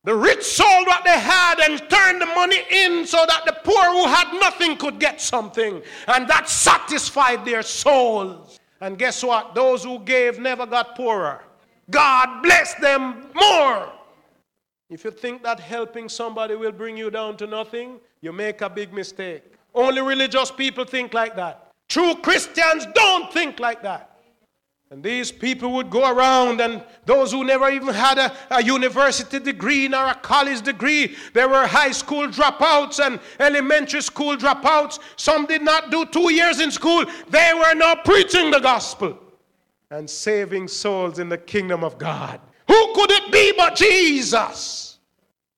The 0.05 0.15
rich 0.15 0.43
sold 0.43 0.87
what 0.87 1.05
they 1.05 1.19
had 1.19 1.61
and 1.61 1.79
turned 1.89 2.21
the 2.21 2.27
money 2.27 2.61
in 2.71 3.07
so 3.07 3.25
that 3.27 3.45
the 3.47 3.57
poor 3.65 3.85
who 3.87 4.07
had 4.07 4.39
nothing 4.39 4.77
could 4.77 5.01
get 5.01 5.21
something. 5.21 5.81
And 6.09 6.29
that 6.29 6.49
satisfied 6.49 7.45
their 7.45 7.63
souls. 7.63 8.61
And 8.81 8.99
guess 8.99 9.25
what? 9.25 9.55
Those 9.55 9.83
who 9.83 10.01
gave 10.01 10.39
never 10.39 10.67
got 10.67 10.95
poorer. 10.95 11.43
God 11.91 12.43
bless 12.43 12.75
them 12.75 13.27
more. 13.35 13.93
If 14.89 15.05
you 15.05 15.11
think 15.11 15.43
that 15.43 15.61
helping 15.61 16.09
somebody 16.09 16.55
will 16.55 16.73
bring 16.73 16.97
you 16.97 17.11
down 17.11 17.37
to 17.39 17.47
nothing, 17.47 17.99
you 18.21 18.33
make 18.33 18.61
a 18.61 18.71
big 18.71 18.93
mistake. 18.93 19.43
Only 19.75 20.01
religious 20.01 20.51
people 20.51 20.85
think 20.85 21.13
like 21.13 21.37
that. 21.37 21.73
True 21.89 22.15
Christians 22.17 22.87
don't 22.95 23.33
think 23.33 23.61
like 23.61 23.83
that. 23.83 24.13
And 24.91 25.03
these 25.03 25.33
people 25.33 25.73
would 25.73 25.91
go 25.91 26.09
around, 26.09 26.61
and 26.61 26.83
those 27.05 27.33
who 27.33 27.43
never 27.43 27.69
even 27.69 27.93
had 27.93 28.19
a, 28.19 28.33
a, 28.51 28.63
university 28.63 29.41
degree 29.41 29.89
nor 29.89 30.07
a 30.07 30.15
college 30.15 30.63
degree, 30.63 31.17
they 31.35 31.45
were 31.45 31.67
high 31.67 31.91
school 31.91 32.29
dropouts 32.29 33.05
and 33.05 33.19
elementary 33.41 34.01
school 34.01 34.37
dropouts. 34.37 35.01
Some 35.17 35.47
did 35.47 35.63
not 35.63 35.91
do 35.91 36.07
two 36.07 36.33
years 36.33 36.61
in 36.61 36.71
school. 36.71 37.05
They 37.29 37.51
were 37.53 37.75
not 37.75 38.05
preaching 38.05 38.53
the 38.53 38.61
gospel 38.61 39.19
and 39.91 40.09
saving 40.09 40.69
souls 40.69 41.19
in 41.19 41.29
the 41.29 41.39
kingdom 41.39 41.85
of 41.85 41.99
God. 41.99 42.41
Who 42.69 42.95
could 42.95 43.11
it 43.11 43.33
be 43.33 43.53
but 43.57 43.77
Jesus? 43.77 44.99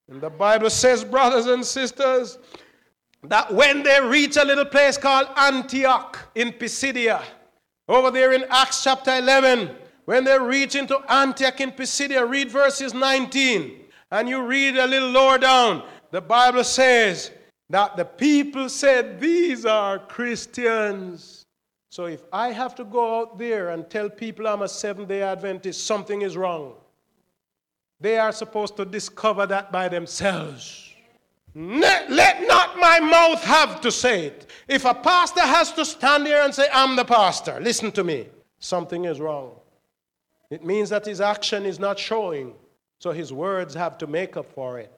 And 0.08 0.20
the 0.20 0.30
Bible 0.30 0.70
says, 0.70 1.04
brothers 1.04 1.46
and 1.46 1.64
sisters, 1.64 2.38
that 3.24 3.52
when 3.52 3.82
they 3.82 4.00
reach 4.00 4.36
a 4.36 4.44
little 4.44 4.64
place 4.64 4.96
called 4.96 5.28
Antioch 5.36 6.18
in 6.34 6.52
Pisidia, 6.52 7.22
over 7.88 8.10
there 8.10 8.32
in 8.32 8.44
Acts 8.50 8.84
chapter 8.84 9.16
11, 9.16 9.70
when 10.04 10.24
they 10.24 10.38
reach 10.38 10.74
into 10.74 10.98
Antioch 11.10 11.60
in 11.60 11.72
Pisidia, 11.72 12.24
read 12.24 12.50
verses 12.50 12.94
19. 12.94 13.80
And 14.10 14.28
you 14.28 14.42
read 14.42 14.76
a 14.76 14.86
little 14.86 15.10
lower 15.10 15.38
down, 15.38 15.82
the 16.10 16.20
Bible 16.20 16.64
says 16.64 17.30
that 17.68 17.96
the 17.96 18.04
people 18.04 18.68
said, 18.68 19.20
These 19.20 19.66
are 19.66 19.98
Christians. 19.98 21.44
So 21.90 22.04
if 22.04 22.22
I 22.32 22.52
have 22.52 22.74
to 22.76 22.84
go 22.84 23.20
out 23.20 23.38
there 23.38 23.70
and 23.70 23.88
tell 23.88 24.10
people 24.10 24.46
I'm 24.46 24.62
a 24.62 24.68
Seventh 24.68 25.08
day 25.08 25.22
Adventist, 25.22 25.86
something 25.86 26.22
is 26.22 26.36
wrong. 26.36 26.74
They 28.00 28.18
are 28.18 28.32
supposed 28.32 28.76
to 28.76 28.84
discover 28.84 29.46
that 29.46 29.72
by 29.72 29.88
themselves. 29.88 30.94
Let 31.54 32.46
not 32.46 32.78
my 32.78 33.00
mouth 33.00 33.42
have 33.42 33.80
to 33.80 33.90
say 33.90 34.26
it. 34.26 34.50
If 34.68 34.84
a 34.84 34.94
pastor 34.94 35.40
has 35.40 35.72
to 35.72 35.84
stand 35.84 36.26
here 36.26 36.42
and 36.42 36.54
say, 36.54 36.68
I'm 36.72 36.94
the 36.94 37.04
pastor, 37.04 37.58
listen 37.60 37.90
to 37.92 38.04
me, 38.04 38.28
something 38.60 39.06
is 39.06 39.18
wrong. 39.18 39.52
It 40.50 40.64
means 40.64 40.90
that 40.90 41.06
his 41.06 41.20
action 41.20 41.66
is 41.66 41.80
not 41.80 41.98
showing, 41.98 42.54
so 42.98 43.10
his 43.10 43.32
words 43.32 43.74
have 43.74 43.98
to 43.98 44.06
make 44.06 44.36
up 44.36 44.52
for 44.52 44.78
it. 44.78 44.92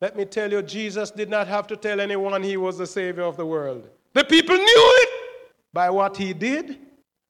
Let 0.00 0.16
me 0.16 0.24
tell 0.24 0.50
you, 0.50 0.62
Jesus 0.62 1.10
did 1.10 1.28
not 1.28 1.48
have 1.48 1.66
to 1.66 1.76
tell 1.76 2.00
anyone 2.00 2.42
he 2.42 2.56
was 2.56 2.78
the 2.78 2.86
Savior 2.86 3.24
of 3.24 3.36
the 3.36 3.46
world. 3.46 3.90
The 4.14 4.24
people 4.24 4.56
knew 4.56 4.97
by 5.72 5.90
what 5.90 6.16
he 6.16 6.32
did, 6.32 6.78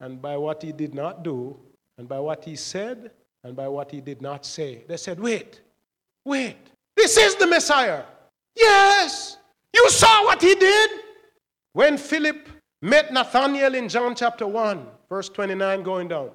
and 0.01 0.20
by 0.22 0.36
what 0.36 0.62
he 0.62 0.72
did 0.72 0.95
not 0.95 1.22
do, 1.22 1.59
and 1.97 2.09
by 2.09 2.20
what 2.20 2.45
he 2.45 2.57
said, 2.57 3.11
and 3.45 3.57
by 3.57 3.68
what 3.68 3.91
he 3.91 4.01
did 4.01 4.22
not 4.22 4.45
say. 4.47 4.84
They 4.89 4.97
said, 4.97 5.18
Wait, 5.20 5.61
wait, 6.24 6.57
this 6.97 7.16
is 7.16 7.34
the 7.36 7.47
Messiah. 7.47 8.05
Yes. 8.57 9.39
You 9.74 9.89
saw 9.91 10.24
what 10.24 10.43
he 10.43 10.55
did? 10.55 10.91
When 11.72 11.97
Philip 11.97 12.49
met 12.82 13.12
Nathanael 13.12 13.74
in 13.74 13.89
John 13.89 14.14
chapter 14.14 14.47
1, 14.47 14.86
verse 15.09 15.28
29 15.28 15.82
going 15.82 16.09
down, 16.09 16.30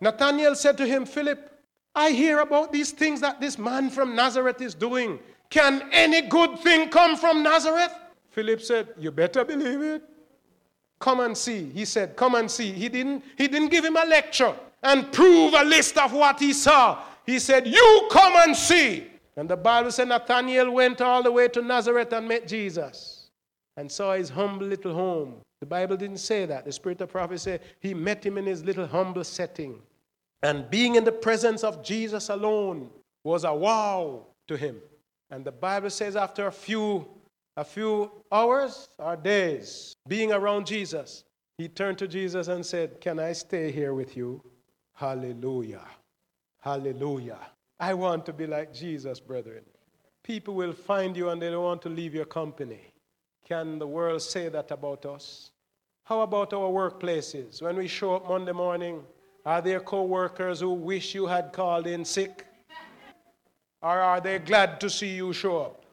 Nathanael 0.00 0.54
said 0.54 0.76
to 0.78 0.86
him, 0.86 1.04
Philip, 1.04 1.50
I 1.94 2.10
hear 2.10 2.40
about 2.40 2.72
these 2.72 2.92
things 2.92 3.20
that 3.20 3.40
this 3.40 3.58
man 3.58 3.90
from 3.90 4.14
Nazareth 4.14 4.62
is 4.62 4.74
doing. 4.74 5.18
Can 5.50 5.88
any 5.92 6.22
good 6.22 6.58
thing 6.60 6.88
come 6.90 7.16
from 7.16 7.42
Nazareth? 7.42 7.92
Philip 8.30 8.60
said, 8.62 8.88
You 8.98 9.10
better 9.10 9.44
believe 9.44 9.82
it. 9.82 10.07
Come 10.98 11.20
and 11.20 11.36
see. 11.36 11.70
He 11.70 11.84
said, 11.84 12.16
Come 12.16 12.34
and 12.34 12.50
see. 12.50 12.72
He 12.72 12.88
didn't, 12.88 13.24
he 13.36 13.48
didn't 13.48 13.68
give 13.68 13.84
him 13.84 13.96
a 13.96 14.04
lecture 14.04 14.54
and 14.82 15.10
prove 15.12 15.54
a 15.54 15.64
list 15.64 15.96
of 15.98 16.12
what 16.12 16.38
he 16.38 16.52
saw. 16.52 17.02
He 17.24 17.38
said, 17.38 17.66
You 17.66 18.08
come 18.10 18.34
and 18.36 18.56
see. 18.56 19.06
And 19.36 19.48
the 19.48 19.56
Bible 19.56 19.92
said 19.92 20.08
Nathanael 20.08 20.70
went 20.70 21.00
all 21.00 21.22
the 21.22 21.30
way 21.30 21.46
to 21.48 21.62
Nazareth 21.62 22.12
and 22.12 22.26
met 22.26 22.48
Jesus 22.48 23.28
and 23.76 23.90
saw 23.90 24.14
his 24.14 24.30
humble 24.30 24.66
little 24.66 24.92
home. 24.92 25.36
The 25.60 25.66
Bible 25.66 25.96
didn't 25.96 26.18
say 26.18 26.44
that. 26.46 26.64
The 26.64 26.72
spirit 26.72 27.00
of 27.00 27.10
prophecy 27.10 27.42
said 27.42 27.60
he 27.78 27.94
met 27.94 28.24
him 28.24 28.38
in 28.38 28.46
his 28.46 28.64
little 28.64 28.86
humble 28.86 29.22
setting. 29.22 29.80
And 30.42 30.68
being 30.70 30.96
in 30.96 31.04
the 31.04 31.12
presence 31.12 31.62
of 31.62 31.84
Jesus 31.84 32.28
alone 32.28 32.90
was 33.24 33.44
a 33.44 33.54
wow 33.54 34.26
to 34.48 34.56
him. 34.56 34.76
And 35.30 35.44
the 35.44 35.52
Bible 35.52 35.90
says 35.90 36.16
after 36.16 36.46
a 36.46 36.52
few 36.52 37.06
a 37.58 37.64
few 37.64 38.08
hours 38.30 38.88
or 38.98 39.16
days 39.16 39.96
being 40.06 40.32
around 40.32 40.64
Jesus, 40.64 41.24
he 41.58 41.66
turned 41.66 41.98
to 41.98 42.06
Jesus 42.06 42.46
and 42.46 42.64
said, 42.64 43.00
"Can 43.00 43.18
I 43.18 43.32
stay 43.32 43.72
here 43.72 43.94
with 43.94 44.16
you?" 44.16 44.40
Hallelujah. 44.94 45.86
Hallelujah. 46.60 47.40
I 47.80 47.94
want 47.94 48.24
to 48.26 48.32
be 48.32 48.46
like 48.46 48.72
Jesus, 48.72 49.18
brethren. 49.18 49.64
People 50.22 50.54
will 50.54 50.72
find 50.72 51.16
you 51.16 51.30
and 51.30 51.42
they 51.42 51.50
don't 51.50 51.64
want 51.64 51.82
to 51.82 51.88
leave 51.88 52.14
your 52.14 52.26
company. 52.26 52.92
Can 53.44 53.78
the 53.80 53.88
world 53.88 54.22
say 54.22 54.48
that 54.48 54.70
about 54.70 55.04
us? 55.04 55.50
How 56.04 56.20
about 56.20 56.52
our 56.52 56.70
workplaces? 56.70 57.60
When 57.60 57.76
we 57.76 57.88
show 57.88 58.14
up 58.16 58.28
Monday 58.28 58.52
morning, 58.52 59.04
are 59.44 59.60
there 59.60 59.80
co 59.80 60.04
workers 60.04 60.60
who 60.60 60.74
wish 60.74 61.12
you 61.12 61.26
had 61.26 61.52
called 61.52 61.88
in 61.88 62.04
sick? 62.04 62.46
Or 63.82 63.98
are 64.10 64.20
they 64.20 64.38
glad 64.38 64.80
to 64.80 64.88
see 64.88 65.12
you 65.16 65.32
show 65.32 65.62
up? 65.62 65.84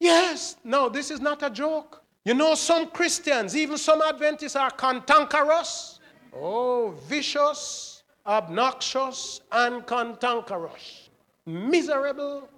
Yes, 0.00 0.56
no, 0.64 0.88
this 0.88 1.10
is 1.10 1.20
not 1.20 1.42
a 1.42 1.50
joke. 1.50 2.02
You 2.24 2.34
know, 2.34 2.54
some 2.54 2.90
Christians, 2.90 3.56
even 3.56 3.78
some 3.78 4.02
Adventists, 4.02 4.56
are 4.56 4.70
cantankerous, 4.70 5.98
oh, 6.34 6.94
vicious, 7.08 8.02
obnoxious, 8.26 9.40
and 9.50 9.86
cantankerous 9.86 11.08
miserable, 11.48 12.48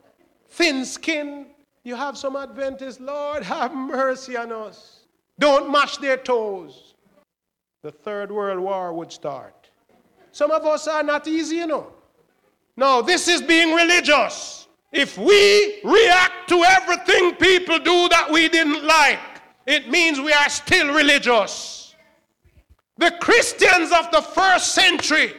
thin 0.49 0.85
skinned. 0.85 1.47
You 1.85 1.95
have 1.95 2.19
some 2.19 2.37
Adventists, 2.37 3.01
Lord, 3.01 3.43
have 3.45 3.75
mercy 3.75 4.37
on 4.37 4.53
us. 4.53 5.07
Don't 5.39 5.71
mash 5.71 5.97
their 5.97 6.19
toes. 6.19 6.95
The 7.83 7.91
Third 7.91 8.31
World 8.31 8.61
War 8.61 8.93
would 8.93 9.11
start. 9.11 9.71
Some 10.33 10.51
of 10.51 10.67
us 10.67 10.87
are 10.87 11.03
not 11.03 11.27
easy, 11.27 11.57
you 11.57 11.67
know. 11.67 11.93
No, 12.77 13.01
this 13.01 13.27
is 13.29 13.41
being 13.41 13.75
religious. 13.75 14.60
If 14.93 15.17
we 15.17 15.81
react 15.85 16.49
to 16.49 16.65
everything 16.65 17.35
people 17.37 17.79
do 17.79 18.09
that 18.09 18.29
we 18.31 18.49
didn't 18.49 18.85
like, 18.85 19.21
it 19.67 19.89
means 19.89 20.21
we 20.21 20.33
are 20.33 20.49
still 20.49 20.93
religious. 20.93 21.95
The 22.99 23.13
Christians 23.21 23.93
of 23.93 24.11
the 24.11 24.21
first 24.21 24.75
century 24.75 25.33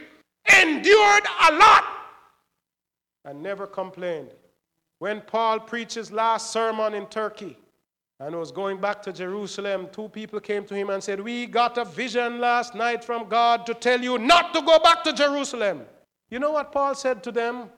endured 0.62 1.24
a 1.50 1.54
lot 1.54 1.84
and 3.26 3.44
never 3.44 3.68
complained. 3.68 4.30
When 5.00 5.22
Paul 5.22 5.60
preached 5.60 5.96
his 5.96 6.12
last 6.12 6.52
sermon 6.52 6.94
in 6.94 7.08
Turkey 7.08 7.58
and 8.20 8.36
was 8.36 8.52
going 8.52 8.80
back 8.80 9.02
to 9.04 9.14
Jerusalem, 9.14 9.90
two 9.92 10.10
people 10.10 10.40
came 10.40 10.64
to 10.66 10.76
him 10.76 10.90
and 10.92 11.04
said, 11.04 11.20
We 11.20 11.46
got 11.46 11.78
a 11.78 11.86
vision 11.86 12.40
last 12.40 12.74
night 12.74 13.04
from 13.04 13.28
God 13.28 13.66
to 13.66 13.74
tell 13.74 14.02
you 14.02 14.18
not 14.18 14.54
to 14.54 14.62
go 14.62 14.80
back 14.80 15.04
to 15.04 15.14
Jerusalem. 15.14 15.82
You 16.30 16.40
know 16.40 16.52
what 16.52 16.72
Paul 16.72 16.96
said 16.96 17.24
to 17.24 17.32
them? 17.32 17.70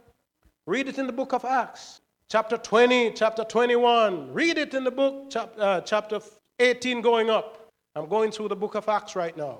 Read 0.65 0.87
it 0.87 0.97
in 0.97 1.07
the 1.07 1.13
book 1.13 1.33
of 1.33 1.43
Acts, 1.43 1.99
chapter 2.29 2.57
20, 2.57 3.11
chapter 3.11 3.43
21. 3.43 4.33
Read 4.33 4.57
it 4.57 4.73
in 4.73 4.85
the 4.85 4.91
book, 4.91 5.29
chap, 5.29 5.53
uh, 5.57 5.81
chapter 5.81 6.21
18 6.59 7.01
going 7.01 7.29
up. 7.29 7.67
I'm 7.95 8.07
going 8.07 8.31
through 8.31 8.47
the 8.47 8.55
book 8.55 8.75
of 8.75 8.87
Acts 8.87 9.15
right 9.15 9.35
now. 9.35 9.59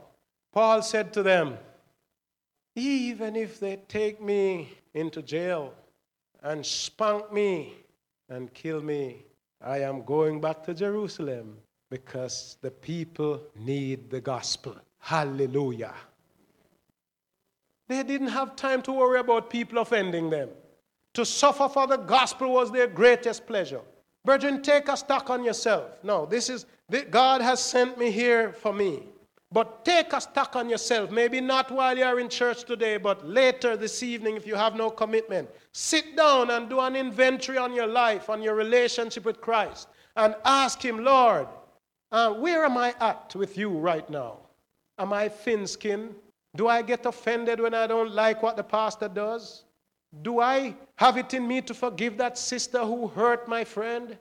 Paul 0.54 0.82
said 0.82 1.12
to 1.14 1.24
them, 1.24 1.58
Even 2.76 3.36
if 3.36 3.60
they 3.60 3.78
take 3.90 4.22
me 4.22 4.70
into 4.94 5.22
jail 5.22 5.74
and 6.42 6.66
spank 6.66 7.34
me 7.34 7.74
and 8.30 8.54
kill 8.54 8.82
me. 8.82 9.26
I 9.62 9.80
am 9.80 10.04
going 10.04 10.40
back 10.40 10.64
to 10.66 10.74
Jerusalem 10.74 11.58
because 11.90 12.58
the 12.62 12.72
people 12.72 13.42
need 13.56 14.10
the 14.10 14.22
gospel. 14.22 14.76
Hallelujah. 15.00 15.94
They 17.88 18.04
didn't 18.04 18.30
have 18.30 18.56
time 18.56 18.82
to 18.84 18.94
worry 18.94 19.20
about 19.20 19.50
people 19.50 19.80
offending 19.80 20.30
them. 20.30 20.50
To 21.14 21.26
suffer 21.26 21.70
for 21.70 21.88
the 21.88 21.98
gospel 21.98 22.52
was 22.54 22.72
their 22.72 22.88
greatest 22.88 23.46
pleasure. 23.46 23.82
Brethren, 24.26 24.62
take 24.62 24.88
a 24.88 24.98
stock 24.98 25.30
on 25.30 25.44
yourself. 25.44 25.98
No, 26.04 26.26
this 26.26 26.50
is, 26.50 26.66
God 27.12 27.42
has 27.42 27.60
sent 27.60 27.98
me 27.98 28.10
here 28.10 28.54
for 28.54 28.74
me. 28.74 29.04
But 29.52 29.86
take 29.86 30.14
a 30.14 30.22
stock 30.22 30.56
on 30.56 30.68
yourself. 30.68 31.12
Maybe 31.12 31.40
not 31.40 31.70
while 31.70 31.96
you're 31.96 32.20
in 32.20 32.28
church 32.28 32.64
today, 32.64 32.98
but 32.98 33.28
later 33.28 33.78
this 33.78 34.02
evening 34.02 34.36
if 34.36 34.48
you 34.48 34.56
have 34.56 34.76
no 34.76 34.90
commitment. 34.90 35.48
Sit 35.74 36.16
down 36.18 36.50
and 36.50 36.68
do 36.68 36.80
an 36.80 36.96
inventory 36.96 37.60
on 37.60 37.74
your 37.74 37.86
life, 37.86 38.32
on 38.32 38.42
your 38.42 38.56
relationship 38.56 39.26
with 39.26 39.40
Christ, 39.40 39.90
and 40.16 40.36
ask 40.44 40.84
Him, 40.84 41.04
Lord, 41.04 41.48
uh, 42.12 42.34
where 42.34 42.66
am 42.66 42.78
I 42.78 42.96
at 43.00 43.36
with 43.36 43.56
you 43.56 43.70
right 43.70 44.10
now? 44.10 44.38
Am 44.98 45.14
I 45.14 45.30
thin 45.30 45.68
skinned? 45.68 46.16
Do 46.56 46.68
I 46.68 46.82
get 46.82 47.06
offended 47.06 47.60
when 47.60 47.76
I 47.76 47.86
don't 47.86 48.12
like 48.12 48.42
what 48.42 48.58
the 48.58 48.64
pastor 48.64 49.08
does? 49.08 49.66
Do 50.22 50.40
I 50.40 50.76
have 50.96 51.18
it 51.18 51.34
in 51.34 51.48
me 51.48 51.62
to 51.62 51.74
forgive 51.74 52.18
that 52.18 52.38
sister 52.38 52.80
who 52.80 53.08
hurt 53.08 53.48
my 53.48 53.64
friend? 53.64 54.18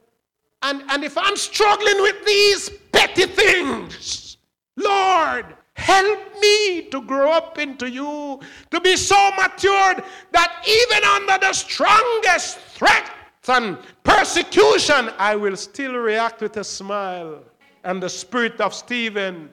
And, 0.63 0.83
and 0.89 1.05
if 1.05 1.19
I'm 1.19 1.37
struggling 1.37 2.01
with 2.01 2.25
these 2.25 2.71
petty 2.93 3.27
things, 3.27 4.37
Lord, 4.77 5.47
help 5.75 6.41
me 6.41 6.89
to 6.91 7.03
grow 7.03 7.33
up 7.33 7.59
into 7.59 7.91
you, 7.91 8.41
to 8.71 8.81
be 8.81 8.97
so 8.97 9.31
matured 9.33 10.05
that 10.31 10.65
even 10.67 11.05
under 11.05 11.47
the 11.47 11.53
strongest 11.53 12.59
threats 12.59 13.11
and 13.49 13.77
persecution, 14.05 15.11
I 15.19 15.37
will 15.37 15.57
still 15.57 15.95
react 15.95 16.41
with 16.41 16.57
a 16.57 16.65
smile. 16.65 17.43
And 17.85 18.03
the 18.03 18.09
spirit 18.09 18.61
of 18.61 18.73
Stephen, 18.73 19.51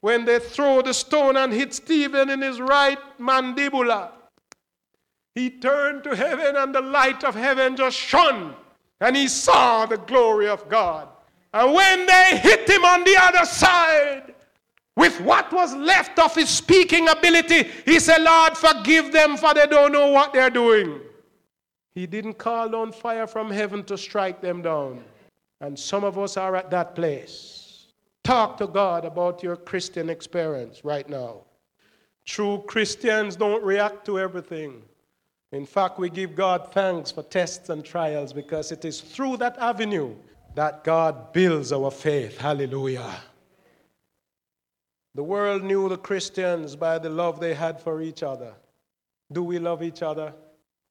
when 0.00 0.24
they 0.24 0.38
throw 0.38 0.80
the 0.82 0.94
stone 0.94 1.36
and 1.36 1.52
hit 1.52 1.74
Stephen 1.74 2.30
in 2.30 2.40
his 2.40 2.60
right 2.60 2.98
mandibula, 3.18 4.10
he 5.34 5.50
turned 5.50 6.04
to 6.04 6.14
heaven 6.14 6.56
and 6.56 6.74
the 6.74 6.80
light 6.80 7.24
of 7.24 7.34
heaven 7.34 7.76
just 7.76 7.96
shone 7.96 8.54
and 9.00 9.16
he 9.16 9.28
saw 9.28 9.86
the 9.86 9.98
glory 9.98 10.48
of 10.48 10.68
God. 10.68 11.08
And 11.52 11.72
when 11.72 12.06
they 12.06 12.38
hit 12.42 12.68
him 12.68 12.84
on 12.84 13.04
the 13.04 13.16
other 13.20 13.44
side, 13.44 14.34
with 14.96 15.20
what 15.20 15.52
was 15.52 15.74
left 15.74 16.18
of 16.18 16.34
his 16.34 16.48
speaking 16.48 17.08
ability, 17.08 17.68
he 17.84 17.98
said, 17.98 18.22
Lord, 18.22 18.56
forgive 18.56 19.12
them 19.12 19.36
for 19.36 19.52
they 19.52 19.66
don't 19.66 19.92
know 19.92 20.08
what 20.08 20.32
they're 20.32 20.50
doing. 20.50 21.00
He 21.94 22.06
didn't 22.06 22.34
call 22.34 22.68
down 22.68 22.92
fire 22.92 23.26
from 23.26 23.50
heaven 23.50 23.84
to 23.84 23.98
strike 23.98 24.40
them 24.40 24.62
down. 24.62 25.04
And 25.60 25.78
some 25.78 26.04
of 26.04 26.18
us 26.18 26.36
are 26.36 26.56
at 26.56 26.70
that 26.70 26.94
place. 26.94 27.86
Talk 28.22 28.56
to 28.58 28.66
God 28.66 29.04
about 29.04 29.42
your 29.42 29.56
Christian 29.56 30.10
experience 30.10 30.84
right 30.84 31.08
now. 31.08 31.42
True 32.24 32.64
Christians 32.66 33.36
don't 33.36 33.62
react 33.62 34.06
to 34.06 34.18
everything. 34.18 34.82
In 35.54 35.66
fact, 35.66 36.00
we 36.00 36.10
give 36.10 36.34
God 36.34 36.72
thanks 36.72 37.12
for 37.12 37.22
tests 37.22 37.68
and 37.68 37.84
trials 37.84 38.32
because 38.32 38.72
it 38.72 38.84
is 38.84 39.00
through 39.00 39.36
that 39.36 39.56
avenue 39.58 40.12
that 40.56 40.82
God 40.82 41.32
builds 41.32 41.72
our 41.72 41.92
faith. 41.92 42.36
Hallelujah. 42.36 43.14
The 45.14 45.22
world 45.22 45.62
knew 45.62 45.88
the 45.88 45.96
Christians 45.96 46.74
by 46.74 46.98
the 46.98 47.08
love 47.08 47.38
they 47.38 47.54
had 47.54 47.80
for 47.80 48.02
each 48.02 48.24
other. 48.24 48.52
Do 49.30 49.44
we 49.44 49.60
love 49.60 49.80
each 49.84 50.02
other? 50.02 50.34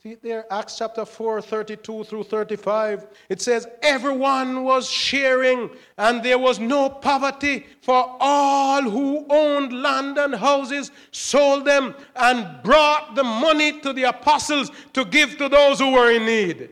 See 0.06 0.16
there, 0.16 0.46
Acts 0.52 0.80
chapter 0.80 1.06
4, 1.06 1.42
32 1.42 2.04
through 2.04 2.24
35. 2.26 3.08
It 3.30 3.42
says, 3.42 3.66
Everyone 3.82 4.66
was 4.66 4.90
sharing, 4.90 5.70
and 5.98 6.22
there 6.22 6.38
was 6.38 6.60
no 6.60 6.90
poverty, 6.90 7.66
for 7.82 8.18
all 8.20 8.82
who 8.82 9.26
owned 9.30 9.72
land 9.72 10.18
and 10.18 10.36
houses 10.36 10.92
sold 11.12 11.64
them 11.64 11.96
and 12.18 12.62
brought 12.64 13.16
the 13.16 13.24
money 13.24 13.80
to 13.80 13.94
the 13.94 14.04
apostles 14.04 14.72
to 14.92 15.06
give 15.06 15.38
to 15.38 15.48
those 15.48 15.80
who 15.80 15.94
were 15.94 16.12
in 16.12 16.26
need. 16.26 16.72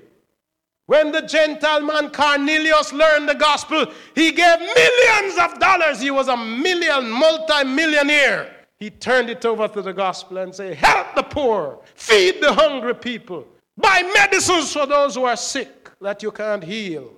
When 0.88 1.14
the 1.14 1.22
Gentile 1.22 1.84
man 1.84 2.10
Cornelius 2.10 2.92
learned 2.92 3.30
the 3.30 3.36
gospel, 3.36 3.86
he 4.14 4.34
gave 4.34 4.60
millions 4.60 5.40
of 5.40 5.58
dollars. 5.58 6.02
He 6.02 6.12
was 6.12 6.28
a 6.28 6.36
million, 6.36 7.10
multi 7.10 7.64
millionaire 7.64 8.61
he 8.82 8.90
turned 8.90 9.30
it 9.30 9.46
over 9.46 9.68
to 9.68 9.84
the 9.84 9.94
gospel 9.94 10.40
and 10.40 10.56
said, 10.56 10.76
Help 10.76 11.14
the 11.14 11.22
poor, 11.22 11.80
feed 11.94 12.42
the 12.42 12.52
hungry 12.52 12.96
people, 12.96 13.48
buy 13.78 14.02
medicines 14.16 14.74
for 14.74 14.88
those 14.88 15.14
who 15.14 15.24
are 15.24 15.38
sick 15.38 15.92
that 16.02 16.24
you 16.24 16.32
can't 16.32 16.64
heal. 16.64 17.14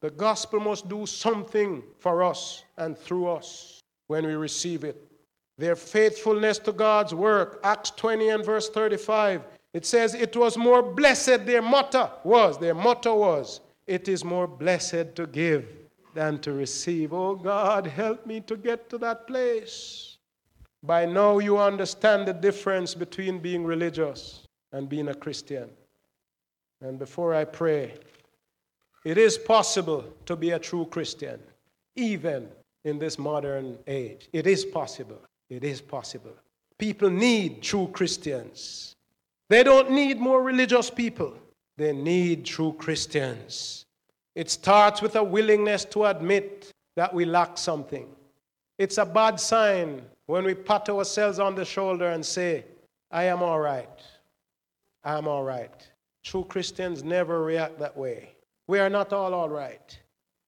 The 0.00 0.10
gospel 0.10 0.58
must 0.58 0.88
do 0.88 1.06
something 1.06 1.84
for 2.00 2.24
us 2.24 2.64
and 2.76 2.98
through 2.98 3.28
us 3.28 3.80
when 4.08 4.26
we 4.26 4.34
receive 4.34 4.82
it. 4.82 5.00
Their 5.56 5.76
faithfulness 5.76 6.58
to 6.58 6.72
God's 6.72 7.14
work, 7.14 7.60
Acts 7.62 7.92
20 7.92 8.30
and 8.30 8.44
verse 8.44 8.68
35, 8.68 9.42
it 9.72 9.86
says, 9.86 10.14
It 10.14 10.36
was 10.36 10.58
more 10.58 10.82
blessed, 10.82 11.46
their 11.46 11.62
motto 11.62 12.10
was, 12.24 12.58
their 12.58 12.74
motto 12.74 13.14
was, 13.14 13.60
It 13.86 14.08
is 14.08 14.24
more 14.24 14.48
blessed 14.48 15.14
to 15.14 15.28
give 15.28 15.68
than 16.12 16.40
to 16.40 16.50
receive. 16.50 17.12
Oh 17.12 17.36
God, 17.36 17.86
help 17.86 18.26
me 18.26 18.40
to 18.40 18.56
get 18.56 18.90
to 18.90 18.98
that 18.98 19.28
place. 19.28 20.15
By 20.82 21.06
now, 21.06 21.38
you 21.38 21.58
understand 21.58 22.28
the 22.28 22.32
difference 22.32 22.94
between 22.94 23.38
being 23.38 23.64
religious 23.64 24.46
and 24.72 24.88
being 24.88 25.08
a 25.08 25.14
Christian. 25.14 25.70
And 26.80 26.98
before 26.98 27.34
I 27.34 27.44
pray, 27.44 27.94
it 29.04 29.18
is 29.18 29.38
possible 29.38 30.04
to 30.26 30.36
be 30.36 30.50
a 30.50 30.58
true 30.58 30.86
Christian, 30.86 31.40
even 31.94 32.48
in 32.84 32.98
this 32.98 33.18
modern 33.18 33.78
age. 33.86 34.28
It 34.32 34.46
is 34.46 34.64
possible. 34.64 35.20
It 35.48 35.64
is 35.64 35.80
possible. 35.80 36.34
People 36.78 37.10
need 37.10 37.62
true 37.62 37.88
Christians. 37.92 38.94
They 39.48 39.62
don't 39.62 39.90
need 39.90 40.18
more 40.18 40.42
religious 40.42 40.90
people, 40.90 41.34
they 41.76 41.92
need 41.92 42.44
true 42.44 42.74
Christians. 42.78 43.84
It 44.34 44.50
starts 44.50 45.00
with 45.00 45.16
a 45.16 45.24
willingness 45.24 45.84
to 45.86 46.04
admit 46.04 46.70
that 46.96 47.14
we 47.14 47.24
lack 47.24 47.56
something. 47.56 48.06
It's 48.78 48.98
a 48.98 49.06
bad 49.06 49.40
sign 49.40 50.02
when 50.26 50.44
we 50.44 50.54
pat 50.54 50.88
ourselves 50.88 51.38
on 51.38 51.54
the 51.54 51.64
shoulder 51.64 52.10
and 52.10 52.24
say, 52.24 52.64
I 53.10 53.24
am 53.24 53.42
all 53.42 53.60
right. 53.60 54.02
I 55.04 55.16
am 55.16 55.28
all 55.28 55.44
right. 55.44 55.88
True 56.24 56.44
Christians 56.44 57.04
never 57.04 57.42
react 57.42 57.78
that 57.78 57.96
way. 57.96 58.34
We 58.66 58.80
are 58.80 58.90
not 58.90 59.12
all 59.12 59.32
all 59.32 59.48
right. 59.48 59.98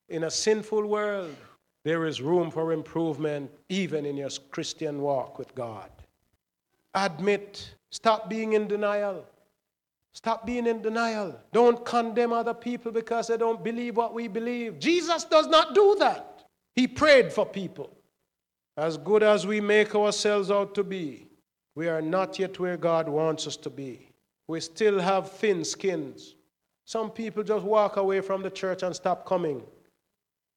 In 0.09 0.25
a 0.25 0.31
sinful 0.31 0.87
world, 0.87 1.37
there 1.85 2.07
is 2.07 2.21
room 2.21 2.51
for 2.51 2.73
improvement 2.73 3.51
even 3.69 4.05
in 4.05 4.17
your 4.17 4.31
Christian 4.51 5.01
walk 5.01 5.39
with 5.39 5.55
God. 5.55 5.91
Admit, 6.95 7.75
stop 7.91 8.29
being 8.29 8.55
in 8.55 8.67
denial. 8.67 9.25
Stop 10.13 10.45
being 10.45 10.67
in 10.67 10.83
denial. 10.83 11.39
Don't 11.53 11.85
condemn 11.85 12.33
other 12.33 12.55
people 12.55 12.91
because 12.91 13.29
they 13.29 13.37
don't 13.37 13.63
believe 13.63 13.97
what 13.97 14.15
we 14.15 14.27
believe. 14.27 14.81
Jesus 14.81 15.23
does 15.25 15.47
not 15.47 15.75
do 15.75 15.95
that. 16.01 16.45
He 16.75 16.89
prayed 16.89 17.33
for 17.33 17.47
people. 17.47 17.98
As 18.79 18.97
good 18.97 19.25
as 19.25 19.45
we 19.45 19.61
make 19.61 19.97
ourselves 19.97 20.53
out 20.53 20.73
to 20.77 20.85
be, 20.85 21.27
we 21.75 21.89
are 21.89 22.01
not 22.01 22.39
yet 22.39 22.61
where 22.61 22.77
God 22.77 23.09
wants 23.09 23.49
us 23.49 23.57
to 23.57 23.71
be. 23.71 24.13
We 24.47 24.61
still 24.61 25.01
have 25.01 25.33
thin 25.33 25.65
skins. 25.65 26.37
Some 26.85 27.11
people 27.11 27.43
just 27.43 27.65
walk 27.65 27.97
away 27.97 28.21
from 28.21 28.41
the 28.41 28.51
church 28.51 28.85
and 28.85 28.95
stop 28.95 29.27
coming 29.27 29.65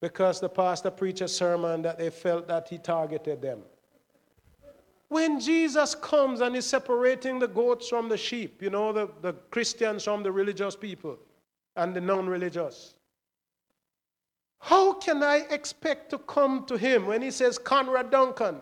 because 0.04 0.40
the 0.40 0.50
pastor 0.50 0.92
preached 0.92 1.22
a 1.22 1.28
sermon 1.28 1.82
that 1.82 1.98
they 1.98 2.12
felt 2.12 2.48
that 2.48 2.68
he 2.68 2.78
targeted 2.78 3.42
them. 3.42 3.64
When 5.08 5.40
Jesus 5.40 5.96
comes 5.96 6.42
and 6.42 6.56
is 6.56 6.68
separating 6.68 7.40
the 7.40 7.48
goats 7.48 7.90
from 7.90 8.08
the 8.08 8.18
sheep, 8.18 8.62
you 8.62 8.70
know, 8.70 8.94
the, 8.94 9.10
the 9.24 9.34
Christians 9.50 10.04
from 10.04 10.22
the 10.22 10.32
religious 10.32 10.76
people 10.76 11.18
and 11.76 11.96
the 11.96 12.02
non 12.02 12.30
religious, 12.30 12.94
how 14.62 14.94
can 14.94 15.24
I 15.24 15.38
expect 15.50 16.12
to 16.12 16.20
come 16.20 16.66
to 16.68 16.78
him 16.78 17.08
when 17.08 17.22
he 17.22 17.32
says, 17.32 17.58
Conrad 17.58 18.12
Duncan? 18.12 18.62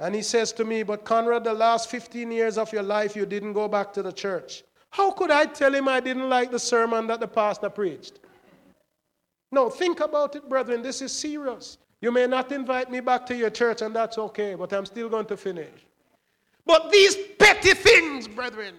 And 0.00 0.16
he 0.16 0.22
says 0.22 0.52
to 0.54 0.64
me, 0.64 0.82
But 0.82 1.04
Conrad, 1.04 1.44
the 1.44 1.54
last 1.54 1.88
15 1.88 2.32
years 2.32 2.58
of 2.58 2.72
your 2.72 2.82
life, 2.82 3.14
you 3.14 3.24
didn't 3.24 3.52
go 3.52 3.68
back 3.68 3.92
to 3.92 4.02
the 4.02 4.12
church. 4.12 4.64
How 4.90 5.12
could 5.12 5.30
I 5.30 5.46
tell 5.46 5.72
him 5.72 5.86
I 5.86 6.00
didn't 6.00 6.28
like 6.28 6.50
the 6.50 6.58
sermon 6.58 7.06
that 7.06 7.20
the 7.20 7.28
pastor 7.28 7.70
preached? 7.70 8.18
No, 9.52 9.70
think 9.70 10.00
about 10.00 10.34
it, 10.34 10.48
brethren. 10.48 10.82
This 10.82 11.00
is 11.00 11.12
serious. 11.12 11.78
You 12.00 12.10
may 12.10 12.26
not 12.26 12.50
invite 12.50 12.90
me 12.90 12.98
back 12.98 13.24
to 13.26 13.36
your 13.36 13.50
church, 13.50 13.80
and 13.80 13.94
that's 13.94 14.18
okay, 14.18 14.56
but 14.56 14.72
I'm 14.72 14.86
still 14.86 15.08
going 15.08 15.26
to 15.26 15.36
finish. 15.36 15.86
But 16.66 16.90
these 16.90 17.16
petty 17.38 17.74
things, 17.74 18.26
brethren, 18.26 18.74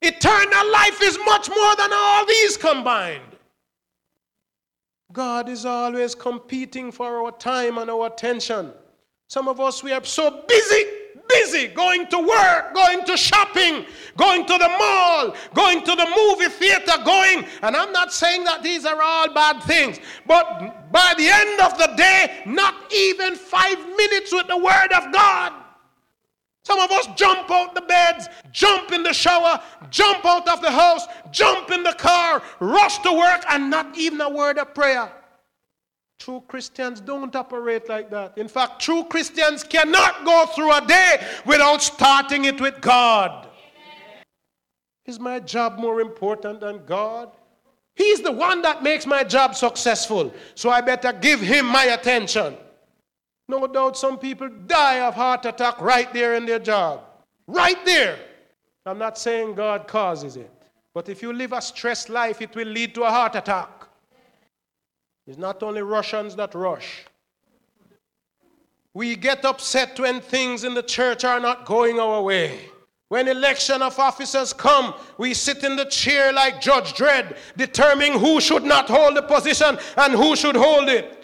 eternal 0.00 0.72
life 0.72 1.02
is 1.02 1.18
much 1.26 1.50
more 1.50 1.76
than 1.76 1.90
all 1.92 2.24
these 2.24 2.56
combined. 2.56 3.36
God 5.12 5.48
is 5.48 5.66
always 5.66 6.14
competing 6.14 6.90
for 6.90 7.22
our 7.22 7.32
time 7.32 7.78
and 7.78 7.90
our 7.90 8.06
attention. 8.06 8.72
Some 9.28 9.46
of 9.48 9.60
us, 9.60 9.82
we 9.82 9.92
are 9.92 10.04
so 10.04 10.44
busy, 10.48 10.84
busy 11.28 11.68
going 11.68 12.06
to 12.08 12.18
work, 12.18 12.74
going 12.74 13.04
to 13.04 13.16
shopping, 13.16 13.84
going 14.16 14.46
to 14.46 14.58
the 14.58 14.68
mall, 14.68 15.34
going 15.54 15.84
to 15.84 15.96
the 15.96 16.06
movie 16.16 16.50
theater, 16.50 16.92
going. 17.04 17.46
And 17.62 17.76
I'm 17.76 17.92
not 17.92 18.12
saying 18.12 18.44
that 18.44 18.62
these 18.62 18.84
are 18.86 19.00
all 19.02 19.32
bad 19.32 19.62
things, 19.64 20.00
but 20.26 20.90
by 20.92 21.14
the 21.16 21.28
end 21.28 21.60
of 21.60 21.76
the 21.78 21.94
day, 21.96 22.42
not 22.46 22.74
even 22.92 23.34
five 23.36 23.78
minutes 23.96 24.32
with 24.32 24.46
the 24.46 24.56
Word 24.56 24.92
of 24.94 25.12
God. 25.12 25.61
Some 26.64 26.78
of 26.78 26.90
us 26.92 27.08
jump 27.16 27.50
out 27.50 27.74
the 27.74 27.80
beds, 27.80 28.28
jump 28.52 28.92
in 28.92 29.02
the 29.02 29.12
shower, 29.12 29.60
jump 29.90 30.24
out 30.24 30.48
of 30.48 30.62
the 30.62 30.70
house, 30.70 31.06
jump 31.32 31.70
in 31.70 31.82
the 31.82 31.94
car, 31.94 32.40
rush 32.60 32.98
to 32.98 33.12
work, 33.12 33.44
and 33.48 33.68
not 33.68 33.98
even 33.98 34.20
a 34.20 34.30
word 34.30 34.58
of 34.58 34.72
prayer. 34.72 35.10
True 36.20 36.42
Christians 36.46 37.00
don't 37.00 37.34
operate 37.34 37.88
like 37.88 38.08
that. 38.10 38.38
In 38.38 38.46
fact, 38.46 38.80
true 38.80 39.02
Christians 39.04 39.64
cannot 39.64 40.24
go 40.24 40.46
through 40.54 40.72
a 40.72 40.86
day 40.86 41.26
without 41.44 41.82
starting 41.82 42.44
it 42.44 42.60
with 42.60 42.80
God. 42.80 43.48
Is 45.04 45.18
my 45.18 45.40
job 45.40 45.80
more 45.80 46.00
important 46.00 46.60
than 46.60 46.86
God? 46.86 47.32
He's 47.96 48.22
the 48.22 48.30
one 48.30 48.62
that 48.62 48.84
makes 48.84 49.04
my 49.04 49.24
job 49.24 49.56
successful, 49.56 50.32
so 50.54 50.70
I 50.70 50.80
better 50.80 51.12
give 51.12 51.40
him 51.40 51.66
my 51.66 51.86
attention. 51.86 52.56
No 53.48 53.66
doubt 53.66 53.96
some 53.96 54.18
people 54.18 54.48
die 54.66 55.00
of 55.00 55.14
heart 55.14 55.44
attack 55.44 55.80
right 55.80 56.12
there 56.12 56.34
in 56.34 56.46
their 56.46 56.58
job. 56.58 57.02
Right 57.46 57.84
there. 57.84 58.18
I'm 58.86 58.98
not 58.98 59.18
saying 59.18 59.54
God 59.54 59.86
causes 59.86 60.36
it. 60.36 60.50
But 60.94 61.08
if 61.08 61.22
you 61.22 61.32
live 61.32 61.52
a 61.52 61.62
stressed 61.62 62.08
life, 62.08 62.40
it 62.40 62.54
will 62.54 62.68
lead 62.68 62.94
to 62.94 63.02
a 63.04 63.10
heart 63.10 63.34
attack. 63.34 63.70
It's 65.26 65.38
not 65.38 65.62
only 65.62 65.82
Russians 65.82 66.36
that 66.36 66.54
rush. 66.54 67.04
We 68.94 69.16
get 69.16 69.44
upset 69.44 69.98
when 69.98 70.20
things 70.20 70.64
in 70.64 70.74
the 70.74 70.82
church 70.82 71.24
are 71.24 71.40
not 71.40 71.64
going 71.64 71.98
our 71.98 72.20
way. 72.22 72.60
When 73.08 73.28
election 73.28 73.82
of 73.82 73.98
officers 73.98 74.52
come, 74.52 74.94
we 75.18 75.34
sit 75.34 75.64
in 75.64 75.76
the 75.76 75.84
chair 75.84 76.32
like 76.32 76.60
Judge 76.60 76.94
Dredd, 76.94 77.36
determining 77.56 78.18
who 78.18 78.40
should 78.40 78.64
not 78.64 78.88
hold 78.88 79.16
the 79.16 79.22
position 79.22 79.78
and 79.96 80.14
who 80.14 80.34
should 80.34 80.56
hold 80.56 80.88
it. 80.88 81.21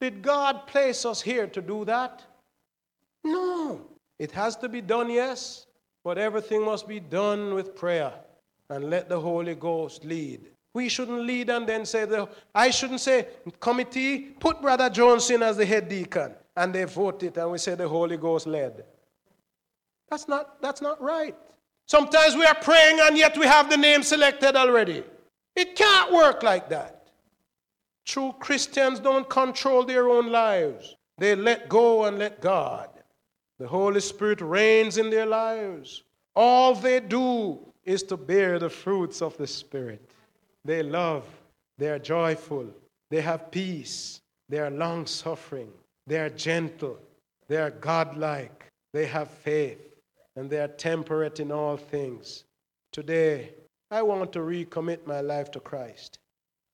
Did 0.00 0.22
God 0.22 0.66
place 0.66 1.04
us 1.04 1.22
here 1.22 1.46
to 1.46 1.62
do 1.62 1.84
that? 1.86 2.22
No. 3.24 3.80
It 4.18 4.32
has 4.32 4.56
to 4.56 4.68
be 4.68 4.80
done, 4.80 5.10
yes, 5.10 5.66
but 6.04 6.18
everything 6.18 6.64
must 6.64 6.86
be 6.86 7.00
done 7.00 7.54
with 7.54 7.74
prayer 7.74 8.12
and 8.70 8.90
let 8.90 9.08
the 9.08 9.18
Holy 9.18 9.54
Ghost 9.54 10.04
lead. 10.04 10.40
We 10.74 10.88
shouldn't 10.88 11.22
lead 11.22 11.48
and 11.48 11.66
then 11.66 11.86
say, 11.86 12.04
the, 12.04 12.28
I 12.54 12.70
shouldn't 12.70 13.00
say, 13.00 13.28
committee, 13.60 14.18
put 14.18 14.60
Brother 14.60 14.90
Jones 14.90 15.30
in 15.30 15.42
as 15.42 15.56
the 15.56 15.64
head 15.64 15.88
deacon. 15.88 16.34
And 16.54 16.74
they 16.74 16.84
vote 16.84 17.22
it 17.22 17.36
and 17.36 17.50
we 17.50 17.58
say 17.58 17.74
the 17.74 17.88
Holy 17.88 18.16
Ghost 18.16 18.46
led. 18.46 18.84
That's 20.10 20.28
not, 20.28 20.60
that's 20.60 20.82
not 20.82 21.00
right. 21.00 21.34
Sometimes 21.86 22.34
we 22.34 22.44
are 22.44 22.54
praying 22.54 22.98
and 23.00 23.16
yet 23.16 23.36
we 23.38 23.46
have 23.46 23.70
the 23.70 23.76
name 23.76 24.02
selected 24.02 24.56
already. 24.56 25.02
It 25.54 25.76
can't 25.76 26.12
work 26.12 26.42
like 26.42 26.68
that. 26.68 26.95
True 28.06 28.34
Christians 28.38 29.00
don't 29.00 29.28
control 29.28 29.84
their 29.84 30.08
own 30.08 30.30
lives, 30.30 30.96
they 31.18 31.34
let 31.34 31.68
go 31.68 32.04
and 32.04 32.18
let 32.18 32.40
God. 32.40 32.88
The 33.58 33.66
Holy 33.66 34.00
Spirit 34.00 34.40
reigns 34.40 34.98
in 34.98 35.10
their 35.10 35.26
lives. 35.26 36.02
All 36.34 36.74
they 36.74 37.00
do 37.00 37.58
is 37.84 38.02
to 38.04 38.16
bear 38.16 38.58
the 38.58 38.68
fruits 38.68 39.22
of 39.22 39.36
the 39.38 39.46
Spirit. 39.46 40.10
They 40.64 40.82
love, 40.82 41.24
they 41.78 41.88
are 41.88 41.98
joyful, 41.98 42.66
they 43.10 43.22
have 43.22 43.50
peace, 43.50 44.20
they 44.48 44.58
are 44.58 44.70
long 44.70 45.06
suffering, 45.06 45.72
they 46.06 46.18
are 46.18 46.30
gentle, 46.30 46.98
they 47.48 47.56
are 47.56 47.70
godlike, 47.70 48.66
they 48.92 49.06
have 49.06 49.30
faith, 49.30 49.80
and 50.36 50.50
they 50.50 50.58
are 50.58 50.68
temperate 50.68 51.40
in 51.40 51.50
all 51.50 51.76
things. 51.76 52.44
Today, 52.92 53.54
I 53.90 54.02
want 54.02 54.32
to 54.32 54.40
recommit 54.40 55.06
my 55.06 55.20
life 55.20 55.50
to 55.52 55.60
Christ. 55.60 56.18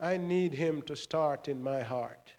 I 0.03 0.17
need 0.17 0.53
Him 0.53 0.83
to 0.83 0.97
start 0.97 1.47
in 1.47 1.63
my 1.63 1.81
heart. 1.81 2.33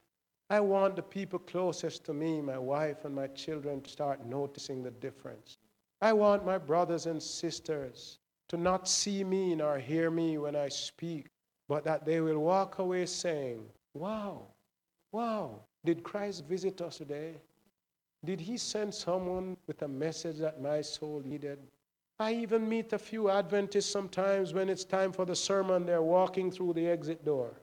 I 0.49 0.59
want 0.59 0.97
the 0.97 1.01
people 1.01 1.39
closest 1.39 2.03
to 2.05 2.13
me, 2.13 2.41
my 2.41 2.57
wife 2.57 3.05
and 3.05 3.15
my 3.15 3.27
children, 3.27 3.81
to 3.81 3.89
start 3.89 4.25
noticing 4.25 4.83
the 4.83 4.91
difference. 4.91 5.57
I 6.01 6.11
want 6.11 6.45
my 6.45 6.57
brothers 6.57 7.05
and 7.05 7.23
sisters 7.23 8.19
to 8.49 8.57
not 8.57 8.89
see 8.89 9.23
me 9.23 9.55
nor 9.55 9.79
hear 9.79 10.11
me 10.11 10.37
when 10.37 10.57
I 10.57 10.67
speak, 10.67 11.27
but 11.69 11.85
that 11.85 12.05
they 12.05 12.19
will 12.19 12.39
walk 12.39 12.79
away 12.79 13.05
saying, 13.05 13.63
Wow, 13.93 14.47
wow, 15.13 15.61
did 15.85 16.03
Christ 16.03 16.43
visit 16.45 16.81
us 16.81 16.97
today? 16.97 17.35
Did 18.25 18.41
he 18.41 18.57
send 18.57 18.93
someone 18.93 19.55
with 19.67 19.81
a 19.83 19.87
message 19.87 20.37
that 20.39 20.61
my 20.61 20.81
soul 20.81 21.21
needed? 21.23 21.59
I 22.23 22.31
even 22.35 22.69
meet 22.69 22.93
a 22.93 22.97
few 22.97 23.29
Adventists 23.29 23.91
sometimes 23.91 24.53
when 24.53 24.69
it's 24.69 24.85
time 24.85 25.11
for 25.11 25.25
the 25.25 25.35
sermon, 25.35 25.85
they're 25.85 26.01
walking 26.01 26.49
through 26.51 26.71
the 26.71 26.87
exit 26.87 27.25
door. 27.25 27.59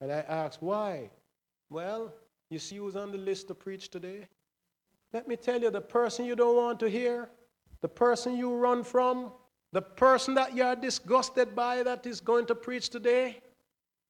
And 0.00 0.10
I 0.10 0.24
ask, 0.28 0.58
Why? 0.60 1.10
Well, 1.68 2.12
you 2.50 2.58
see 2.58 2.78
who's 2.78 2.96
on 2.96 3.12
the 3.12 3.18
list 3.18 3.46
to 3.48 3.54
preach 3.54 3.88
today? 3.88 4.26
Let 5.12 5.28
me 5.28 5.36
tell 5.36 5.60
you, 5.60 5.70
the 5.70 5.80
person 5.80 6.24
you 6.24 6.34
don't 6.34 6.56
want 6.56 6.80
to 6.80 6.90
hear, 6.90 7.30
the 7.82 7.88
person 7.88 8.36
you 8.36 8.52
run 8.56 8.82
from, 8.82 9.30
the 9.72 9.82
person 9.82 10.34
that 10.34 10.56
you 10.56 10.64
are 10.64 10.74
disgusted 10.74 11.54
by 11.54 11.84
that 11.84 12.04
is 12.04 12.20
going 12.20 12.46
to 12.46 12.54
preach 12.56 12.88
today, 12.88 13.40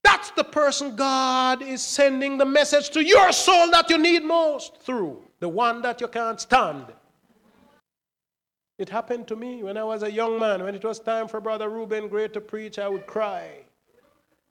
that's 0.02 0.30
the 0.30 0.44
person 0.44 0.96
God 0.96 1.60
is 1.60 1.82
sending 1.82 2.38
the 2.38 2.46
message 2.46 2.88
to 2.90 3.04
your 3.04 3.32
soul 3.32 3.70
that 3.72 3.90
you 3.90 3.98
need 3.98 4.24
most 4.24 4.78
through, 4.80 5.22
the 5.40 5.48
one 5.50 5.82
that 5.82 6.00
you 6.00 6.08
can't 6.08 6.40
stand. 6.40 6.86
It 8.80 8.88
happened 8.88 9.28
to 9.28 9.36
me 9.36 9.62
when 9.62 9.76
I 9.76 9.84
was 9.84 10.02
a 10.02 10.10
young 10.10 10.38
man. 10.38 10.62
When 10.62 10.74
it 10.74 10.84
was 10.84 10.98
time 10.98 11.28
for 11.28 11.38
Brother 11.38 11.68
Reuben 11.68 12.08
Gray 12.08 12.28
to 12.28 12.40
preach, 12.40 12.78
I 12.78 12.88
would 12.88 13.06
cry. 13.06 13.48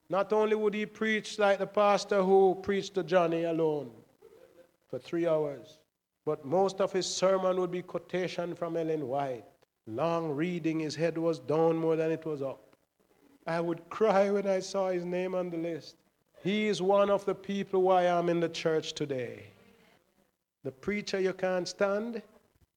Not 0.07 0.32
only 0.32 0.55
would 0.55 0.75
he 0.75 0.86
preach 0.86 1.39
like 1.39 1.57
the 1.57 1.65
pastor 1.65 2.21
who 2.21 2.59
preached 2.61 2.93
to 2.93 3.03
Johnny 3.03 3.45
alone 3.45 3.89
for 4.88 4.99
three 4.99 5.27
hours, 5.27 5.80
but 6.25 6.45
most 6.45 6.80
of 6.80 6.93
his 6.93 7.07
sermon 7.07 7.59
would 7.59 7.71
be 7.71 7.82
quotation 7.82 8.53
from 8.53 8.77
Ellen 8.77 9.07
White 9.07 9.45
long 9.88 10.30
reading, 10.30 10.80
his 10.80 10.95
head 10.95 11.17
was 11.17 11.39
down 11.39 11.75
more 11.75 11.95
than 11.95 12.11
it 12.11 12.23
was 12.23 12.43
up. 12.43 12.75
I 13.47 13.59
would 13.59 13.89
cry 13.89 14.30
when 14.30 14.45
I 14.45 14.59
saw 14.59 14.89
his 14.89 15.05
name 15.05 15.34
on 15.34 15.49
the 15.49 15.57
list. 15.57 15.95
He 16.43 16.67
is 16.67 16.82
one 16.82 17.09
of 17.09 17.25
the 17.25 17.34
people 17.34 17.82
why 17.82 18.05
I'm 18.07 18.30
in 18.30 18.39
the 18.39 18.49
church 18.49 18.93
today. 18.93 19.47
The 20.63 20.71
preacher 20.71 21.19
you 21.19 21.34
can't 21.34 21.67
stand 21.67 22.21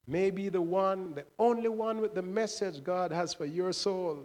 may 0.07 0.29
be 0.31 0.49
the 0.49 0.61
one, 0.61 1.13
the 1.13 1.25
only 1.39 1.69
one 1.69 2.01
with 2.01 2.13
the 2.13 2.21
message 2.21 2.83
God 2.83 3.11
has 3.11 3.33
for 3.33 3.45
your 3.45 3.71
soul 3.71 4.19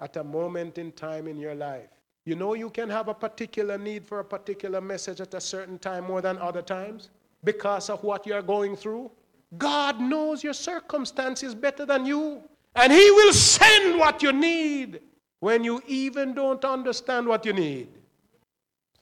at 0.00 0.16
a 0.16 0.24
moment 0.24 0.78
in 0.78 0.92
time 0.92 1.26
in 1.26 1.38
your 1.38 1.54
life. 1.54 1.88
You 2.24 2.36
know, 2.36 2.54
you 2.54 2.70
can 2.70 2.88
have 2.90 3.08
a 3.08 3.14
particular 3.14 3.78
need 3.78 4.06
for 4.06 4.20
a 4.20 4.24
particular 4.24 4.80
message 4.80 5.20
at 5.20 5.34
a 5.34 5.40
certain 5.40 5.78
time 5.78 6.04
more 6.04 6.20
than 6.20 6.38
other 6.38 6.62
times 6.62 7.10
because 7.42 7.90
of 7.90 8.02
what 8.04 8.26
you're 8.26 8.42
going 8.42 8.76
through. 8.76 9.10
God 9.58 10.00
knows 10.00 10.44
your 10.44 10.54
circumstances 10.54 11.54
better 11.54 11.84
than 11.84 12.06
you. 12.06 12.42
And 12.74 12.92
He 12.92 13.10
will 13.10 13.32
send 13.32 13.98
what 13.98 14.22
you 14.22 14.32
need 14.32 15.00
when 15.40 15.64
you 15.64 15.82
even 15.86 16.34
don't 16.34 16.64
understand 16.64 17.26
what 17.26 17.44
you 17.44 17.52
need. 17.52 17.88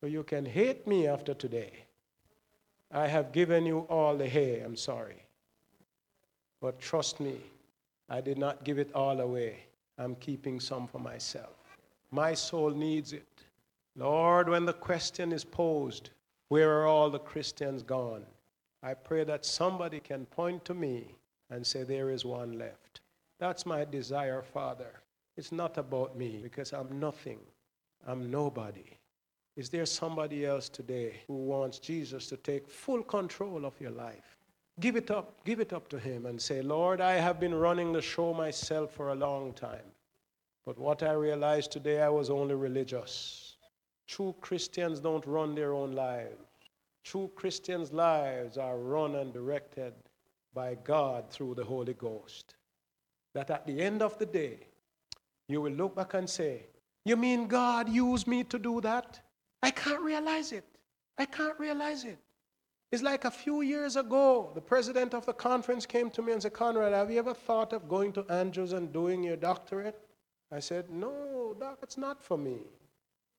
So 0.00 0.06
you 0.06 0.22
can 0.22 0.46
hate 0.46 0.86
me 0.86 1.06
after 1.06 1.34
today. 1.34 1.84
I 2.90 3.06
have 3.06 3.32
given 3.32 3.66
you 3.66 3.80
all 3.80 4.16
the 4.16 4.26
hay, 4.26 4.60
I'm 4.60 4.76
sorry. 4.76 5.22
But 6.60 6.78
trust 6.78 7.20
me, 7.20 7.36
I 8.08 8.20
did 8.20 8.38
not 8.38 8.64
give 8.64 8.78
it 8.78 8.92
all 8.94 9.20
away. 9.20 9.64
I'm 9.98 10.14
keeping 10.16 10.60
some 10.60 10.86
for 10.86 10.98
myself. 10.98 11.56
My 12.10 12.34
soul 12.34 12.70
needs 12.70 13.12
it. 13.12 13.26
Lord, 13.96 14.48
when 14.48 14.64
the 14.64 14.72
question 14.72 15.32
is 15.32 15.44
posed, 15.44 16.10
where 16.48 16.80
are 16.80 16.86
all 16.86 17.10
the 17.10 17.18
Christians 17.18 17.82
gone? 17.82 18.24
I 18.82 18.94
pray 18.94 19.24
that 19.24 19.44
somebody 19.44 20.00
can 20.00 20.26
point 20.26 20.64
to 20.64 20.74
me 20.74 21.14
and 21.50 21.66
say, 21.66 21.82
There 21.82 22.10
is 22.10 22.24
one 22.24 22.58
left. 22.58 23.00
That's 23.38 23.66
my 23.66 23.84
desire, 23.84 24.42
Father. 24.42 25.00
It's 25.36 25.52
not 25.52 25.78
about 25.78 26.16
me 26.16 26.40
because 26.42 26.72
I'm 26.72 26.98
nothing, 26.98 27.38
I'm 28.06 28.30
nobody. 28.30 28.96
Is 29.56 29.68
there 29.68 29.86
somebody 29.86 30.46
else 30.46 30.68
today 30.68 31.20
who 31.26 31.34
wants 31.34 31.78
Jesus 31.78 32.26
to 32.28 32.36
take 32.36 32.68
full 32.68 33.02
control 33.02 33.64
of 33.64 33.78
your 33.80 33.90
life? 33.90 34.36
Give 34.80 34.96
it 34.96 35.10
up, 35.10 35.44
give 35.44 35.60
it 35.60 35.72
up 35.72 35.88
to 35.88 35.98
Him 35.98 36.26
and 36.26 36.40
say, 36.40 36.62
Lord, 36.62 37.00
I 37.00 37.12
have 37.12 37.38
been 37.38 37.54
running 37.54 37.92
the 37.92 38.00
show 38.00 38.32
myself 38.32 38.92
for 38.92 39.10
a 39.10 39.14
long 39.14 39.52
time. 39.52 39.92
But 40.64 40.78
what 40.78 41.02
I 41.02 41.12
realized 41.12 41.70
today, 41.70 42.00
I 42.00 42.08
was 42.08 42.30
only 42.30 42.54
religious. 42.54 43.56
True 44.06 44.34
Christians 44.40 45.00
don't 45.00 45.26
run 45.26 45.54
their 45.54 45.74
own 45.74 45.92
lives. 45.92 46.36
True 47.04 47.30
Christians' 47.34 47.92
lives 47.92 48.58
are 48.58 48.78
run 48.78 49.16
and 49.16 49.32
directed 49.32 49.94
by 50.54 50.76
God 50.82 51.30
through 51.30 51.54
the 51.54 51.64
Holy 51.64 51.94
Ghost. 51.94 52.56
That 53.34 53.50
at 53.50 53.66
the 53.66 53.80
end 53.80 54.02
of 54.02 54.18
the 54.18 54.26
day, 54.26 54.66
you 55.48 55.60
will 55.60 55.72
look 55.72 55.94
back 55.94 56.14
and 56.14 56.28
say, 56.28 56.66
You 57.04 57.16
mean 57.16 57.46
God 57.46 57.88
used 57.88 58.26
me 58.26 58.44
to 58.44 58.58
do 58.58 58.80
that? 58.80 59.20
I 59.62 59.70
can't 59.70 60.02
realize 60.02 60.52
it. 60.52 60.64
I 61.18 61.26
can't 61.26 61.58
realize 61.58 62.04
it. 62.04 62.18
It's 62.92 63.02
like 63.02 63.24
a 63.24 63.30
few 63.30 63.60
years 63.60 63.94
ago, 63.94 64.50
the 64.54 64.60
president 64.60 65.14
of 65.14 65.24
the 65.24 65.32
conference 65.32 65.86
came 65.86 66.10
to 66.10 66.22
me 66.22 66.32
and 66.32 66.42
said, 66.42 66.52
Conrad, 66.52 66.92
have 66.92 67.10
you 67.10 67.20
ever 67.20 67.34
thought 67.34 67.72
of 67.72 67.88
going 67.88 68.12
to 68.14 68.24
Andrews 68.28 68.72
and 68.72 68.92
doing 68.92 69.22
your 69.22 69.36
doctorate? 69.36 70.00
I 70.50 70.58
said, 70.58 70.90
No, 70.90 71.54
doc, 71.58 71.78
it's 71.82 71.96
not 71.96 72.20
for 72.22 72.36
me. 72.36 72.58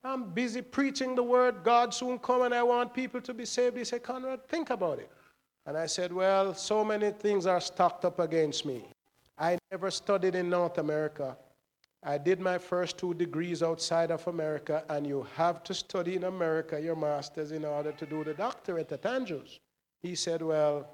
I'm 0.03 0.29
busy 0.29 0.61
preaching 0.61 1.15
the 1.15 1.23
word. 1.23 1.63
God 1.63 1.93
soon 1.93 2.17
come 2.17 2.43
and 2.43 2.53
I 2.53 2.63
want 2.63 2.93
people 2.93 3.21
to 3.21 3.33
be 3.33 3.45
saved. 3.45 3.77
He 3.77 3.83
said, 3.83 4.03
Conrad, 4.03 4.47
think 4.47 4.69
about 4.69 4.99
it. 4.99 5.11
And 5.65 5.77
I 5.77 5.85
said, 5.85 6.13
Well, 6.13 6.55
so 6.55 6.85
many 6.85 7.11
things 7.11 7.45
are 7.45 7.59
stacked 7.59 8.05
up 8.05 8.19
against 8.19 8.65
me. 8.65 8.85
I 9.37 9.57
never 9.69 9.91
studied 9.91 10.35
in 10.35 10.49
North 10.49 10.77
America. 10.77 11.35
I 12.03 12.17
did 12.17 12.39
my 12.39 12.57
first 12.57 12.97
two 12.97 13.13
degrees 13.13 13.61
outside 13.61 14.09
of 14.09 14.27
America, 14.27 14.83
and 14.89 15.05
you 15.05 15.27
have 15.35 15.63
to 15.65 15.73
study 15.73 16.15
in 16.15 16.23
America 16.23 16.81
your 16.81 16.95
master's 16.95 17.51
in 17.51 17.63
order 17.63 17.91
to 17.91 18.05
do 18.07 18.23
the 18.23 18.33
doctorate 18.33 18.91
at 18.91 19.05
Andrews. 19.05 19.59
He 20.01 20.15
said, 20.15 20.41
Well, 20.41 20.89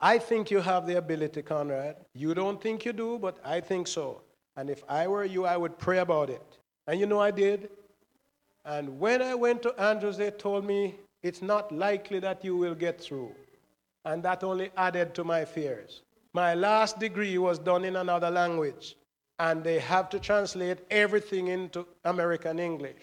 I 0.00 0.18
think 0.18 0.50
you 0.50 0.60
have 0.60 0.86
the 0.86 0.96
ability, 0.96 1.42
Conrad. 1.42 1.96
You 2.14 2.34
don't 2.34 2.60
think 2.60 2.84
you 2.84 2.92
do, 2.92 3.18
but 3.18 3.38
I 3.44 3.60
think 3.60 3.86
so. 3.86 4.22
And 4.56 4.70
if 4.70 4.82
I 4.88 5.06
were 5.06 5.24
you, 5.24 5.44
I 5.44 5.56
would 5.56 5.78
pray 5.78 5.98
about 5.98 6.30
it. 6.30 6.42
And 6.86 6.98
you 6.98 7.06
know 7.06 7.20
I 7.20 7.30
did? 7.30 7.70
And 8.64 8.98
when 8.98 9.20
I 9.20 9.34
went 9.34 9.62
to 9.62 9.80
Andrews, 9.80 10.16
they 10.16 10.30
told 10.30 10.64
me 10.64 10.96
it's 11.22 11.42
not 11.42 11.70
likely 11.72 12.20
that 12.20 12.44
you 12.44 12.56
will 12.56 12.74
get 12.74 13.00
through. 13.00 13.32
And 14.04 14.22
that 14.22 14.42
only 14.42 14.70
added 14.76 15.14
to 15.14 15.24
my 15.24 15.44
fears. 15.44 16.02
My 16.32 16.54
last 16.54 16.98
degree 16.98 17.38
was 17.38 17.58
done 17.58 17.84
in 17.84 17.96
another 17.96 18.30
language, 18.30 18.96
and 19.38 19.64
they 19.64 19.78
have 19.78 20.08
to 20.10 20.20
translate 20.20 20.78
everything 20.90 21.48
into 21.48 21.86
American 22.04 22.58
English. 22.58 23.02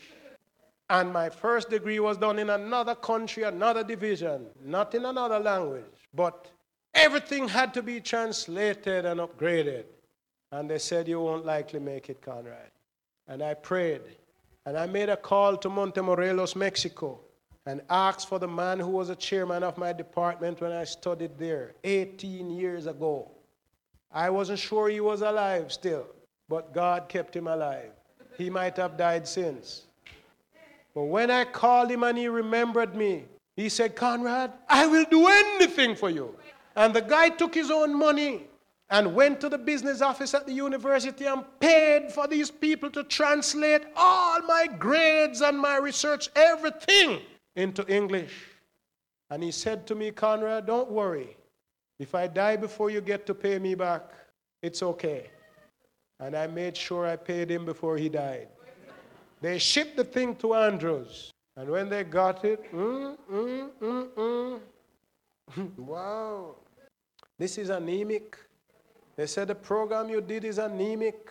And 0.90 1.14
my 1.14 1.30
first 1.30 1.70
degree 1.70 2.00
was 2.00 2.18
done 2.18 2.40
in 2.40 2.50
another 2.50 2.96
country, 2.96 3.44
another 3.44 3.84
division, 3.84 4.48
not 4.64 4.96
in 4.96 5.06
another 5.06 5.40
language, 5.40 6.10
but 6.14 6.48
everything 6.94 7.48
had 7.48 7.74
to 7.76 7.84
be 7.84 8.00
translated 8.00 9.06
and 9.06 9.20
upgraded. 9.20 9.86
And 10.52 10.70
they 10.70 10.80
said, 10.80 11.08
You 11.08 11.22
won't 11.22 11.46
likely 11.46 11.80
make 11.80 12.10
it, 12.10 12.22
Conrad. 12.22 12.72
And 13.28 13.44
I 13.44 13.54
prayed. 13.54 14.02
And 14.66 14.78
I 14.78 14.88
made 14.88 15.10
a 15.10 15.18
call 15.18 15.58
to 15.58 15.70
Montemorelos, 15.70 16.56
Mexico, 16.56 17.20
and 17.66 17.82
asked 17.90 18.28
for 18.28 18.40
the 18.40 18.48
man 18.48 18.80
who 18.80 18.90
was 18.90 19.10
a 19.10 19.16
chairman 19.16 19.64
of 19.64 19.78
my 19.78 19.94
department 19.94 20.60
when 20.60 20.72
I 20.72 20.86
studied 20.86 21.38
there 21.38 21.76
18 21.84 22.50
years 22.50 22.88
ago. 22.88 23.30
I 24.12 24.32
wasn't 24.32 24.60
sure 24.60 24.90
he 24.90 25.02
was 25.02 25.22
alive 25.22 25.72
still, 25.72 26.08
but 26.50 26.74
God 26.74 27.08
kept 27.08 27.36
him 27.36 27.47
alive. 27.47 27.91
He 28.38 28.50
might 28.50 28.76
have 28.78 28.97
died 28.97 29.28
since. 29.28 29.86
But 30.95 31.04
when 31.04 31.30
I 31.30 31.45
called 31.45 31.91
him 31.91 32.04
and 32.04 32.18
he 32.18 32.28
remembered 32.28 32.95
me, 32.95 33.26
he 33.56 33.70
said, 33.70 33.95
Conrad, 33.95 34.52
I 34.68 34.88
will 34.88 35.06
do 35.10 35.28
anything 35.28 35.95
for 35.95 36.10
you. 36.10 36.36
And 36.76 36.93
the 36.93 37.02
guy 37.02 37.30
took 37.30 37.54
his 37.54 37.70
own 37.70 37.97
money 37.97 38.47
and 38.89 39.14
went 39.14 39.39
to 39.41 39.50
the 39.50 39.58
business 39.58 40.02
office 40.02 40.34
at 40.34 40.47
the 40.47 40.54
university 40.54 41.26
and 41.26 41.43
paid 41.60 42.12
for 42.12 42.28
these 42.28 42.50
people 42.50 42.89
to 42.89 43.04
translate 43.04 43.84
all 43.95 44.41
my 44.41 44.68
grades 44.80 45.41
and 45.41 45.60
my 45.60 45.78
research, 45.78 46.30
everything 46.36 47.20
into 47.56 47.86
English. 47.93 48.34
And 49.30 49.43
he 49.43 49.52
said 49.52 49.86
to 49.88 49.95
me, 49.95 50.10
Conrad, 50.10 50.66
don't 50.66 50.89
worry. 50.89 51.38
If 52.00 52.16
I 52.16 52.26
die 52.28 52.56
before 52.56 52.89
you 52.89 53.02
get 53.02 53.28
to 53.28 53.36
pay 53.36 53.60
me 53.60 53.76
back, 53.76 54.12
it's 54.64 54.82
okay. 54.82 55.30
And 56.20 56.36
I 56.36 56.47
made 56.47 56.76
sure 56.76 57.07
I 57.07 57.15
paid 57.15 57.49
him 57.49 57.65
before 57.65 57.97
he 57.97 58.09
died. 58.09 58.49
They 59.41 59.57
shipped 59.57 59.95
the 59.95 60.03
thing 60.03 60.36
to 60.38 60.53
Andrews. 60.53 61.32
And 61.55 61.70
when 61.70 61.89
they 61.89 62.03
got 62.03 62.43
it, 62.45 62.72
mm, 62.74 63.17
mm, 63.32 63.70
mm, 63.82 64.59
mm. 65.55 65.78
wow. 65.78 66.55
This 67.38 67.57
is 67.57 67.70
anemic. 67.70 68.38
They 69.15 69.28
said 69.28 69.47
the 69.47 69.55
program 69.55 70.09
you 70.09 70.22
did 70.22 70.43
is 70.45 70.57
anemic. 70.57 71.30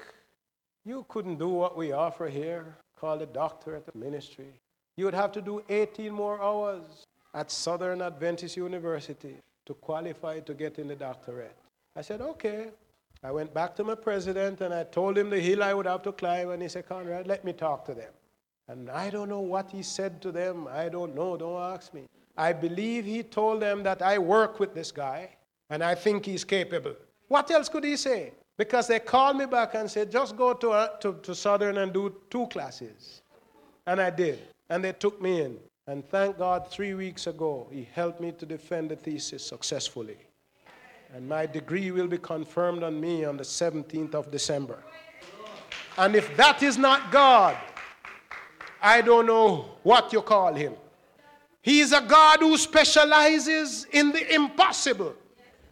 You 0.85 1.05
couldn't 1.09 1.39
do 1.39 1.49
what 1.49 1.77
we 1.77 1.93
offer 1.93 2.29
here, 2.29 2.77
call 2.99 3.21
a 3.21 3.27
doctorate 3.27 3.87
the 3.87 3.99
ministry. 3.99 4.53
You 4.97 5.05
would 5.05 5.15
have 5.15 5.33
to 5.33 5.43
do 5.43 5.63
18 5.69 6.13
more 6.13 6.41
hours 6.43 7.07
at 7.35 7.51
Southern 7.51 8.03
Adventist 8.03 8.57
University 8.57 9.37
to 9.67 9.75
qualify 9.75 10.41
to 10.41 10.55
get 10.55 10.79
in 10.79 10.89
the 10.89 10.97
doctorate. 10.97 11.57
I 11.95 12.01
said, 12.01 12.21
okay. 12.21 12.69
I 13.23 13.33
went 13.33 13.53
back 13.53 13.75
to 13.77 13.85
my 13.85 13.97
president 13.97 14.61
and 14.61 14.73
I 14.73 14.85
told 14.85 15.19
him 15.19 15.31
the 15.31 15.41
hill 15.41 15.63
I 15.63 15.75
would 15.75 15.87
have 15.87 16.03
to 16.03 16.13
climb, 16.13 16.51
and 16.51 16.63
he 16.63 16.69
said, 16.69 16.89
Conrad, 16.89 17.27
let 17.27 17.45
me 17.45 17.53
talk 17.53 17.85
to 17.87 17.95
them. 17.95 18.13
And 18.69 18.91
I 18.91 19.11
don't 19.11 19.29
know 19.29 19.41
what 19.41 19.71
he 19.71 19.83
said 19.83 20.23
to 20.23 20.31
them. 20.31 20.69
I 20.71 20.89
don't 20.89 21.15
know. 21.15 21.37
Don't 21.37 21.61
ask 21.61 21.93
me. 21.93 22.03
I 22.37 22.53
believe 22.53 23.05
he 23.05 23.23
told 23.23 23.61
them 23.63 23.83
that 23.83 24.03
I 24.03 24.19
work 24.19 24.61
with 24.61 24.75
this 24.75 24.93
guy 24.93 25.31
and 25.71 25.83
I 25.83 25.95
think 25.95 26.27
he's 26.27 26.45
capable. 26.45 26.95
What 27.27 27.51
else 27.51 27.69
could 27.69 27.85
he 27.85 27.97
say? 27.97 28.33
Because 28.57 28.87
they 28.87 29.01
called 29.01 29.37
me 29.37 29.47
back 29.47 29.75
and 29.75 29.91
said, 29.91 30.11
just 30.11 30.37
go 30.37 30.53
to, 30.53 30.71
uh, 30.71 30.97
to, 30.99 31.15
to 31.23 31.35
Southern 31.35 31.79
and 31.79 31.93
do 31.93 32.15
two 32.31 32.47
classes. 32.49 33.23
And 33.87 34.01
I 34.01 34.11
did. 34.11 34.39
And 34.71 34.85
they 34.85 34.93
took 34.93 35.21
me 35.21 35.43
in. 35.43 35.59
And 35.87 36.07
thank 36.09 36.39
God, 36.39 36.71
three 36.71 36.95
weeks 36.95 37.27
ago, 37.27 37.69
he 37.73 37.89
helped 37.93 38.21
me 38.21 38.33
to 38.33 38.45
defend 38.45 38.91
the 38.91 38.97
thesis 38.97 39.45
successfully. 39.45 40.19
And 41.15 41.29
my 41.29 41.47
degree 41.47 41.91
will 41.91 42.07
be 42.07 42.19
confirmed 42.19 42.83
on 42.83 43.01
me 43.01 43.25
on 43.25 43.37
the 43.37 43.45
17th 43.45 44.15
of 44.15 44.31
December. 44.31 44.79
And 45.97 46.15
if 46.15 46.37
that 46.37 46.63
is 46.63 46.79
not 46.79 47.11
God, 47.11 47.57
I 48.81 49.01
don't 49.01 49.27
know 49.27 49.71
what 49.83 50.13
you 50.13 50.23
call 50.23 50.55
him. 50.55 50.75
He 51.63 51.81
is 51.81 51.93
a 51.93 52.01
God 52.01 52.41
who 52.41 52.57
specializes 52.57 53.87
in 53.91 54.13
the 54.13 54.35
impossible. 54.35 55.15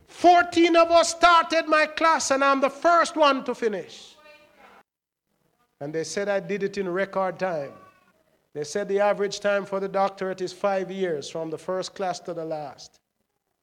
14 0.08 0.76
of 0.76 0.90
us 0.90 1.10
started 1.10 1.66
my 1.68 1.86
class, 1.86 2.30
and 2.30 2.42
I'm 2.42 2.60
the 2.60 2.70
first 2.70 3.16
one 3.16 3.44
to 3.44 3.54
finish. 3.54 4.16
And 5.80 5.92
they 5.92 6.04
said 6.04 6.28
I 6.28 6.40
did 6.40 6.62
it 6.62 6.78
in 6.78 6.88
record 6.88 7.38
time. 7.38 7.72
They 8.54 8.64
said 8.64 8.88
the 8.88 9.00
average 9.00 9.40
time 9.40 9.66
for 9.66 9.78
the 9.78 9.88
doctorate 9.88 10.40
is 10.40 10.52
five 10.52 10.90
years 10.90 11.28
from 11.28 11.50
the 11.50 11.58
first 11.58 11.94
class 11.94 12.18
to 12.20 12.32
the 12.32 12.44
last. 12.44 13.00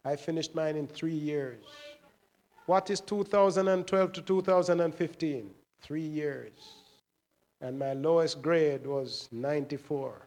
I 0.05 0.15
finished 0.15 0.53
mine 0.53 0.75
in 0.75 0.87
three 0.87 1.13
years. 1.13 1.63
What 2.65 2.89
is 2.89 2.99
2012 3.01 4.11
to 4.13 4.21
2015? 4.21 5.49
Three 5.81 6.01
years. 6.01 6.51
And 7.61 7.79
my 7.79 7.93
lowest 7.93 8.41
grade 8.41 8.85
was 8.85 9.29
94. 9.31 10.21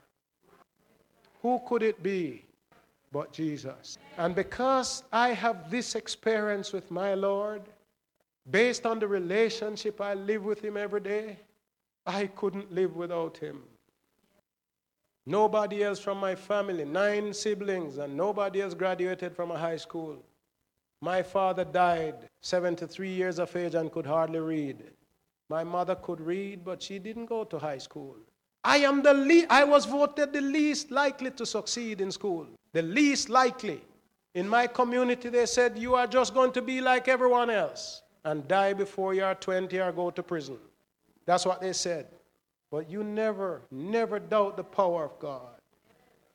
Who 1.42 1.60
could 1.66 1.82
it 1.82 2.02
be 2.02 2.44
but 3.12 3.32
Jesus? 3.32 3.98
And 4.16 4.34
because 4.34 5.02
I 5.12 5.30
have 5.30 5.70
this 5.70 5.94
experience 5.94 6.72
with 6.72 6.90
my 6.90 7.14
Lord, 7.14 7.62
based 8.50 8.86
on 8.86 8.98
the 8.98 9.06
relationship 9.06 10.00
I 10.00 10.14
live 10.14 10.44
with 10.44 10.62
Him 10.62 10.76
every 10.76 11.00
day, 11.00 11.38
I 12.06 12.26
couldn't 12.28 12.72
live 12.72 12.96
without 12.96 13.36
Him. 13.36 13.62
Nobody 15.26 15.82
else 15.82 15.98
from 15.98 16.18
my 16.18 16.36
family, 16.36 16.84
nine 16.84 17.34
siblings, 17.34 17.98
and 17.98 18.16
nobody 18.16 18.62
else 18.62 18.74
graduated 18.74 19.34
from 19.34 19.50
a 19.50 19.58
high 19.58 19.76
school. 19.76 20.24
My 21.00 21.22
father 21.22 21.64
died 21.64 22.14
73 22.40 23.08
years 23.08 23.38
of 23.40 23.54
age 23.56 23.74
and 23.74 23.90
could 23.90 24.06
hardly 24.06 24.38
read. 24.38 24.84
My 25.48 25.64
mother 25.64 25.96
could 25.96 26.20
read, 26.20 26.64
but 26.64 26.80
she 26.80 26.98
didn't 27.00 27.26
go 27.26 27.42
to 27.44 27.58
high 27.58 27.78
school. 27.78 28.16
I 28.62 28.78
am 28.78 29.02
the 29.02 29.14
le- 29.14 29.46
I 29.50 29.64
was 29.64 29.84
voted 29.84 30.32
the 30.32 30.40
least 30.40 30.90
likely 30.90 31.30
to 31.32 31.44
succeed 31.44 32.00
in 32.00 32.10
school. 32.10 32.46
The 32.72 32.82
least 32.82 33.28
likely. 33.28 33.80
In 34.34 34.48
my 34.48 34.66
community, 34.66 35.28
they 35.28 35.46
said, 35.46 35.78
You 35.78 35.94
are 35.94 36.06
just 36.06 36.34
going 36.34 36.52
to 36.52 36.62
be 36.62 36.80
like 36.80 37.08
everyone 37.08 37.50
else 37.50 38.02
and 38.24 38.46
die 38.46 38.72
before 38.72 39.14
you 39.14 39.24
are 39.24 39.34
20 39.34 39.78
or 39.78 39.92
go 39.92 40.10
to 40.10 40.22
prison. 40.22 40.58
That's 41.26 41.46
what 41.46 41.60
they 41.60 41.72
said. 41.72 42.06
But 42.76 42.90
you 42.90 43.02
never, 43.02 43.62
never 43.70 44.18
doubt 44.18 44.58
the 44.58 44.62
power 44.62 45.06
of 45.06 45.18
God. 45.18 45.56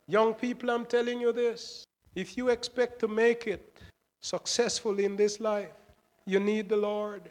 Young 0.08 0.34
people, 0.34 0.72
I'm 0.72 0.88
telling 0.88 1.22
you 1.22 1.32
this. 1.32 1.86
If 2.16 2.36
you 2.36 2.50
expect 2.50 2.98
to 3.02 3.08
make 3.08 3.46
it 3.46 3.78
successful 4.22 4.98
in 4.98 5.16
this 5.16 5.40
life, 5.40 5.78
you 6.26 6.40
need 6.40 6.68
the 6.68 6.78
Lord. 6.78 7.30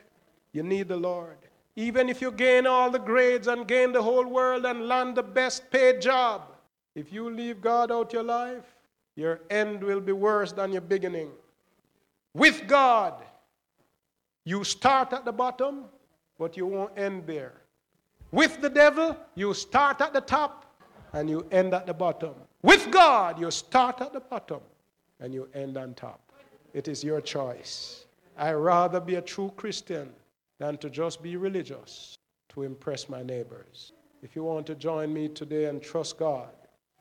You 0.53 0.63
need 0.63 0.87
the 0.87 0.97
Lord. 0.97 1.39
Even 1.75 2.09
if 2.09 2.23
you 2.23 2.31
gain 2.31 2.69
all 2.69 2.89
the 2.89 3.01
grades 3.01 3.49
and 3.49 3.67
gain 3.67 3.91
the 3.91 4.01
whole 4.01 4.29
world 4.29 4.65
and 4.65 4.87
land 4.87 5.17
the 5.17 5.25
best 5.25 5.69
paid 5.73 6.01
job, 6.01 6.43
if 6.95 7.13
you 7.13 7.29
leave 7.31 7.61
God 7.61 7.91
out 7.91 8.13
your 8.13 8.23
life, 8.23 8.77
your 9.17 9.41
end 9.51 9.83
will 9.83 10.01
be 10.01 10.13
worse 10.13 10.53
than 10.53 10.71
your 10.71 10.83
beginning. 10.83 11.31
With 12.33 12.69
God, 12.69 13.15
you 14.45 14.63
start 14.63 15.13
at 15.13 15.25
the 15.25 15.33
bottom, 15.33 15.87
but 16.39 16.57
you 16.57 16.65
won't 16.65 16.97
end 16.97 17.27
there. 17.27 17.60
With 18.33 18.61
the 18.61 18.71
devil, 18.71 19.17
you 19.35 19.55
start 19.55 20.01
at 20.01 20.13
the 20.13 20.21
top 20.21 20.67
and 21.13 21.29
you 21.29 21.47
end 21.51 21.75
at 21.75 21.87
the 21.87 21.95
bottom. 21.95 22.35
With 22.63 22.91
God, 22.91 23.41
you 23.41 23.51
start 23.51 24.01
at 24.01 24.13
the 24.13 24.21
bottom 24.21 24.61
and 25.19 25.35
you 25.35 25.49
end 25.55 25.77
on 25.77 25.95
top. 25.95 26.21
It 26.73 26.87
is 26.87 27.03
your 27.03 27.21
choice. 27.21 28.05
I 28.37 28.53
rather 28.53 29.01
be 29.01 29.17
a 29.17 29.23
true 29.23 29.53
Christian 29.57 30.11
than 30.59 30.77
to 30.79 30.91
just 30.91 31.23
be 31.23 31.37
religious 31.37 32.17
to 32.51 32.63
impress 32.63 33.09
my 33.09 33.23
neighbors. 33.23 33.93
If 34.23 34.37
you 34.37 34.45
want 34.45 34.67
to 34.67 34.75
join 34.75 35.13
me 35.13 35.29
today 35.29 35.65
and 35.65 35.83
trust 35.83 36.19
God 36.19 36.51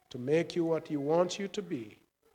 to 0.09 0.17
make 0.17 0.55
you 0.55 0.65
what 0.65 0.87
He 0.87 0.97
wants 0.97 1.37
you 1.37 1.47
to 1.49 1.61
be, 1.61 1.98